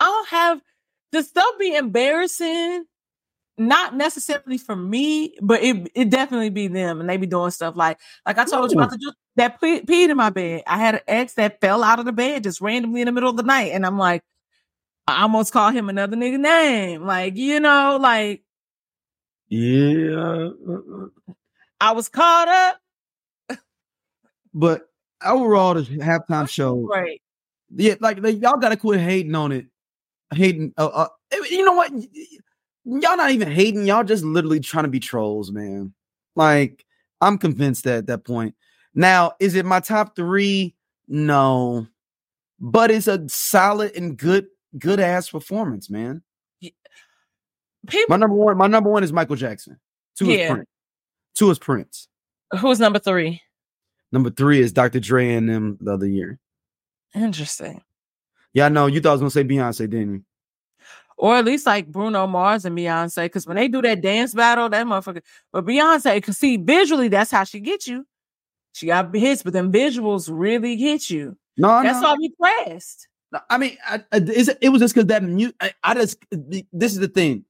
I 0.00 0.04
don't 0.04 0.28
have 0.28 0.60
the 1.12 1.22
stuff 1.22 1.46
be 1.58 1.74
embarrassing." 1.76 2.84
Not 3.58 3.94
necessarily 3.96 4.58
for 4.58 4.74
me, 4.76 5.34
but 5.42 5.62
it 5.62 5.90
it 5.94 6.10
definitely 6.10 6.50
be 6.50 6.68
them, 6.68 7.00
and 7.00 7.08
they 7.10 7.18
be 7.18 7.26
doing 7.26 7.50
stuff 7.52 7.76
like 7.76 7.98
like 8.26 8.38
I 8.38 8.44
told 8.46 8.70
you 8.72 8.78
about 8.78 8.90
the 8.90 9.14
that 9.36 9.60
pe- 9.60 9.82
peed 9.82 10.10
in 10.10 10.16
my 10.16 10.30
bed. 10.30 10.62
I 10.66 10.78
had 10.78 10.96
an 10.96 11.00
ex 11.08 11.34
that 11.34 11.60
fell 11.60 11.84
out 11.84 11.98
of 11.98 12.06
the 12.06 12.12
bed 12.12 12.44
just 12.44 12.60
randomly 12.62 13.02
in 13.02 13.06
the 13.06 13.12
middle 13.12 13.30
of 13.30 13.36
the 13.36 13.42
night, 13.44 13.72
and 13.72 13.84
I'm 13.86 13.98
like, 13.98 14.22
I 15.08 15.22
almost 15.22 15.52
called 15.52 15.74
him 15.74 15.88
another 15.90 16.16
nigga 16.16 16.40
name, 16.40 17.04
like 17.06 17.36
you 17.36 17.60
know, 17.60 17.98
like 18.00 18.42
Yeah. 19.48 20.50
I 21.80 21.92
was 21.92 22.08
caught 22.08 22.48
up. 22.48 22.78
But 24.54 24.82
overall, 25.24 25.74
the 25.74 25.82
halftime 25.82 26.48
show, 26.48 26.86
Right. 26.86 27.20
yeah, 27.74 27.94
like 28.00 28.20
they, 28.22 28.32
y'all 28.32 28.58
gotta 28.58 28.76
quit 28.76 29.00
hating 29.00 29.34
on 29.34 29.52
it. 29.52 29.66
Hating, 30.32 30.72
uh, 30.76 30.86
uh, 30.86 31.08
you 31.50 31.64
know 31.64 31.74
what? 31.74 31.92
Y'all 32.84 33.16
not 33.16 33.30
even 33.30 33.50
hating. 33.50 33.86
Y'all 33.86 34.04
just 34.04 34.24
literally 34.24 34.60
trying 34.60 34.84
to 34.84 34.90
be 34.90 35.00
trolls, 35.00 35.52
man. 35.52 35.92
Like 36.34 36.84
I'm 37.20 37.38
convinced 37.38 37.84
that 37.84 37.98
at 37.98 38.06
that 38.06 38.24
point. 38.24 38.54
Now, 38.94 39.32
is 39.40 39.54
it 39.54 39.64
my 39.64 39.80
top 39.80 40.16
three? 40.16 40.74
No, 41.08 41.86
but 42.60 42.90
it's 42.90 43.06
a 43.08 43.28
solid 43.28 43.96
and 43.96 44.16
good, 44.16 44.46
good 44.78 45.00
ass 45.00 45.30
performance, 45.30 45.90
man. 45.90 46.22
People 47.86 48.06
My 48.08 48.16
number 48.16 48.36
one, 48.36 48.56
my 48.56 48.68
number 48.68 48.90
one 48.90 49.02
is 49.02 49.12
Michael 49.12 49.36
Jackson. 49.36 49.78
Two 50.16 50.30
is 50.30 50.50
Prince. 50.50 50.68
Two 51.34 51.50
is 51.50 51.58
Prince. 51.58 52.08
Who's 52.60 52.78
number 52.78 52.98
three? 52.98 53.40
Number 54.12 54.30
three 54.30 54.60
is 54.60 54.72
Dr. 54.72 55.00
Dre 55.00 55.34
and 55.34 55.48
them 55.48 55.78
the 55.80 55.92
other 55.92 56.06
year. 56.06 56.38
Interesting. 57.14 57.82
Yeah, 58.54 58.66
I 58.66 58.68
know. 58.68 58.86
You 58.86 59.00
thought 59.00 59.10
I 59.10 59.12
was 59.12 59.20
gonna 59.20 59.30
say 59.30 59.44
Beyonce, 59.44 59.88
didn't 59.90 60.14
you? 60.14 60.22
Or 61.16 61.36
at 61.36 61.44
least 61.44 61.66
like 61.66 61.86
Bruno 61.86 62.26
Mars 62.26 62.64
and 62.64 62.76
Beyonce, 62.76 63.26
because 63.26 63.46
when 63.46 63.56
they 63.56 63.68
do 63.68 63.80
that 63.82 64.00
dance 64.00 64.34
battle, 64.34 64.68
that 64.68 64.86
motherfucker. 64.86 65.22
But 65.52 65.64
Beyonce, 65.64 66.16
because 66.16 66.38
see, 66.38 66.56
visually, 66.56 67.08
that's 67.08 67.30
how 67.30 67.44
she 67.44 67.60
gets 67.60 67.86
you. 67.86 68.06
She 68.72 68.86
got 68.86 69.14
hits, 69.14 69.42
but 69.42 69.52
them 69.52 69.72
visuals 69.72 70.28
really 70.32 70.76
hit 70.76 71.10
you. 71.10 71.36
No, 71.56 71.82
That's 71.82 72.00
no. 72.00 72.08
why 72.08 72.16
we 72.18 72.30
pressed. 72.30 73.08
No, 73.30 73.40
I 73.50 73.58
mean, 73.58 73.76
I, 73.86 73.96
I, 74.12 74.16
it, 74.16 74.58
it 74.60 74.68
was 74.70 74.80
just 74.80 74.94
because 74.94 75.06
that 75.08 75.22
mu- 75.22 75.52
I, 75.60 75.72
I 75.84 75.94
just 75.94 76.18
this 76.30 76.92
is 76.92 76.98
the 76.98 77.08
thing. 77.08 77.44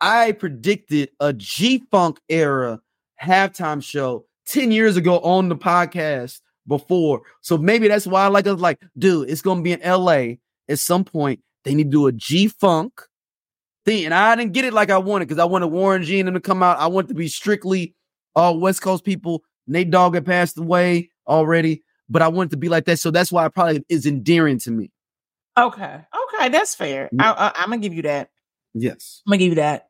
I 0.00 0.32
predicted 0.32 1.10
a 1.20 1.32
G 1.32 1.84
Funk 1.90 2.20
era 2.28 2.80
halftime 3.22 3.82
show 3.82 4.26
ten 4.46 4.70
years 4.70 4.96
ago 4.96 5.18
on 5.20 5.48
the 5.48 5.56
podcast 5.56 6.40
before, 6.68 7.22
so 7.40 7.58
maybe 7.58 7.88
that's 7.88 8.06
why 8.06 8.22
I 8.24 8.28
like 8.28 8.46
us 8.46 8.60
like, 8.60 8.80
dude, 8.96 9.28
it's 9.28 9.42
gonna 9.42 9.62
be 9.62 9.72
in 9.72 9.82
L.A. 9.82 10.38
at 10.68 10.78
some 10.78 11.04
point. 11.04 11.40
They 11.64 11.74
need 11.74 11.84
to 11.84 11.90
do 11.90 12.06
a 12.06 12.12
G 12.12 12.48
Funk 12.48 13.00
thing, 13.84 14.04
and 14.04 14.14
I 14.14 14.36
didn't 14.36 14.52
get 14.52 14.64
it 14.64 14.72
like 14.72 14.90
I 14.90 14.98
wanted 14.98 15.26
because 15.26 15.40
I 15.40 15.46
wanted 15.46 15.68
Warren 15.68 16.04
G 16.04 16.20
and 16.20 16.28
them 16.28 16.34
to 16.34 16.40
come 16.40 16.62
out. 16.62 16.78
I 16.78 16.86
want 16.86 17.08
to 17.08 17.14
be 17.14 17.28
strictly 17.28 17.94
all 18.36 18.60
West 18.60 18.82
Coast 18.82 19.04
people. 19.04 19.42
Nate 19.66 19.90
Dogg 19.90 20.14
had 20.14 20.24
passed 20.24 20.56
away 20.58 21.10
already, 21.26 21.82
but 22.08 22.22
I 22.22 22.28
want 22.28 22.50
it 22.50 22.52
to 22.52 22.56
be 22.56 22.68
like 22.68 22.84
that, 22.84 22.98
so 22.98 23.10
that's 23.10 23.32
why 23.32 23.46
it 23.46 23.54
probably 23.54 23.84
is 23.88 24.06
endearing 24.06 24.58
to 24.60 24.70
me. 24.70 24.90
Okay. 25.58 26.00
Okay, 26.34 26.48
that's 26.50 26.74
fair. 26.74 27.08
Yeah. 27.12 27.32
I, 27.32 27.48
I, 27.48 27.52
I'm 27.56 27.70
gonna 27.70 27.78
give 27.78 27.94
you 27.94 28.02
that. 28.02 28.30
Yes. 28.74 29.22
I'm 29.26 29.32
gonna 29.32 29.38
give 29.38 29.48
you 29.50 29.54
that. 29.56 29.88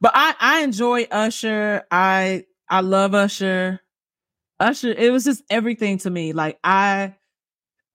But 0.00 0.12
I 0.14 0.34
I 0.40 0.60
enjoy 0.62 1.04
Usher. 1.04 1.84
I 1.90 2.44
I 2.68 2.80
love 2.80 3.14
Usher. 3.14 3.80
Usher, 4.60 4.92
it 4.92 5.10
was 5.12 5.24
just 5.24 5.42
everything 5.50 5.98
to 5.98 6.10
me. 6.10 6.32
Like 6.32 6.58
I 6.64 7.14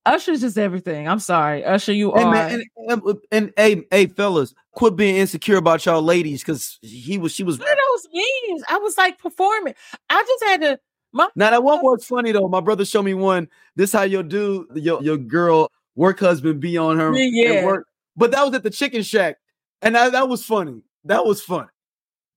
Usher's 0.06 0.42
just 0.42 0.58
everything. 0.58 1.08
I'm 1.08 1.20
sorry. 1.20 1.64
Usher, 1.64 1.94
you 1.94 2.12
Hey 2.14 2.24
are 2.24 2.32
man, 2.32 2.64
and, 2.88 3.02
and, 3.04 3.18
and 3.32 3.54
hey, 3.56 3.84
hey, 3.92 4.08
fellas, 4.08 4.56
quit 4.72 4.96
being 4.96 5.18
insecure 5.18 5.58
about 5.58 5.86
y'all 5.86 6.02
ladies 6.02 6.42
because 6.42 6.80
he 6.82 7.18
was, 7.18 7.32
she 7.32 7.44
was. 7.44 7.60
what 7.60 7.70
are 7.70 7.76
those 7.76 8.08
memes? 8.14 8.64
I 8.70 8.78
was 8.78 8.98
like 8.98 9.20
performing. 9.20 9.76
I 10.10 10.24
just 10.28 10.44
had 10.46 10.62
to 10.62 10.80
my 11.12 11.28
Now 11.36 11.50
that 11.52 11.64
one 11.64 11.82
was 11.82 12.06
funny 12.06 12.32
though. 12.32 12.48
My 12.48 12.62
brother 12.62 12.86
showed 12.86 13.04
me 13.04 13.14
one. 13.14 13.50
This 13.76 13.92
how 13.92 14.04
your 14.04 14.24
dude, 14.24 14.68
your 14.76 15.02
your 15.04 15.18
girl 15.18 15.72
work 15.96 16.20
husband 16.20 16.60
be 16.60 16.78
on 16.78 16.98
her 16.98 17.14
at 17.16 17.22
Yeah. 17.34 17.66
work, 17.66 17.88
but 18.16 18.32
that 18.32 18.44
was 18.44 18.56
at 18.56 18.64
the 18.64 18.70
chicken 18.70 19.04
shack, 19.04 19.38
and 19.82 19.96
that, 19.96 20.14
that 20.14 20.30
was 20.30 20.46
funny. 20.46 20.82
That 21.04 21.26
was 21.26 21.42
funny. 21.42 21.68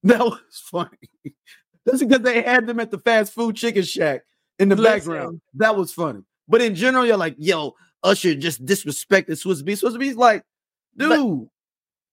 That 0.05 0.19
was 0.19 0.39
funny. 0.51 0.89
That's 1.85 1.99
because 2.03 2.21
they 2.21 2.41
had 2.41 2.65
them 2.67 2.79
at 2.79 2.91
the 2.91 2.99
fast 2.99 3.33
food 3.33 3.55
chicken 3.55 3.83
shack 3.83 4.21
in 4.59 4.69
the 4.69 4.75
Listen. 4.75 4.93
background. 5.13 5.41
That 5.55 5.75
was 5.75 5.91
funny. 5.93 6.21
But 6.47 6.61
in 6.61 6.75
general, 6.75 7.05
you're 7.05 7.17
like, 7.17 7.35
yo, 7.37 7.73
Usher 8.03 8.35
just 8.35 8.63
disrespected 8.65 9.31
Swizz 9.31 9.63
Beatz. 9.63 9.83
Swizz 9.83 9.97
Beatz 9.97 10.15
like, 10.15 10.43
dude, 10.97 11.09
But- 11.09 11.47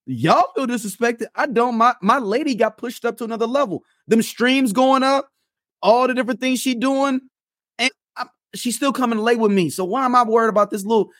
y'all 0.07 0.53
feel 0.55 0.67
disrespected. 0.67 1.27
I 1.35 1.47
don't. 1.47 1.77
My 1.77 1.95
my 2.03 2.19
lady 2.19 2.55
got 2.55 2.79
pushed 2.79 3.05
up 3.05 3.17
to 3.19 3.25
another 3.25 3.47
level. 3.47 3.83
Them 4.09 4.23
streams 4.23 4.73
going 4.73 5.03
up, 5.03 5.29
all 5.83 6.07
the 6.09 6.15
different 6.15 6.41
things 6.41 6.61
she 6.61 6.75
doing, 6.75 7.21
and 7.79 7.91
I, 8.17 8.27
she's 8.55 8.77
still 8.77 8.93
coming 8.93 9.19
late 9.19 9.39
with 9.39 9.53
me. 9.53 9.71
So 9.71 9.85
why 9.85 10.05
am 10.05 10.15
I 10.17 10.25
worried 10.25 10.49
about 10.49 10.71
this 10.71 10.85
little 10.85 11.11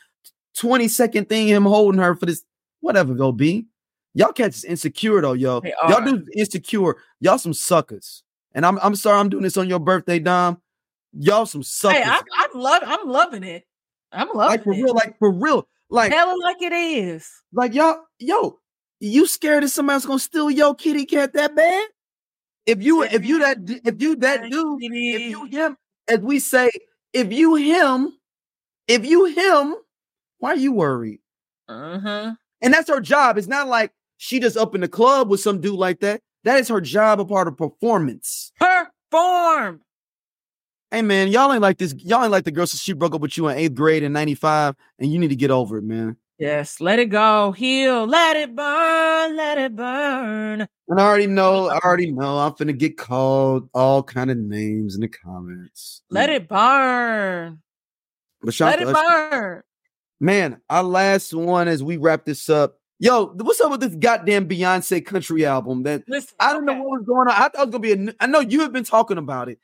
20 0.57 0.87
second 0.89 1.29
thing, 1.29 1.47
him 1.47 1.63
holding 1.63 2.01
her 2.01 2.15
for 2.15 2.25
this, 2.25 2.43
whatever 2.81 3.13
go 3.13 3.31
be? 3.31 3.65
Y'all 4.13 4.33
cats 4.33 4.57
is 4.57 4.63
insecure 4.65 5.21
though, 5.21 5.33
yo. 5.33 5.61
Y'all 5.87 6.03
do 6.03 6.25
insecure. 6.35 6.97
Y'all 7.21 7.37
some 7.37 7.53
suckers. 7.53 8.23
And 8.53 8.65
I'm 8.65 8.79
I'm 8.81 8.95
sorry 8.95 9.19
I'm 9.19 9.29
doing 9.29 9.43
this 9.43 9.57
on 9.57 9.69
your 9.69 9.79
birthday, 9.79 10.19
Dom. 10.19 10.61
Y'all 11.13 11.45
some 11.45 11.63
suckers. 11.63 12.03
hey, 12.03 12.09
I, 12.09 12.21
I 12.33 12.47
love 12.55 12.83
I'm 12.85 13.07
loving 13.07 13.43
it. 13.43 13.65
I'm 14.11 14.29
loving 14.33 14.45
it. 14.45 14.47
like 14.49 14.63
for 14.63 14.73
it. 14.73 14.83
real, 14.83 14.93
like 14.93 15.19
for 15.19 15.31
real. 15.31 15.67
Like, 15.89 16.11
Tell 16.11 16.29
it 16.29 16.39
like 16.41 16.61
it 16.61 16.71
is. 16.71 17.29
like 17.51 17.73
y'all, 17.73 17.97
yo, 18.17 18.59
you 19.01 19.27
scared 19.27 19.63
that 19.63 19.69
somebody's 19.69 20.05
gonna 20.05 20.19
steal 20.19 20.49
your 20.49 20.73
kitty 20.73 21.05
cat 21.05 21.33
that 21.33 21.55
bad? 21.55 21.87
If 22.65 22.81
you 22.81 23.03
if 23.03 23.25
you 23.25 23.39
that 23.39 23.57
if 23.83 24.01
you 24.01 24.15
that 24.17 24.49
dude, 24.49 24.79
if 24.81 25.21
you 25.21 25.45
him, 25.45 25.77
as 26.07 26.19
we 26.19 26.39
say, 26.39 26.69
if 27.11 27.33
you 27.33 27.55
him, 27.55 28.13
if 28.87 29.05
you 29.05 29.25
him, 29.25 29.75
why 30.37 30.51
are 30.51 30.57
you 30.57 30.71
worried? 30.71 31.19
uh-huh. 31.67 32.33
And 32.61 32.73
that's 32.73 32.89
her 32.89 33.01
job. 33.01 33.37
It's 33.37 33.47
not 33.47 33.67
like 33.67 33.91
she 34.17 34.39
just 34.39 34.55
up 34.55 34.75
in 34.75 34.81
the 34.81 34.87
club 34.87 35.29
with 35.29 35.39
some 35.39 35.59
dude 35.59 35.79
like 35.79 35.99
that. 36.01 36.21
That 36.43 36.59
is 36.59 36.69
her 36.69 36.81
job, 36.81 37.19
a 37.19 37.25
part 37.25 37.47
of 37.47 37.57
performance. 37.57 38.51
Perform. 38.59 39.81
Hey 40.89 41.01
man, 41.01 41.29
y'all 41.29 41.53
ain't 41.53 41.61
like 41.61 41.77
this. 41.77 41.93
Y'all 41.99 42.23
ain't 42.23 42.31
like 42.31 42.43
the 42.43 42.51
girl 42.51 42.67
since 42.67 42.81
she 42.81 42.93
broke 42.93 43.15
up 43.15 43.21
with 43.21 43.37
you 43.37 43.47
in 43.47 43.57
eighth 43.57 43.75
grade 43.75 44.03
in 44.03 44.11
'95, 44.11 44.75
and 44.99 45.11
you 45.11 45.19
need 45.19 45.29
to 45.29 45.35
get 45.35 45.51
over 45.51 45.77
it, 45.77 45.83
man. 45.83 46.17
Yes, 46.41 46.81
let 46.81 46.97
it 46.97 47.05
go. 47.11 47.51
Heal. 47.51 48.07
Let 48.07 48.35
it 48.35 48.55
burn. 48.55 49.37
Let 49.37 49.59
it 49.59 49.75
burn. 49.75 50.67
And 50.87 50.99
I 50.99 51.03
already 51.03 51.27
know, 51.27 51.69
I 51.69 51.77
already 51.77 52.11
know, 52.11 52.39
I'm 52.39 52.53
finna 52.53 52.77
get 52.77 52.97
called 52.97 53.69
all 53.73 54.01
kind 54.01 54.31
of 54.31 54.37
names 54.37 54.95
in 54.95 55.01
the 55.01 55.07
comments. 55.07 56.01
Let 56.09 56.31
it 56.31 56.49
burn. 56.49 57.61
But 58.41 58.59
Let 58.59 58.81
it 58.81 58.91
burn. 58.91 59.61
man, 60.19 60.59
our 60.67 60.83
last 60.83 61.31
one 61.33 61.67
as 61.67 61.83
we 61.83 61.97
wrap 61.97 62.25
this 62.25 62.49
up. 62.49 62.80
Yo, 63.01 63.33
what's 63.33 63.59
up 63.59 63.71
with 63.71 63.79
this 63.79 63.95
goddamn 63.95 64.47
Beyonce 64.47 65.03
country 65.03 65.43
album? 65.43 65.81
That 65.81 66.03
Listen, 66.07 66.35
I 66.39 66.53
don't 66.53 66.65
know 66.65 66.75
what 66.75 66.99
was 66.99 67.03
going 67.03 67.27
on. 67.27 67.29
I 67.29 67.49
thought 67.49 67.55
it 67.55 67.59
was 67.59 67.69
gonna 67.71 67.79
be 67.79 67.93
a. 67.93 68.15
I 68.19 68.27
know 68.27 68.41
you 68.41 68.59
have 68.59 68.71
been 68.71 68.83
talking 68.83 69.17
about 69.17 69.49
it 69.49 69.57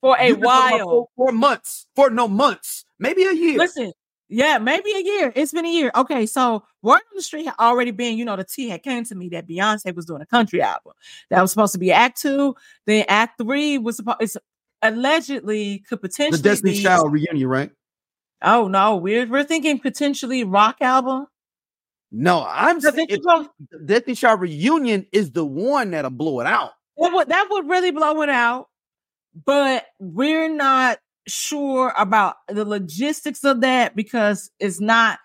for 0.00 0.16
a 0.16 0.28
You've 0.28 0.38
been 0.38 0.48
talking 0.48 0.80
about 0.80 0.86
while. 0.86 1.10
for, 1.16 1.32
months, 1.32 1.88
for 1.96 2.10
no 2.10 2.28
months, 2.28 2.84
maybe 3.00 3.24
a 3.24 3.32
year. 3.32 3.58
Listen, 3.58 3.92
yeah, 4.28 4.58
maybe 4.58 4.92
a 4.92 5.00
year. 5.00 5.32
It's 5.34 5.50
been 5.50 5.66
a 5.66 5.68
year. 5.68 5.90
Okay, 5.96 6.26
so 6.26 6.62
word 6.80 6.94
on 6.94 7.16
the 7.16 7.22
street 7.22 7.46
had 7.46 7.56
already 7.58 7.90
been, 7.90 8.16
you 8.18 8.24
know, 8.24 8.36
the 8.36 8.44
T 8.44 8.68
had 8.68 8.84
came 8.84 9.02
to 9.06 9.16
me 9.16 9.30
that 9.30 9.48
Beyonce 9.48 9.92
was 9.92 10.06
doing 10.06 10.22
a 10.22 10.26
country 10.26 10.62
album. 10.62 10.92
That 11.30 11.42
was 11.42 11.50
supposed 11.50 11.72
to 11.72 11.80
be 11.80 11.90
Act 11.90 12.22
Two. 12.22 12.54
Then 12.86 13.04
Act 13.08 13.42
Three 13.42 13.78
was 13.78 13.96
supposed. 13.96 14.18
It's 14.20 14.36
allegedly 14.82 15.80
could 15.88 15.98
the 15.98 16.08
potentially 16.08 16.40
Destiny 16.40 16.70
be. 16.70 16.82
Child 16.84 17.12
reunion, 17.12 17.48
right? 17.48 17.72
Oh 18.42 18.68
no, 18.68 18.94
we're 18.94 19.26
we're 19.26 19.42
thinking 19.42 19.80
potentially 19.80 20.44
rock 20.44 20.76
album. 20.80 21.26
No, 22.18 22.44
I'm 22.48 22.80
So 22.80 22.90
saying 22.92 23.08
then 23.08 23.18
if 23.18 23.22
you 23.24 23.50
Destiny 23.84 24.14
Child 24.16 24.40
reunion 24.40 25.06
is 25.12 25.32
the 25.32 25.44
one 25.44 25.90
that'll 25.92 26.10
blow 26.10 26.40
it 26.40 26.46
out. 26.46 26.72
that 26.98 27.12
would 27.12 27.28
that 27.28 27.48
would 27.50 27.68
really 27.68 27.90
blow 27.90 28.22
it 28.22 28.30
out, 28.30 28.68
but 29.44 29.86
we're 30.00 30.48
not 30.48 30.98
sure 31.28 31.92
about 31.96 32.36
the 32.48 32.64
logistics 32.64 33.44
of 33.44 33.60
that 33.62 33.96
because 33.96 34.50
it's 34.60 34.80
not. 34.80 35.18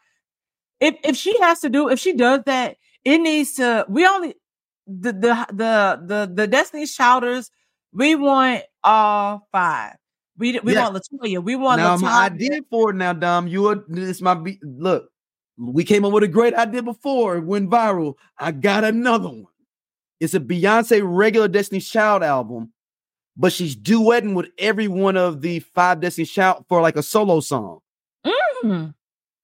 If 0.79 0.95
if 1.03 1.15
she 1.17 1.39
has 1.41 1.59
to 1.61 1.69
do 1.69 1.89
if 1.89 1.99
she 1.99 2.13
does 2.13 2.41
that, 2.45 2.77
it 3.05 3.19
needs 3.19 3.53
to. 3.55 3.85
We 3.89 4.05
only 4.07 4.35
the 4.87 5.13
the 5.13 5.47
the 5.53 6.01
the 6.05 6.31
the 6.33 6.47
Destiny's 6.47 6.95
Childers. 6.95 7.51
We 7.93 8.15
want 8.15 8.63
all 8.83 9.47
five. 9.51 9.95
We 10.37 10.59
we 10.61 10.73
Yeah. 10.73 10.83
want 10.83 10.95
LeToya. 10.95 11.43
We 11.43 11.55
want 11.55 11.79
now 11.79 11.97
my 11.97 12.25
idea 12.25 12.61
for 12.69 12.91
it 12.91 12.95
now, 12.95 13.13
Dom. 13.13 13.47
You 13.47 13.67
are 13.67 13.83
this 13.87 14.21
might 14.21 14.43
be 14.43 14.59
look. 14.63 15.10
We 15.61 15.83
came 15.83 16.03
up 16.03 16.11
with 16.11 16.23
a 16.23 16.27
great 16.27 16.55
idea 16.55 16.81
before 16.81 17.37
it 17.37 17.45
went 17.45 17.69
viral. 17.69 18.15
I 18.39 18.51
got 18.51 18.83
another 18.83 19.29
one. 19.29 19.45
It's 20.19 20.33
a 20.33 20.39
Beyonce 20.39 21.01
regular 21.03 21.47
Destiny's 21.47 21.87
Child 21.87 22.23
album, 22.23 22.73
but 23.37 23.53
she's 23.53 23.75
duetting 23.75 24.33
with 24.33 24.47
every 24.57 24.87
one 24.87 25.17
of 25.17 25.41
the 25.41 25.59
five 25.59 25.99
Destiny's 25.99 26.31
Child 26.31 26.65
for 26.67 26.81
like 26.81 26.95
a 26.95 27.03
solo 27.03 27.41
song. 27.41 27.79
Mm. 28.63 28.95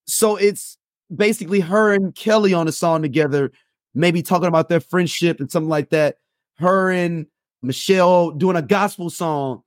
So 0.06 0.36
it's 0.38 0.78
basically 1.16 1.60
her 1.60 1.94
and 1.94 2.16
Kelly 2.16 2.54
on 2.54 2.68
a 2.68 2.72
song 2.72 3.02
together, 3.04 3.52
maybe 3.94 4.24
talking 4.24 4.48
about 4.48 4.70
their 4.70 4.80
friendship 4.80 5.40
and 5.40 5.52
something 5.52 5.70
like 5.70 5.90
that. 5.92 6.18
Her 6.58 6.90
and 6.92 7.28
Michelle 7.62 8.32
doing 8.32 8.56
a 8.56 8.62
gospel 8.62 9.10
song. 9.10 9.62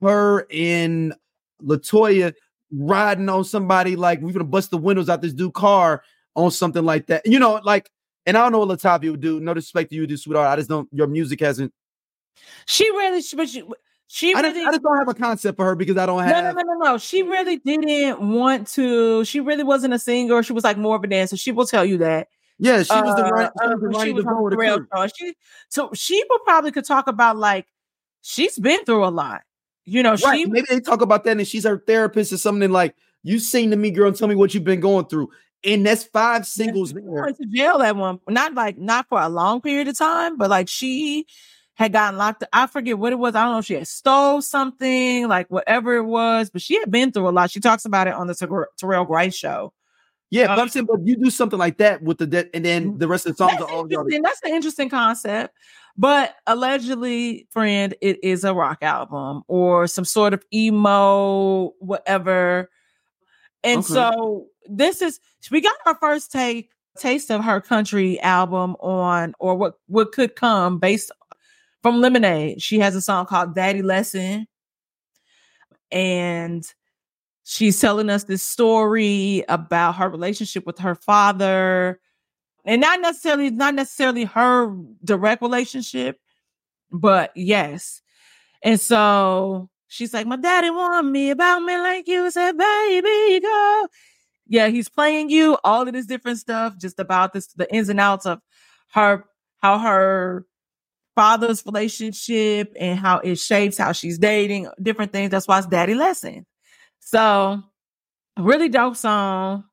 Her 0.00 0.46
and 0.50 1.14
LeToya 1.62 2.32
riding 2.72 3.28
on 3.28 3.44
somebody 3.44 3.96
like 3.96 4.20
we're 4.20 4.32
gonna 4.32 4.44
bust 4.44 4.70
the 4.70 4.78
windows 4.78 5.08
out 5.08 5.22
this 5.22 5.32
dude 5.32 5.54
car 5.54 6.02
on 6.34 6.50
something 6.50 6.84
like 6.84 7.06
that. 7.06 7.26
You 7.26 7.38
know, 7.38 7.60
like, 7.64 7.90
and 8.26 8.36
I 8.36 8.42
don't 8.42 8.52
know 8.52 8.60
what 8.60 8.78
Latavia 8.78 9.10
would 9.10 9.20
do. 9.20 9.40
No 9.40 9.54
disrespect 9.54 9.90
to 9.90 9.96
you, 9.96 10.06
do 10.06 10.16
sweetheart. 10.16 10.48
I 10.48 10.56
just 10.56 10.68
don't. 10.68 10.88
Your 10.92 11.06
music 11.06 11.40
hasn't. 11.40 11.72
She 12.66 12.88
really, 12.90 13.22
but 13.36 13.48
she, 13.48 13.62
she 14.06 14.34
I 14.34 14.42
just, 14.42 14.56
I 14.56 14.70
just 14.70 14.82
don't 14.82 14.98
have 14.98 15.08
a 15.08 15.14
concept 15.14 15.56
for 15.56 15.64
her 15.66 15.74
because 15.74 15.96
I 15.96 16.06
don't 16.06 16.22
have. 16.22 16.44
no, 16.44 16.52
no, 16.52 16.62
no, 16.62 16.78
no. 16.92 16.98
She 16.98 17.22
really 17.22 17.58
didn't 17.58 18.20
want 18.20 18.66
to. 18.68 19.24
She 19.24 19.40
really 19.40 19.64
wasn't 19.64 19.94
a 19.94 19.98
singer. 19.98 20.42
She 20.42 20.52
was 20.52 20.64
like 20.64 20.78
more 20.78 20.96
of 20.96 21.04
a 21.04 21.06
dancer. 21.06 21.36
She 21.36 21.52
will 21.52 21.66
tell 21.66 21.84
you 21.84 21.98
that. 21.98 22.28
Yeah, 22.58 22.82
she 22.82 22.92
was 22.92 23.16
the 23.16 23.24
Uh, 23.24 23.30
right. 23.30 23.50
She 23.58 23.64
uh, 23.64 23.76
was 23.76 23.96
Ronnie 23.96 24.10
she 24.10 24.12
was 24.12 24.24
the 24.24 25.12
She 25.16 25.34
so 25.68 25.90
she 25.94 26.22
will 26.28 26.40
probably 26.40 26.72
could 26.72 26.84
talk 26.84 27.06
about 27.06 27.38
like 27.38 27.66
she's 28.20 28.58
been 28.58 28.84
through 28.84 29.04
a 29.04 29.08
lot. 29.08 29.42
You 29.84 30.02
know, 30.02 30.10
Right. 30.10 30.38
she 30.40 30.44
Maybe 30.46 30.66
they 30.68 30.80
talk 30.80 31.00
about 31.00 31.24
that 31.24 31.36
and 31.36 31.46
she's 31.46 31.64
her 31.64 31.82
therapist 31.86 32.32
or 32.32 32.38
something 32.38 32.70
like, 32.70 32.94
you 33.22 33.38
sing 33.38 33.70
to 33.70 33.76
me, 33.76 33.90
girl, 33.90 34.08
and 34.08 34.16
tell 34.16 34.28
me 34.28 34.34
what 34.34 34.54
you've 34.54 34.64
been 34.64 34.80
going 34.80 35.06
through. 35.06 35.30
And 35.64 35.84
that's 35.84 36.04
five 36.04 36.46
singles 36.46 36.92
there. 36.92 37.02
went 37.04 37.36
to 37.36 37.46
jail 37.46 37.82
at 37.82 37.94
one 37.94 38.18
not 38.28 38.54
like 38.54 38.78
not 38.78 39.08
for 39.08 39.20
a 39.20 39.28
long 39.28 39.60
period 39.60 39.88
of 39.88 39.98
time, 39.98 40.38
but 40.38 40.48
like 40.48 40.68
she 40.68 41.26
had 41.74 41.92
gotten 41.92 42.18
locked. 42.18 42.44
I 42.52 42.66
forget 42.66 42.98
what 42.98 43.12
it 43.12 43.18
was. 43.18 43.34
I 43.34 43.44
don't 43.44 43.52
know 43.52 43.58
if 43.58 43.66
she 43.66 43.74
had 43.74 43.88
stole 43.88 44.40
something, 44.40 45.28
like 45.28 45.50
whatever 45.50 45.96
it 45.96 46.04
was, 46.04 46.50
but 46.50 46.62
she 46.62 46.78
had 46.78 46.90
been 46.90 47.12
through 47.12 47.28
a 47.28 47.30
lot. 47.30 47.50
She 47.50 47.60
talks 47.60 47.84
about 47.84 48.06
it 48.06 48.14
on 48.14 48.26
the 48.26 48.34
Ter- 48.34 48.68
Terrell 48.78 49.04
Gray 49.04 49.30
show. 49.30 49.72
Yeah, 50.30 50.44
um, 50.44 50.56
but 50.56 50.62
I'm 50.62 50.68
saying, 50.68 50.86
but 50.86 51.00
you 51.04 51.16
do 51.16 51.28
something 51.28 51.58
like 51.58 51.78
that 51.78 52.02
with 52.02 52.18
the 52.18 52.26
debt, 52.26 52.50
and 52.54 52.64
then 52.64 52.98
the 52.98 53.08
rest 53.08 53.26
of 53.26 53.32
the 53.32 53.36
songs 53.36 53.58
That's 53.58 53.64
are 53.64 53.70
all. 53.70 53.86
That's 53.88 54.42
an 54.44 54.54
interesting 54.54 54.88
concept. 54.88 55.54
But 56.00 56.34
allegedly, 56.46 57.46
friend, 57.50 57.94
it 58.00 58.18
is 58.24 58.42
a 58.42 58.54
rock 58.54 58.78
album 58.80 59.42
or 59.48 59.86
some 59.86 60.06
sort 60.06 60.32
of 60.32 60.42
emo, 60.50 61.74
whatever. 61.78 62.70
And 63.62 63.80
Okay. 63.80 63.92
so 63.92 64.46
this 64.64 65.02
is 65.02 65.20
we 65.50 65.60
got 65.60 65.76
our 65.84 65.94
first 65.96 66.32
take 66.32 66.70
taste 66.96 67.30
of 67.30 67.44
her 67.44 67.60
country 67.60 68.18
album 68.20 68.76
on 68.80 69.34
or 69.40 69.54
what 69.56 69.74
what 69.88 70.12
could 70.12 70.36
come 70.36 70.78
based 70.78 71.12
from 71.82 72.00
Lemonade. 72.00 72.62
She 72.62 72.78
has 72.78 72.96
a 72.96 73.02
song 73.02 73.26
called 73.26 73.54
Daddy 73.54 73.82
Lesson. 73.82 74.46
And 75.92 76.64
she's 77.44 77.78
telling 77.78 78.08
us 78.08 78.24
this 78.24 78.42
story 78.42 79.44
about 79.50 79.96
her 79.96 80.08
relationship 80.08 80.64
with 80.64 80.78
her 80.78 80.94
father 80.94 82.00
and 82.64 82.80
not 82.80 83.00
necessarily 83.00 83.50
not 83.50 83.74
necessarily 83.74 84.24
her 84.24 84.74
direct 85.04 85.42
relationship 85.42 86.18
but 86.92 87.30
yes. 87.36 88.02
And 88.62 88.80
so 88.80 89.70
she's 89.88 90.12
like 90.12 90.26
my 90.26 90.36
daddy 90.36 90.70
want 90.70 91.06
me 91.06 91.30
about 91.30 91.60
me 91.60 91.76
like 91.78 92.08
you 92.08 92.30
said 92.30 92.56
baby 92.56 93.40
girl. 93.40 93.88
Yeah 94.46 94.68
he's 94.68 94.88
playing 94.88 95.30
you 95.30 95.56
all 95.64 95.86
of 95.86 95.92
this 95.92 96.06
different 96.06 96.38
stuff 96.38 96.76
just 96.78 96.98
about 96.98 97.32
this 97.32 97.46
the 97.48 97.72
ins 97.72 97.88
and 97.88 98.00
outs 98.00 98.26
of 98.26 98.40
her 98.92 99.24
how 99.58 99.78
her 99.78 100.46
father's 101.14 101.64
relationship 101.66 102.72
and 102.78 102.98
how 102.98 103.18
it 103.18 103.36
shapes 103.38 103.76
how 103.76 103.92
she's 103.92 104.18
dating 104.18 104.68
different 104.80 105.12
things. 105.12 105.30
That's 105.30 105.46
why 105.46 105.58
it's 105.58 105.66
daddy 105.66 105.94
lesson. 105.94 106.46
So 107.00 107.62
really 108.38 108.68
dope 108.68 108.96
song 108.96 109.64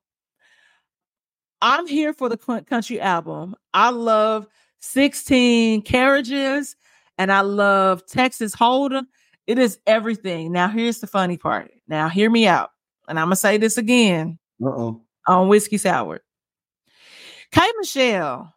i'm 1.62 1.86
here 1.86 2.12
for 2.12 2.28
the 2.28 2.36
country 2.68 3.00
album 3.00 3.54
i 3.74 3.90
love 3.90 4.46
16 4.80 5.82
carriages 5.82 6.76
and 7.18 7.32
i 7.32 7.40
love 7.40 8.04
texas 8.06 8.54
hold'em 8.54 9.06
it 9.46 9.58
is 9.58 9.78
everything 9.86 10.52
now 10.52 10.68
here's 10.68 11.00
the 11.00 11.06
funny 11.06 11.36
part 11.36 11.70
now 11.88 12.08
hear 12.08 12.30
me 12.30 12.46
out 12.46 12.70
and 13.08 13.18
i'm 13.18 13.26
gonna 13.26 13.36
say 13.36 13.56
this 13.58 13.76
again 13.78 14.38
Uh 14.64 14.68
oh. 14.68 15.02
on 15.26 15.48
whiskey 15.48 15.78
sour 15.78 16.20
K 17.50 17.62
Michelle, 17.78 18.52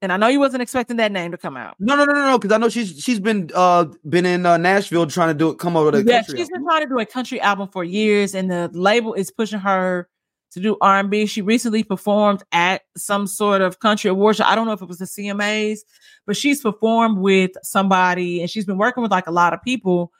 and 0.00 0.12
I 0.12 0.16
know 0.16 0.28
you 0.28 0.38
wasn't 0.38 0.62
expecting 0.62 0.98
that 0.98 1.10
name 1.10 1.32
to 1.32 1.36
come 1.36 1.56
out. 1.56 1.74
No, 1.80 1.96
no, 1.96 2.04
no, 2.04 2.12
no, 2.12 2.24
no. 2.30 2.38
Because 2.38 2.54
I 2.54 2.58
know 2.58 2.68
she's 2.68 2.96
she's 3.00 3.18
been 3.18 3.50
uh 3.52 3.86
been 4.08 4.24
in 4.26 4.46
uh, 4.46 4.56
Nashville 4.58 5.08
trying 5.08 5.30
to 5.30 5.34
do 5.34 5.50
it. 5.50 5.58
Come 5.58 5.76
over 5.76 5.90
to 5.90 6.04
Yeah, 6.04 6.18
country. 6.22 6.38
she's 6.38 6.48
been 6.48 6.62
trying 6.62 6.82
to 6.82 6.88
do 6.88 7.00
a 7.00 7.04
country 7.04 7.40
album 7.40 7.68
for 7.72 7.82
years, 7.82 8.36
and 8.36 8.48
the 8.48 8.70
label 8.72 9.12
is 9.14 9.32
pushing 9.32 9.58
her 9.58 10.08
to 10.52 10.60
do 10.60 10.76
R 10.80 10.98
and 11.00 11.10
B. 11.10 11.26
She 11.26 11.42
recently 11.42 11.82
performed 11.82 12.42
at 12.52 12.82
some 12.96 13.26
sort 13.26 13.60
of 13.60 13.80
country 13.80 14.10
award 14.10 14.36
show. 14.36 14.44
I 14.44 14.54
don't 14.54 14.66
know 14.66 14.72
if 14.72 14.82
it 14.82 14.88
was 14.88 14.98
the 14.98 15.04
CMAs, 15.04 15.80
but 16.26 16.36
she's 16.36 16.60
performed 16.60 17.18
with 17.18 17.52
somebody, 17.62 18.40
and 18.40 18.50
she's 18.50 18.64
been 18.64 18.78
working 18.78 19.02
with 19.02 19.10
like 19.10 19.26
a 19.26 19.32
lot 19.32 19.52
of 19.52 19.62
people. 19.62 20.12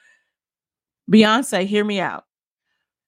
Beyonce, 1.11 1.65
hear 1.67 1.85
me 1.85 2.01
out. 2.01 2.25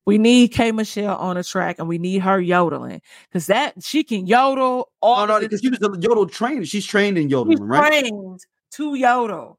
We 0.06 0.18
need 0.18 0.48
K 0.48 0.72
Michelle 0.72 1.16
on 1.16 1.36
a 1.36 1.44
track, 1.44 1.78
and 1.78 1.86
we 1.86 1.98
need 1.98 2.20
her 2.22 2.40
yodeling 2.40 3.02
because 3.28 3.46
that 3.46 3.74
she 3.82 4.02
can 4.02 4.26
yodel. 4.26 4.90
All 5.02 5.22
Oh 5.22 5.26
no, 5.26 5.40
because 5.40 5.60
she 5.60 5.68
was 5.68 5.78
a 5.82 5.90
yodel 6.00 6.26
trained. 6.26 6.66
She's 6.66 6.86
trained 6.86 7.18
in 7.18 7.24
She's 7.24 7.32
yodeling, 7.32 7.62
right? 7.62 8.00
trained 8.02 8.40
to 8.72 8.94
yodel, 8.94 9.58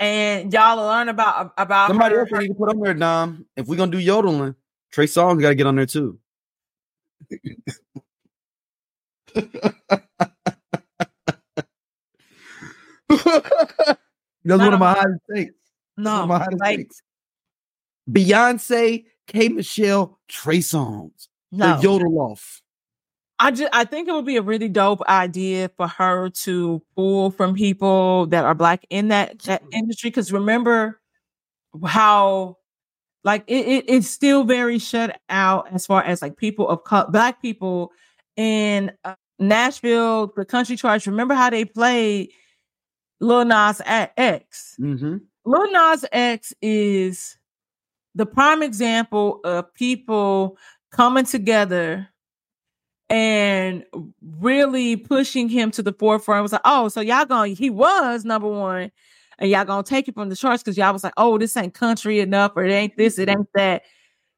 and 0.00 0.52
y'all 0.52 0.78
will 0.78 0.86
learn 0.86 1.08
about 1.10 1.52
about 1.58 1.88
Somebody 1.88 2.14
her. 2.14 2.22
else 2.22 2.30
need 2.32 2.48
to 2.48 2.54
put 2.54 2.70
on 2.70 2.80
there, 2.80 2.94
Dom. 2.94 3.46
If 3.54 3.66
we're 3.66 3.76
gonna 3.76 3.92
do 3.92 3.98
yodeling, 4.00 4.54
Trey 4.90 5.06
Songz 5.06 5.40
got 5.40 5.50
to 5.50 5.54
get 5.54 5.66
on 5.66 5.76
there 5.76 5.86
too. 5.86 6.18
That's 14.44 14.60
one 14.60 14.74
of 14.74 14.80
my 14.80 14.92
hottest 14.92 15.20
takes. 15.34 15.54
No, 15.96 16.26
my 16.26 16.38
hottest 16.38 16.60
like 16.60 16.78
takes. 16.78 17.02
Beyonce, 18.10 19.04
K. 19.26 19.48
Michelle, 19.48 20.18
Trey 20.28 20.58
Songz, 20.58 21.28
no. 21.50 21.76
the 21.76 21.82
yodel 21.82 22.18
off. 22.18 22.60
I 23.38 23.50
just 23.50 23.74
I 23.74 23.84
think 23.84 24.08
it 24.08 24.12
would 24.12 24.26
be 24.26 24.36
a 24.36 24.42
really 24.42 24.68
dope 24.68 25.02
idea 25.08 25.70
for 25.76 25.88
her 25.88 26.30
to 26.30 26.82
pull 26.94 27.30
from 27.30 27.54
people 27.54 28.26
that 28.26 28.44
are 28.44 28.54
black 28.54 28.86
in 28.90 29.08
that, 29.08 29.40
that 29.40 29.64
mm. 29.64 29.72
industry. 29.72 30.10
Because 30.10 30.32
remember 30.32 31.00
how 31.84 32.58
like 33.24 33.44
it, 33.46 33.66
it 33.66 33.84
it's 33.88 34.08
still 34.08 34.44
very 34.44 34.78
shut 34.78 35.18
out 35.28 35.72
as 35.72 35.86
far 35.86 36.02
as 36.02 36.22
like 36.22 36.36
people 36.36 36.68
of 36.68 36.84
color, 36.84 37.06
black 37.10 37.40
people 37.40 37.90
in 38.36 38.92
uh, 39.04 39.14
Nashville, 39.38 40.32
the 40.36 40.44
country 40.44 40.76
charts. 40.76 41.06
Remember 41.06 41.34
how 41.34 41.50
they 41.50 41.64
played 41.64 42.30
Lil 43.20 43.46
Nas 43.46 43.80
at 43.84 44.12
X? 44.16 44.76
Mm-hmm. 44.78 45.16
Lil 45.44 45.72
Nas 45.72 46.04
X 46.12 46.54
is 46.62 47.38
the 48.14 48.26
prime 48.26 48.62
example 48.62 49.40
of 49.44 49.72
people 49.74 50.56
coming 50.92 51.24
together 51.24 52.08
and 53.10 53.84
really 54.38 54.96
pushing 54.96 55.48
him 55.48 55.70
to 55.72 55.82
the 55.82 55.92
forefront. 55.92 56.40
It 56.40 56.42
was 56.42 56.52
like, 56.52 56.60
oh, 56.64 56.88
so 56.88 57.00
y'all 57.00 57.24
going 57.24 57.56
he 57.56 57.70
was 57.70 58.24
number 58.24 58.48
one, 58.48 58.90
and 59.38 59.50
y'all 59.50 59.64
gonna 59.64 59.82
take 59.82 60.08
it 60.08 60.14
from 60.14 60.28
the 60.28 60.36
charts 60.36 60.62
because 60.62 60.76
y'all 60.76 60.92
was 60.92 61.04
like, 61.04 61.14
oh, 61.16 61.38
this 61.38 61.56
ain't 61.56 61.74
country 61.74 62.20
enough, 62.20 62.52
or 62.56 62.64
it 62.64 62.72
ain't 62.72 62.96
this, 62.96 63.18
it 63.18 63.28
ain't 63.28 63.48
that. 63.54 63.82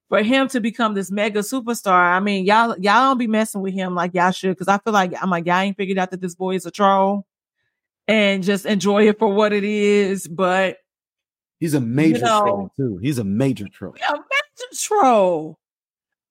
For 0.09 0.23
him 0.23 0.47
to 0.49 0.61
become 0.61 0.95
this 0.95 1.11
mega 1.11 1.41
superstar, 1.41 1.93
I 2.15 2.21
mean, 2.21 2.45
y'all 2.45 2.77
y'all 2.79 3.11
don't 3.11 3.19
be 3.19 3.27
messing 3.27 3.61
with 3.61 3.75
him 3.75 3.95
like 3.95 4.15
y'all 4.15 4.31
should, 4.31 4.51
because 4.57 4.69
I 4.69 4.79
feel 4.79 4.93
like 4.93 5.13
I'm 5.21 5.31
like 5.31 5.47
y'all 5.47 5.59
ain't 5.59 5.77
figured 5.77 5.99
out 5.99 6.11
that 6.13 6.21
this 6.21 6.35
boy 6.35 6.55
is 6.55 6.65
a 6.67 6.71
troll, 6.71 7.27
and 8.07 8.45
just 8.45 8.67
enjoy 8.67 9.09
it 9.09 9.19
for 9.19 9.29
what 9.33 9.53
it 9.53 9.65
is. 9.65 10.29
But 10.29 10.79
He's 11.59 11.75
a 11.75 11.81
major 11.81 12.25
know- 12.25 12.43
troll 12.43 12.71
too. 12.77 12.99
He's 13.03 13.19
a 13.19 13.25
major 13.25 13.67
troll. 13.69 13.95
a 14.09 14.13
major 14.13 14.79
troll. 14.79 15.59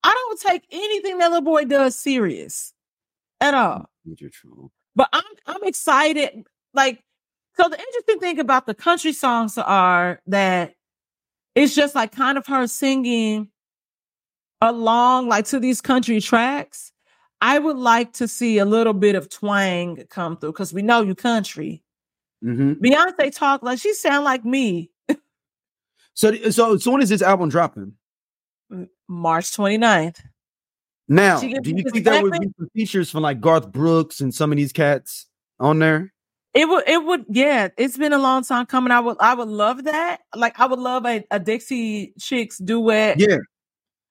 I 0.04 0.12
don't 0.12 0.40
take 0.40 0.64
anything 0.72 1.18
that 1.18 1.32
little 1.32 1.42
boy 1.42 1.66
does 1.66 1.96
serious 1.96 2.74
at 3.42 3.54
all. 3.56 3.90
Major 4.06 4.30
troll. 4.30 4.72
But 4.96 5.10
I'm 5.12 5.24
I'm 5.48 5.64
excited. 5.64 6.46
Like, 6.74 7.04
so 7.58 7.70
the 7.70 7.80
interesting 7.80 8.20
thing 8.20 8.40
about 8.40 8.66
the 8.66 8.74
country 8.74 9.14
songs 9.14 9.58
are 9.58 10.22
that 10.28 10.76
it's 11.56 11.76
just 11.76 11.96
like 11.96 12.12
kind 12.12 12.38
of 12.38 12.46
her 12.48 12.68
singing 12.68 13.50
along 14.62 15.28
like 15.28 15.46
to 15.46 15.60
these 15.60 15.82
country 15.82 16.20
tracks. 16.20 16.92
I 17.42 17.60
would 17.60 17.78
like 17.78 18.14
to 18.14 18.28
see 18.28 18.58
a 18.58 18.66
little 18.66 18.94
bit 18.94 19.16
of 19.16 19.30
twang 19.30 20.04
come 20.10 20.38
through 20.38 20.54
because 20.54 20.74
we 20.74 20.82
know 20.82 21.02
you 21.02 21.16
country. 21.16 21.84
Mm-hmm. 22.44 22.84
Beyonce 22.84 23.36
talk 23.36 23.64
like 23.64 23.80
she 23.80 23.94
sound 23.94 24.26
like 24.26 24.46
me. 24.46 24.92
So, 26.16 26.34
so, 26.50 26.78
so 26.78 26.92
when 26.92 27.02
is 27.02 27.10
this 27.10 27.22
album 27.22 27.50
dropping? 27.50 27.94
March 29.08 29.52
29th. 29.52 30.22
Now, 31.08 31.40
do 31.40 31.48
you 31.48 31.60
think 31.62 32.06
there 32.06 32.24
would 32.24 32.32
be 32.32 32.48
some 32.58 32.70
features 32.74 33.12
from 33.12 33.22
like 33.22 33.42
Garth 33.42 33.72
Brooks 33.72 34.22
and 34.22 34.34
some 34.34 34.52
of 34.52 34.58
these 34.58 34.72
cats 34.72 35.28
on 35.60 35.80
there? 35.80 36.14
It 36.56 36.70
would, 36.70 36.84
it 36.88 37.04
would, 37.04 37.26
yeah. 37.30 37.68
It's 37.78 37.98
been 37.98 38.14
a 38.14 38.18
long 38.18 38.44
time 38.44 38.66
coming. 38.66 38.92
I 38.92 39.02
would, 39.02 39.18
I 39.20 39.36
would 39.36 39.50
love 39.50 39.84
that. 39.84 40.22
Like, 40.34 40.60
I 40.60 40.66
would 40.66 40.80
love 40.80 41.06
a, 41.06 41.24
a 41.30 41.38
Dixie 41.40 42.14
Chicks 42.18 42.58
duet. 42.60 43.20
Yeah, 43.20 43.38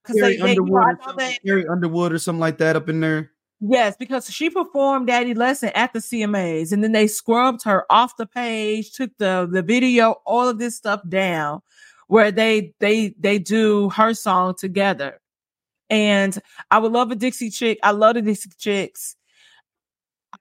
because 0.03 0.21
they, 0.21 0.37
they, 0.37 0.53
you 0.55 0.61
Underwood, 0.61 0.83
or 0.85 0.99
know 1.07 1.15
they, 1.17 1.39
Carrie 1.45 1.67
Underwood 1.67 2.13
or 2.13 2.19
something 2.19 2.41
like 2.41 2.59
that 2.59 2.77
up 2.77 2.91
in 2.91 3.01
there. 3.01 3.31
yes, 3.61 3.97
because 3.99 4.31
she 4.31 4.51
performed 4.51 5.07
Daddy 5.07 5.33
Lesson 5.33 5.71
at 5.75 5.95
the 5.95 6.01
CMAs, 6.01 6.71
and 6.71 6.85
then 6.85 6.93
they 6.93 7.07
scrubbed 7.07 7.65
her 7.65 7.87
off 7.91 8.19
the 8.19 8.27
page, 8.27 8.93
took 8.93 9.11
the 9.19 9.49
the 9.51 9.63
video, 9.63 10.17
all 10.27 10.47
of 10.47 10.59
this 10.59 10.77
stuff 10.77 11.01
down, 11.09 11.63
where 12.09 12.31
they 12.31 12.75
they 12.79 13.15
they 13.19 13.39
do 13.39 13.89
her 13.91 14.13
song 14.13 14.55
together. 14.55 15.19
And 15.89 16.39
I 16.71 16.79
would 16.79 16.93
love 16.93 17.11
a 17.11 17.15
Dixie 17.15 17.51
chick. 17.51 17.79
I 17.83 17.93
love 17.93 18.17
the 18.17 18.23
Dixie 18.23 18.51
chicks. 18.59 19.17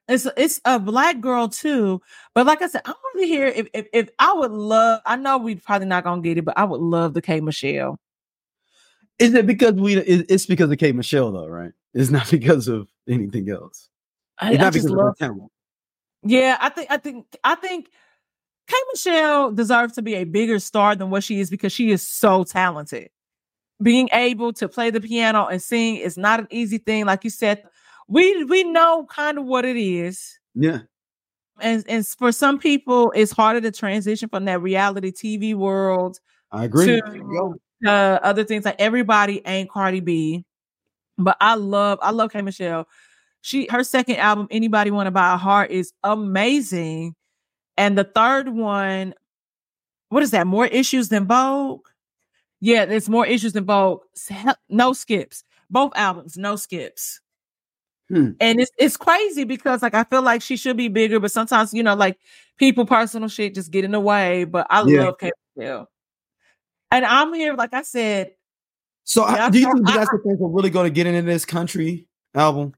It's 0.06 0.26
it's 0.36 0.60
a 0.66 0.78
black 0.78 1.20
girl 1.20 1.48
too, 1.48 2.02
but 2.34 2.44
like 2.44 2.60
I 2.60 2.66
said, 2.66 2.82
I 2.84 2.90
want 2.90 3.20
to 3.20 3.26
hear 3.26 3.46
if, 3.46 3.68
if 3.72 3.86
if 3.92 4.08
I 4.18 4.34
would 4.34 4.50
love. 4.50 5.00
I 5.06 5.16
know 5.16 5.38
we 5.38 5.54
probably 5.54 5.86
not 5.86 6.04
gonna 6.04 6.20
get 6.20 6.36
it, 6.36 6.44
but 6.44 6.58
I 6.58 6.64
would 6.64 6.80
love 6.80 7.14
the 7.14 7.22
K 7.22 7.40
Michelle. 7.40 7.98
Is 9.18 9.34
it 9.34 9.46
because 9.46 9.74
we? 9.74 9.96
It's 9.96 10.46
because 10.46 10.70
of 10.70 10.78
K. 10.78 10.92
Michelle 10.92 11.32
though, 11.32 11.46
right? 11.46 11.72
It's 11.94 12.10
not 12.10 12.30
because 12.30 12.68
of 12.68 12.88
anything 13.08 13.48
else. 13.48 13.88
I, 14.38 14.52
It's 14.52 14.60
I 14.60 14.64
not 14.64 14.72
just 14.72 14.86
because 14.86 15.16
of 15.20 15.20
love. 15.30 15.48
Yeah, 16.22 16.58
I 16.60 16.68
think 16.68 16.90
I 16.90 16.96
think 16.96 17.26
I 17.44 17.54
think 17.54 17.90
K 18.66 18.76
Michelle 18.92 19.52
deserves 19.52 19.94
to 19.94 20.02
be 20.02 20.14
a 20.14 20.24
bigger 20.24 20.58
star 20.58 20.96
than 20.96 21.10
what 21.10 21.22
she 21.24 21.40
is 21.40 21.50
because 21.50 21.72
she 21.72 21.90
is 21.90 22.06
so 22.06 22.44
talented. 22.44 23.10
Being 23.82 24.08
able 24.12 24.52
to 24.54 24.68
play 24.68 24.90
the 24.90 25.00
piano 25.00 25.46
and 25.46 25.62
sing 25.62 25.96
is 25.96 26.16
not 26.16 26.40
an 26.40 26.48
easy 26.50 26.78
thing. 26.78 27.04
Like 27.06 27.24
you 27.24 27.30
said, 27.30 27.64
we 28.08 28.44
we 28.44 28.64
know 28.64 29.06
kind 29.08 29.38
of 29.38 29.44
what 29.44 29.64
it 29.64 29.76
is. 29.76 30.38
Yeah, 30.54 30.80
and 31.60 31.84
and 31.88 32.06
for 32.06 32.32
some 32.32 32.58
people, 32.58 33.12
it's 33.14 33.32
harder 33.32 33.60
to 33.60 33.70
transition 33.70 34.28
from 34.28 34.44
that 34.46 34.60
reality 34.60 35.12
TV 35.12 35.54
world. 35.54 36.18
I 36.52 36.64
agree. 36.64 37.00
To, 37.00 37.54
uh, 37.86 38.18
other 38.22 38.44
things 38.44 38.64
like 38.64 38.76
everybody 38.78 39.42
ain't 39.46 39.70
Cardi 39.70 40.00
B, 40.00 40.44
but 41.18 41.36
I 41.40 41.54
love 41.54 41.98
I 42.02 42.10
love 42.10 42.32
K 42.32 42.42
Michelle. 42.42 42.86
She 43.40 43.66
her 43.70 43.84
second 43.84 44.16
album, 44.16 44.48
Anybody 44.50 44.90
Want 44.90 45.06
to 45.06 45.10
Buy 45.10 45.34
a 45.34 45.36
Heart, 45.36 45.70
is 45.70 45.92
amazing, 46.02 47.14
and 47.76 47.98
the 47.98 48.04
third 48.04 48.48
one, 48.48 49.14
what 50.08 50.22
is 50.22 50.30
that? 50.30 50.46
More 50.46 50.66
issues 50.66 51.08
than 51.08 51.26
Vogue. 51.26 51.86
Yeah, 52.60 52.86
there's 52.86 53.08
more 53.08 53.26
issues 53.26 53.52
than 53.52 53.66
Vogue. 53.66 54.00
No 54.68 54.92
skips. 54.92 55.44
Both 55.68 55.92
albums, 55.96 56.36
no 56.36 56.56
skips. 56.56 57.20
Hmm. 58.10 58.32
And 58.40 58.60
it's 58.60 58.70
it's 58.78 58.96
crazy 58.96 59.44
because 59.44 59.82
like 59.82 59.94
I 59.94 60.04
feel 60.04 60.22
like 60.22 60.42
she 60.42 60.56
should 60.56 60.76
be 60.76 60.88
bigger, 60.88 61.20
but 61.20 61.32
sometimes 61.32 61.72
you 61.72 61.82
know 61.82 61.94
like 61.94 62.18
people 62.58 62.84
personal 62.84 63.28
shit 63.28 63.54
just 63.54 63.70
get 63.70 63.84
in 63.84 63.92
the 63.92 64.00
way. 64.00 64.44
But 64.44 64.66
I 64.68 64.82
yeah. 64.84 65.04
love 65.04 65.18
K 65.18 65.30
Michelle, 65.56 65.88
and 66.90 67.04
I'm 67.04 67.32
here 67.32 67.54
like 67.54 67.72
I 67.72 67.82
said. 67.82 68.32
So 69.04 69.26
yeah, 69.28 69.48
do 69.48 69.58
you 69.58 69.72
think 69.72 69.86
that's 69.86 70.10
the 70.10 70.18
things 70.18 70.40
are 70.40 70.48
really 70.48 70.70
going 70.70 70.84
to 70.84 70.90
get 70.90 71.06
into 71.06 71.22
this 71.22 71.44
country 71.44 72.06
album? 72.34 72.74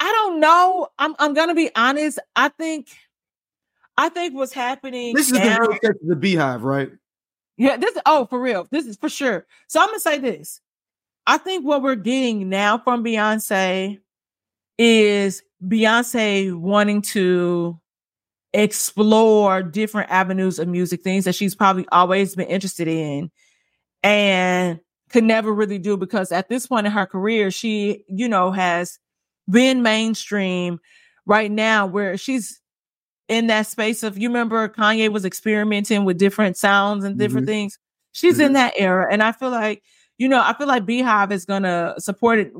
I 0.00 0.06
don't 0.06 0.40
know. 0.40 0.88
I'm 0.98 1.14
I'm 1.18 1.34
gonna 1.34 1.54
be 1.54 1.70
honest. 1.74 2.18
I 2.36 2.48
think 2.48 2.88
I 3.96 4.10
think 4.10 4.34
what's 4.34 4.52
happening. 4.52 5.14
This 5.14 5.30
is 5.30 5.38
now, 5.38 5.58
the 5.66 5.78
real 5.82 6.14
the 6.14 6.14
BeyHive, 6.14 6.62
right? 6.62 6.90
Yeah. 7.56 7.78
This. 7.78 7.96
Oh, 8.04 8.26
for 8.26 8.40
real. 8.40 8.68
This 8.70 8.86
is 8.86 8.96
for 8.96 9.08
sure. 9.08 9.46
So 9.66 9.80
I'm 9.80 9.88
gonna 9.88 10.00
say 10.00 10.18
this. 10.18 10.60
I 11.26 11.38
think 11.38 11.64
what 11.66 11.82
we're 11.82 11.94
getting 11.94 12.48
now 12.48 12.78
from 12.78 13.04
Beyonce 13.04 13.98
is 14.78 15.42
Beyonce 15.66 16.54
wanting 16.54 17.02
to 17.02 17.78
explore 18.52 19.62
different 19.62 20.10
avenues 20.10 20.58
of 20.58 20.68
music, 20.68 21.02
things 21.02 21.24
that 21.24 21.34
she's 21.34 21.54
probably 21.54 21.86
always 21.92 22.34
been 22.34 22.46
interested 22.46 22.88
in 22.88 23.30
and 24.02 24.80
could 25.10 25.24
never 25.24 25.52
really 25.52 25.78
do 25.78 25.96
because 25.96 26.32
at 26.32 26.48
this 26.48 26.66
point 26.66 26.86
in 26.86 26.92
her 26.92 27.06
career, 27.06 27.50
she, 27.50 28.04
you 28.08 28.28
know, 28.28 28.50
has 28.52 28.98
been 29.50 29.82
mainstream 29.82 30.78
right 31.26 31.50
now 31.50 31.86
where 31.86 32.16
she's 32.16 32.60
in 33.28 33.48
that 33.48 33.66
space 33.66 34.02
of 34.02 34.16
you 34.16 34.28
remember 34.28 34.68
Kanye 34.68 35.10
was 35.10 35.24
experimenting 35.24 36.04
with 36.04 36.18
different 36.18 36.56
sounds 36.56 37.04
and 37.04 37.18
different 37.18 37.46
mm-hmm. 37.46 37.52
things. 37.52 37.78
She's 38.12 38.34
mm-hmm. 38.34 38.44
in 38.44 38.52
that 38.54 38.74
era. 38.76 39.06
And 39.10 39.22
I 39.22 39.32
feel 39.32 39.50
like, 39.50 39.82
you 40.16 40.28
know, 40.28 40.40
I 40.42 40.54
feel 40.54 40.66
like 40.66 40.86
BeyHive 40.86 41.30
is 41.32 41.44
gonna 41.44 41.94
support 41.98 42.38
it 42.38 42.52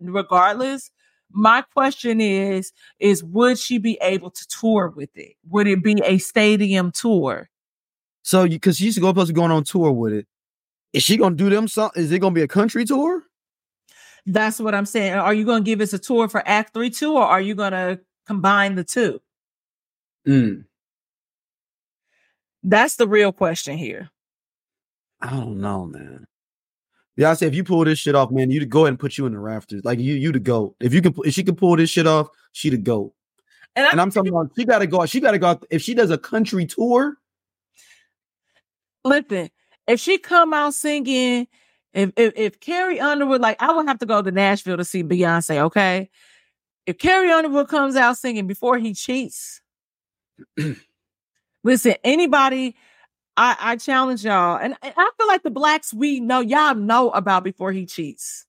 regardless 0.00 0.90
my 1.36 1.62
question 1.74 2.20
is 2.20 2.72
is 2.98 3.22
would 3.22 3.58
she 3.58 3.76
be 3.76 3.98
able 4.00 4.30
to 4.30 4.46
tour 4.48 4.88
with 4.96 5.10
it? 5.14 5.34
Would 5.50 5.66
it 5.66 5.82
be 5.82 6.00
a 6.02 6.16
stadium 6.18 6.90
tour? 6.90 7.50
So 8.22 8.48
because 8.48 8.78
she's 8.78 8.94
supposed 8.94 9.28
to 9.28 9.34
go 9.34 9.42
plus 9.42 9.48
going 9.48 9.50
on 9.52 9.62
tour 9.64 9.92
with 9.92 10.14
it. 10.14 10.26
Is 10.94 11.02
she 11.02 11.18
gonna 11.18 11.36
do 11.36 11.50
them 11.50 11.68
something 11.68 12.02
is 12.02 12.10
it 12.10 12.20
gonna 12.20 12.34
be 12.34 12.42
a 12.42 12.48
country 12.48 12.86
tour? 12.86 13.22
That's 14.24 14.58
what 14.58 14.74
i'm 14.74 14.86
saying. 14.86 15.12
Are 15.14 15.34
you 15.34 15.44
gonna 15.44 15.62
give 15.62 15.82
us 15.82 15.92
a 15.92 15.98
tour 15.98 16.26
for 16.28 16.42
act 16.48 16.72
three 16.72 16.90
too 16.90 17.12
or 17.12 17.24
are 17.24 17.40
you 17.40 17.54
gonna 17.54 18.00
combine 18.26 18.74
the 18.74 18.84
two? 18.84 19.20
Mm. 20.26 20.64
that's 22.64 22.96
the 22.96 23.06
real 23.06 23.30
question 23.30 23.76
here. 23.76 24.10
I 25.20 25.30
don't 25.30 25.60
know 25.60 25.84
man 25.84 26.26
yeah, 27.16 27.30
I 27.30 27.34
say 27.34 27.46
if 27.46 27.54
you 27.54 27.64
pull 27.64 27.84
this 27.84 27.98
shit 27.98 28.14
off, 28.14 28.30
man, 28.30 28.50
you 28.50 28.60
to 28.60 28.66
go 28.66 28.80
ahead 28.80 28.90
and 28.90 28.98
put 28.98 29.16
you 29.16 29.24
in 29.26 29.32
the 29.32 29.38
rafters. 29.38 29.84
Like 29.84 29.98
you, 29.98 30.14
you 30.14 30.32
to 30.32 30.38
go. 30.38 30.76
If 30.80 30.92
you 30.92 31.00
can, 31.00 31.14
if 31.24 31.32
she 31.32 31.42
can 31.42 31.56
pull 31.56 31.76
this 31.76 31.88
shit 31.88 32.06
off, 32.06 32.28
she 32.52 32.68
to 32.70 32.76
go. 32.76 33.14
And, 33.74 33.86
and 33.90 34.00
I'm 34.00 34.10
talking 34.10 34.30
about 34.30 34.50
she 34.56 34.64
got 34.64 34.78
to 34.80 34.86
go. 34.86 35.04
She 35.06 35.20
got 35.20 35.32
to 35.32 35.38
go. 35.38 35.58
If 35.70 35.82
she 35.82 35.94
does 35.94 36.10
a 36.10 36.18
country 36.18 36.66
tour, 36.66 37.16
listen. 39.04 39.50
If 39.86 40.00
she 40.00 40.18
come 40.18 40.52
out 40.52 40.74
singing, 40.74 41.46
if 41.94 42.12
if, 42.16 42.32
if 42.36 42.60
Carrie 42.60 43.00
Underwood, 43.00 43.40
like 43.40 43.56
I 43.62 43.72
would 43.72 43.86
have 43.88 43.98
to 44.00 44.06
go 44.06 44.20
to 44.20 44.30
Nashville 44.30 44.76
to 44.76 44.84
see 44.84 45.02
Beyonce. 45.02 45.58
Okay, 45.62 46.10
if 46.84 46.98
Carrie 46.98 47.32
Underwood 47.32 47.68
comes 47.68 47.96
out 47.96 48.18
singing 48.18 48.46
before 48.46 48.76
he 48.76 48.92
cheats, 48.92 49.62
listen. 51.64 51.94
Anybody 52.04 52.76
I, 53.36 53.56
I 53.60 53.76
challenge 53.76 54.24
y'all, 54.24 54.56
and, 54.56 54.74
and 54.82 54.94
I 54.96 55.10
feel 55.16 55.26
like 55.26 55.42
the 55.42 55.50
blacks 55.50 55.92
we 55.92 56.20
know 56.20 56.40
y'all 56.40 56.74
know 56.74 57.10
about 57.10 57.44
before 57.44 57.70
he 57.72 57.84
cheats. 57.84 58.46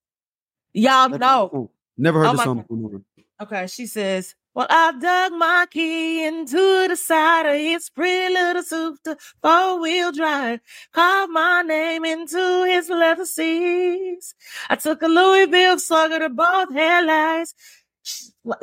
Y'all 0.74 1.10
know. 1.10 1.50
Oh, 1.54 1.72
never 1.98 2.20
heard 2.20 2.30
oh 2.30 2.32
the 2.34 2.44
song 2.44 2.62
before. 2.62 3.02
Okay, 3.42 3.68
she 3.68 3.86
says, 3.86 4.36
"Well, 4.54 4.68
I 4.70 4.94
dug 4.98 5.34
my 5.34 5.68
key 5.70 6.26
into 6.26 6.88
the 6.88 6.96
side 6.96 7.46
of 7.46 7.56
his 7.56 7.90
pretty 7.90 8.34
little 8.34 8.64
suit, 8.64 9.00
four 9.42 9.80
wheel 9.82 10.12
drive. 10.12 10.62
Carved 10.94 11.32
my 11.34 11.64
name 11.64 12.06
into 12.06 12.66
his 12.66 12.90
leather 12.90 13.26
seats. 13.26 14.34
I 14.70 14.76
took 14.76 15.02
a 15.02 15.08
Louisville 15.08 15.80
slugger 15.80 16.20
to 16.20 16.30
both 16.30 16.72
headlights." 16.74 17.54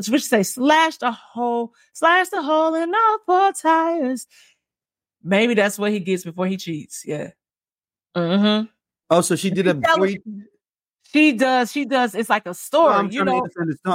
Which 0.09 0.25
say 0.25 0.43
slashed 0.43 1.03
a 1.03 1.13
hole, 1.13 1.75
slashed 1.93 2.33
a 2.33 2.41
hole 2.41 2.75
in 2.75 2.95
all 2.95 3.19
four 3.27 3.53
tires. 3.53 4.27
Maybe 5.25 5.55
that's 5.55 5.79
what 5.79 5.91
he 5.91 6.01
gets 6.01 6.23
before 6.23 6.47
he 6.47 6.57
cheats. 6.59 7.03
Yeah. 7.05 7.31
Mm-hmm. 8.15 8.67
Oh, 9.11 9.21
so 9.23 9.35
she 9.35 9.51
did 9.51 9.67
a 9.67 9.75
before 9.75 10.07
he... 10.07 10.21
She 11.13 11.33
does. 11.33 11.73
She 11.73 11.85
does. 11.85 12.15
It's 12.15 12.29
like 12.29 12.45
a 12.47 12.55
story. 12.55 12.95
Oh, 12.95 13.09
you 13.09 13.25
know. 13.25 13.47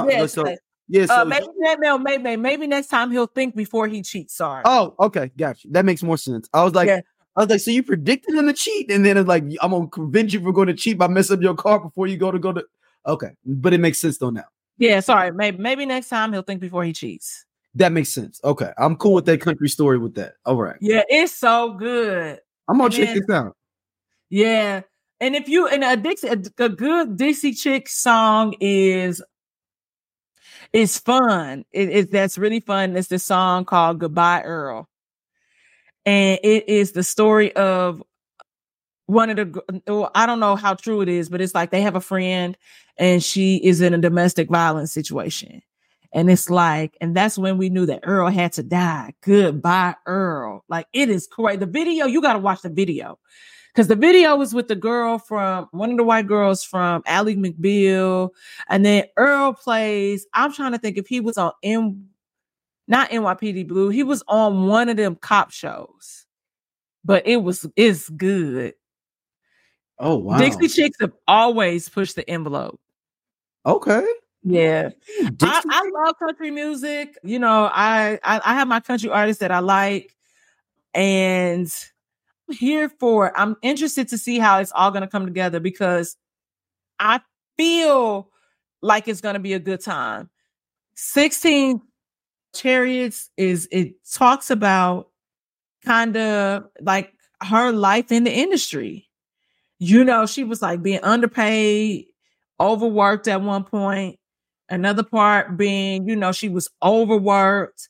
Yeah, 0.08 0.26
so, 0.26 0.56
yeah, 0.88 1.06
so 1.06 1.20
uh, 1.20 1.24
maybe, 1.24 1.46
maybe, 1.58 1.98
maybe, 1.98 2.36
maybe 2.36 2.66
next 2.66 2.88
time 2.88 3.10
he'll 3.10 3.26
think 3.26 3.54
before 3.54 3.86
he 3.86 4.02
cheats. 4.02 4.34
Sorry. 4.34 4.62
Oh, 4.64 4.94
okay, 4.98 5.30
gotcha. 5.36 5.68
That 5.70 5.84
makes 5.84 6.02
more 6.02 6.16
sense. 6.16 6.48
I 6.52 6.64
was 6.64 6.74
like, 6.74 6.88
yeah. 6.88 7.02
I 7.36 7.42
was 7.42 7.50
like, 7.50 7.60
so 7.60 7.70
you 7.70 7.82
predicted 7.82 8.34
him 8.34 8.46
to 8.46 8.52
cheat, 8.52 8.90
and 8.90 9.06
then 9.06 9.16
it's 9.16 9.28
like, 9.28 9.44
I'm 9.60 9.70
gonna 9.70 9.86
convince 9.86 10.32
you 10.32 10.40
we're 10.40 10.52
going 10.52 10.66
to 10.66 10.74
cheat 10.74 10.98
by 10.98 11.06
messing 11.06 11.36
up 11.36 11.42
your 11.42 11.54
car 11.54 11.78
before 11.78 12.06
you 12.08 12.16
go 12.16 12.30
to 12.30 12.38
go 12.38 12.52
to. 12.52 12.64
Okay, 13.06 13.30
but 13.44 13.72
it 13.72 13.78
makes 13.78 13.98
sense 13.98 14.18
though 14.18 14.30
now. 14.30 14.46
Yeah, 14.78 15.00
sorry. 15.00 15.30
Maybe 15.30 15.58
maybe 15.58 15.86
next 15.86 16.08
time 16.08 16.32
he'll 16.32 16.42
think 16.42 16.60
before 16.60 16.84
he 16.84 16.92
cheats. 16.92 17.44
That 17.74 17.92
makes 17.92 18.08
sense. 18.08 18.40
Okay. 18.42 18.72
I'm 18.78 18.96
cool 18.96 19.14
with 19.14 19.26
that 19.26 19.40
country 19.40 19.68
story 19.68 19.98
with 19.98 20.14
that. 20.14 20.34
All 20.44 20.56
right. 20.56 20.76
Yeah, 20.80 21.02
it's 21.08 21.36
so 21.36 21.74
good. 21.74 22.40
I'm 22.68 22.78
gonna 22.78 22.86
and 22.86 22.94
check 22.94 23.06
then, 23.06 23.22
this 23.26 23.30
out. 23.30 23.56
Yeah. 24.28 24.82
And 25.20 25.36
if 25.36 25.48
you 25.48 25.68
and 25.68 25.84
a 25.84 25.96
Dixie 25.96 26.28
a, 26.28 26.42
a 26.58 26.68
good 26.68 27.16
Dixie 27.16 27.52
Chick 27.52 27.88
song 27.88 28.54
is 28.60 29.22
is 30.72 30.98
fun. 30.98 31.64
It 31.72 31.90
is 31.90 32.06
that's 32.08 32.38
really 32.38 32.60
fun. 32.60 32.96
It's 32.96 33.08
the 33.08 33.18
song 33.18 33.64
called 33.64 33.98
Goodbye 33.98 34.42
Earl. 34.42 34.88
And 36.06 36.40
it 36.42 36.68
is 36.68 36.92
the 36.92 37.04
story 37.04 37.54
of 37.54 38.02
one 39.06 39.30
of 39.30 39.36
the 39.36 40.10
I 40.14 40.26
don't 40.26 40.40
know 40.40 40.56
how 40.56 40.74
true 40.74 41.02
it 41.02 41.08
is, 41.08 41.28
but 41.28 41.40
it's 41.40 41.54
like 41.54 41.70
they 41.70 41.82
have 41.82 41.96
a 41.96 42.00
friend 42.00 42.56
and 42.96 43.22
she 43.22 43.56
is 43.56 43.80
in 43.80 43.94
a 43.94 43.98
domestic 43.98 44.48
violence 44.48 44.92
situation. 44.92 45.62
And 46.12 46.30
it's 46.30 46.50
like, 46.50 46.96
and 47.00 47.16
that's 47.16 47.38
when 47.38 47.56
we 47.56 47.68
knew 47.68 47.86
that 47.86 48.00
Earl 48.02 48.28
had 48.28 48.52
to 48.54 48.62
die. 48.62 49.14
Goodbye, 49.20 49.94
Earl. 50.06 50.64
Like 50.68 50.86
it 50.92 51.08
is 51.08 51.26
great. 51.26 51.60
The 51.60 51.66
video, 51.66 52.06
you 52.06 52.20
got 52.20 52.32
to 52.32 52.38
watch 52.38 52.62
the 52.62 52.68
video. 52.68 53.18
Because 53.72 53.86
the 53.86 53.94
video 53.94 54.34
was 54.34 54.52
with 54.52 54.66
the 54.66 54.74
girl 54.74 55.18
from 55.18 55.68
one 55.70 55.92
of 55.92 55.96
the 55.96 56.02
white 56.02 56.26
girls 56.26 56.64
from 56.64 57.04
Ally 57.06 57.34
McBeal. 57.34 58.30
And 58.68 58.84
then 58.84 59.04
Earl 59.16 59.52
plays, 59.52 60.26
I'm 60.34 60.52
trying 60.52 60.72
to 60.72 60.78
think 60.78 60.98
if 60.98 61.06
he 61.06 61.20
was 61.20 61.38
on 61.38 61.52
M, 61.62 62.08
not 62.88 63.10
NYPD 63.10 63.68
Blue, 63.68 63.90
he 63.90 64.02
was 64.02 64.24
on 64.26 64.66
one 64.66 64.88
of 64.88 64.96
them 64.96 65.14
cop 65.14 65.52
shows. 65.52 66.26
But 67.04 67.28
it 67.28 67.36
was, 67.36 67.64
it's 67.76 68.08
good. 68.08 68.74
Oh, 70.00 70.16
wow. 70.16 70.38
Dixie 70.38 70.66
Chicks 70.66 70.98
have 71.00 71.12
always 71.28 71.88
pushed 71.88 72.16
the 72.16 72.28
envelope. 72.28 72.80
Okay. 73.64 74.04
Yeah, 74.42 74.90
I, 75.42 75.62
I, 75.68 75.90
love 75.92 76.18
country 76.18 76.50
music. 76.50 77.18
You 77.22 77.38
know, 77.38 77.70
I, 77.72 78.18
I, 78.24 78.40
I 78.42 78.54
have 78.54 78.68
my 78.68 78.80
country 78.80 79.10
artists 79.10 79.40
that 79.40 79.50
I 79.50 79.58
like, 79.58 80.16
and 80.94 81.70
I'm 82.48 82.54
here 82.56 82.88
for. 82.88 83.26
It. 83.26 83.34
I'm 83.36 83.56
interested 83.60 84.08
to 84.08 84.18
see 84.18 84.38
how 84.38 84.60
it's 84.60 84.72
all 84.72 84.90
going 84.92 85.02
to 85.02 85.08
come 85.08 85.26
together 85.26 85.60
because 85.60 86.16
I 86.98 87.20
feel 87.58 88.30
like 88.80 89.08
it's 89.08 89.20
going 89.20 89.34
to 89.34 89.40
be 89.40 89.52
a 89.52 89.58
good 89.58 89.82
time. 89.82 90.30
Sixteen 90.94 91.82
Chariots 92.54 93.28
is 93.36 93.68
it 93.70 93.92
talks 94.10 94.50
about 94.50 95.10
kind 95.84 96.16
of 96.16 96.64
like 96.80 97.12
her 97.42 97.72
life 97.72 98.10
in 98.10 98.24
the 98.24 98.32
industry. 98.32 99.06
You 99.78 100.02
know, 100.02 100.24
she 100.24 100.44
was 100.44 100.62
like 100.62 100.82
being 100.82 101.00
underpaid, 101.02 102.06
overworked 102.58 103.28
at 103.28 103.42
one 103.42 103.64
point 103.64 104.18
Another 104.70 105.02
part 105.02 105.56
being, 105.56 106.08
you 106.08 106.14
know, 106.14 106.30
she 106.30 106.48
was 106.48 106.70
overworked, 106.82 107.88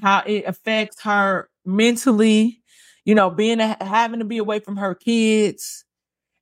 how 0.00 0.22
it 0.26 0.44
affects 0.46 1.02
her 1.02 1.50
mentally, 1.66 2.62
you 3.04 3.14
know, 3.14 3.28
being 3.28 3.58
having 3.58 4.18
to 4.20 4.24
be 4.24 4.38
away 4.38 4.58
from 4.58 4.78
her 4.78 4.94
kids, 4.94 5.84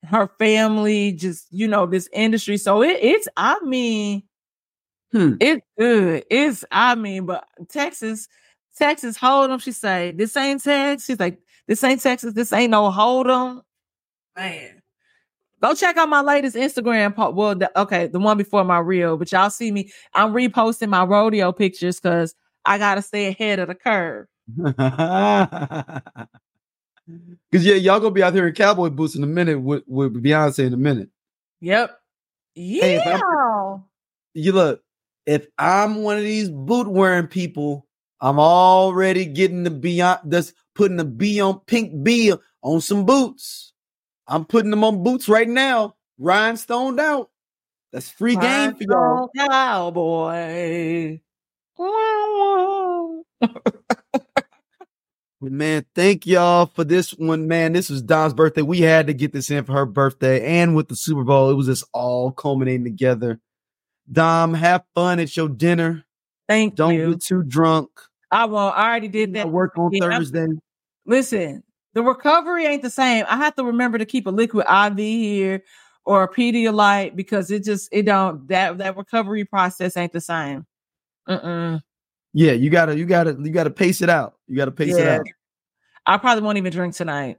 her 0.04 0.30
family, 0.38 1.12
just, 1.12 1.46
you 1.50 1.66
know, 1.66 1.84
this 1.84 2.08
industry. 2.12 2.56
So 2.56 2.82
it, 2.82 2.98
it's, 3.02 3.26
I 3.36 3.58
mean, 3.64 4.22
hmm. 5.10 5.34
it's 5.40 5.66
good. 5.76 6.24
It's, 6.30 6.64
I 6.70 6.94
mean, 6.94 7.26
but 7.26 7.44
Texas, 7.68 8.28
Texas 8.78 9.16
hold 9.16 9.50
them. 9.50 9.58
She 9.58 9.72
say, 9.72 10.12
this 10.12 10.36
ain't 10.36 10.62
Texas. 10.62 11.06
She's 11.06 11.20
like, 11.20 11.38
this 11.66 11.82
ain't 11.82 12.00
Texas. 12.00 12.34
This 12.34 12.52
ain't 12.52 12.70
no 12.70 12.90
Hold'em. 12.90 13.62
Man. 14.36 14.79
Go 15.62 15.74
check 15.74 15.96
out 15.96 16.08
my 16.08 16.22
latest 16.22 16.56
Instagram. 16.56 17.14
Po- 17.14 17.30
well, 17.30 17.54
the, 17.54 17.80
okay, 17.80 18.06
the 18.06 18.18
one 18.18 18.38
before 18.38 18.64
my 18.64 18.78
reel, 18.78 19.16
but 19.16 19.30
y'all 19.30 19.50
see 19.50 19.70
me. 19.70 19.90
I'm 20.14 20.32
reposting 20.32 20.88
my 20.88 21.04
rodeo 21.04 21.52
pictures 21.52 22.00
because 22.00 22.34
I 22.64 22.78
gotta 22.78 23.02
stay 23.02 23.26
ahead 23.26 23.58
of 23.58 23.68
the 23.68 23.74
curve. 23.74 24.26
Cause 27.52 27.64
yeah, 27.64 27.74
y'all 27.74 27.98
gonna 27.98 28.12
be 28.12 28.22
out 28.22 28.34
here 28.34 28.46
in 28.46 28.54
cowboy 28.54 28.88
boots 28.88 29.16
in 29.16 29.22
a 29.24 29.26
minute 29.26 29.60
with, 29.60 29.82
with 29.86 30.22
Beyonce 30.22 30.66
in 30.66 30.72
a 30.72 30.78
minute. 30.78 31.10
Yep. 31.60 31.98
Hey, 32.54 32.96
Yeah. 32.96 33.78
You 34.34 34.52
look, 34.52 34.82
if 35.26 35.46
I'm 35.58 36.02
one 36.02 36.16
of 36.16 36.22
these 36.22 36.48
boot 36.48 36.88
wearing 36.88 37.26
people, 37.26 37.86
I'm 38.20 38.38
already 38.38 39.24
getting 39.24 39.64
the 39.64 39.70
beyond 39.70 40.20
that's 40.24 40.52
putting 40.74 40.96
the 40.96 41.04
B 41.04 41.40
on 41.40 41.60
pink 41.66 42.02
B 42.02 42.32
on 42.62 42.80
some 42.80 43.04
boots. 43.04 43.72
I'm 44.30 44.44
putting 44.44 44.70
them 44.70 44.84
on 44.84 45.02
boots 45.02 45.28
right 45.28 45.48
now, 45.48 45.96
rhinestoned 46.18 47.00
out. 47.00 47.30
That's 47.92 48.08
free 48.08 48.36
game 48.36 48.76
for 48.76 48.84
y'all. 48.84 49.30
Cowboy. 49.36 51.18
Man, 55.42 55.86
thank 55.94 56.26
y'all 56.26 56.66
for 56.66 56.84
this 56.84 57.10
one, 57.12 57.48
man. 57.48 57.72
This 57.72 57.90
was 57.90 58.02
Dom's 58.02 58.34
birthday. 58.34 58.62
We 58.62 58.82
had 58.82 59.08
to 59.08 59.14
get 59.14 59.32
this 59.32 59.50
in 59.50 59.64
for 59.64 59.72
her 59.72 59.86
birthday 59.86 60.60
and 60.60 60.76
with 60.76 60.88
the 60.88 60.94
Super 60.96 61.24
Bowl. 61.24 61.50
It 61.50 61.54
was 61.54 61.66
just 61.66 61.84
all 61.92 62.30
culminating 62.30 62.84
together. 62.84 63.40
Dom, 64.12 64.54
have 64.54 64.84
fun 64.94 65.18
at 65.18 65.36
your 65.36 65.48
dinner. 65.48 66.04
Thank 66.46 66.74
Don't 66.76 66.94
you. 66.94 67.12
get 67.12 67.22
too 67.22 67.42
drunk. 67.42 67.88
I 68.30 68.44
won't. 68.44 68.76
I 68.76 68.88
already 68.88 69.08
did 69.08 69.30
I 69.30 69.32
that. 69.44 69.48
work 69.50 69.76
on 69.78 69.90
Yeah, 69.92 70.10
Thursday. 70.10 70.46
Listen, 71.06 71.62
the 71.94 72.02
recovery 72.02 72.66
ain't 72.66 72.82
the 72.82 72.90
same. 72.90 73.24
I 73.28 73.36
have 73.36 73.54
to 73.56 73.64
remember 73.64 73.98
to 73.98 74.06
keep 74.06 74.26
a 74.26 74.30
liquid 74.30 74.66
IV 74.66 74.96
here 74.98 75.62
or 76.04 76.22
a 76.22 76.28
Pedialyte 76.32 77.16
because 77.16 77.50
it 77.50 77.64
just 77.64 77.88
it 77.92 78.02
don't 78.02 78.46
that 78.48 78.78
that 78.78 78.96
recovery 78.96 79.44
process 79.44 79.96
ain't 79.96 80.12
the 80.12 80.20
same. 80.20 80.66
Mm-mm. 81.28 81.80
Yeah, 82.32 82.52
you 82.52 82.70
gotta, 82.70 82.96
you 82.96 83.06
gotta, 83.06 83.36
you 83.40 83.50
gotta 83.50 83.70
pace 83.70 84.02
it 84.02 84.08
out. 84.08 84.34
You 84.46 84.56
gotta 84.56 84.70
pace 84.70 84.96
it 84.96 85.06
out. 85.06 85.26
I 86.06 86.16
probably 86.16 86.42
won't 86.42 86.58
even 86.58 86.72
drink 86.72 86.94
tonight. 86.94 87.38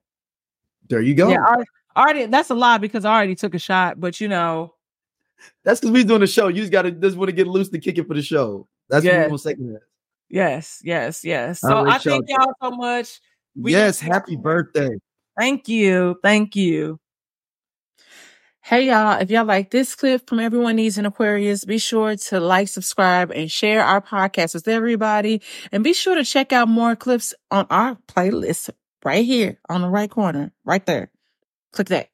There 0.89 1.01
you 1.01 1.15
go. 1.15 1.29
Yeah, 1.29 1.43
I 1.43 1.53
already, 1.53 1.69
already 1.95 2.25
that's 2.25 2.49
a 2.49 2.55
lie 2.55 2.77
because 2.77 3.05
I 3.05 3.15
already 3.15 3.35
took 3.35 3.55
a 3.55 3.59
shot. 3.59 3.99
But 3.99 4.19
you 4.19 4.27
know, 4.27 4.73
That's 5.63 5.79
because 5.79 5.93
we 5.93 6.03
doing 6.03 6.19
the 6.21 6.27
show. 6.27 6.49
You 6.49 6.61
just 6.61 6.71
gotta 6.71 6.91
just 6.91 7.15
want 7.17 7.29
to 7.29 7.35
get 7.35 7.47
loose 7.47 7.69
to 7.69 7.79
kick 7.79 7.97
it 7.97 8.07
for 8.07 8.13
the 8.13 8.21
show. 8.21 8.67
That's 8.89 9.05
what 9.05 9.13
Yes. 9.13 9.25
we 9.25 9.29
want 9.31 9.41
to 9.41 9.49
say. 9.49 9.55
yes, 10.29 10.81
yes, 10.83 11.23
yes. 11.23 11.61
So 11.61 11.83
right, 11.83 11.93
I 11.93 11.97
thank 11.97 12.29
y'all 12.29 12.53
so 12.61 12.71
much. 12.71 13.21
We 13.55 13.71
yes, 13.71 14.01
got- 14.01 14.13
happy 14.13 14.35
birthday. 14.37 14.89
Thank 15.39 15.67
you. 15.67 16.17
Thank 16.21 16.55
you. 16.55 16.99
Hey 18.63 18.87
y'all, 18.87 19.19
if 19.19 19.31
y'all 19.31 19.43
like 19.45 19.71
this 19.71 19.95
clip 19.95 20.29
from 20.29 20.39
Everyone 20.39 20.75
Needs 20.75 20.99
an 20.99 21.07
Aquarius, 21.07 21.65
be 21.65 21.79
sure 21.79 22.15
to 22.15 22.39
like, 22.39 22.67
subscribe, 22.67 23.31
and 23.31 23.51
share 23.51 23.83
our 23.83 24.01
podcast 24.01 24.53
with 24.53 24.67
everybody. 24.67 25.41
And 25.71 25.83
be 25.83 25.93
sure 25.93 26.13
to 26.15 26.23
check 26.23 26.53
out 26.53 26.67
more 26.67 26.95
clips 26.95 27.33
on 27.49 27.65
our 27.71 27.97
playlist 28.07 28.69
right 29.03 29.25
here 29.25 29.59
on 29.67 29.81
the 29.81 29.89
right 29.89 30.09
corner, 30.09 30.51
right 30.63 30.85
there. 30.85 31.11
Click 31.73 31.87
that. 31.87 32.09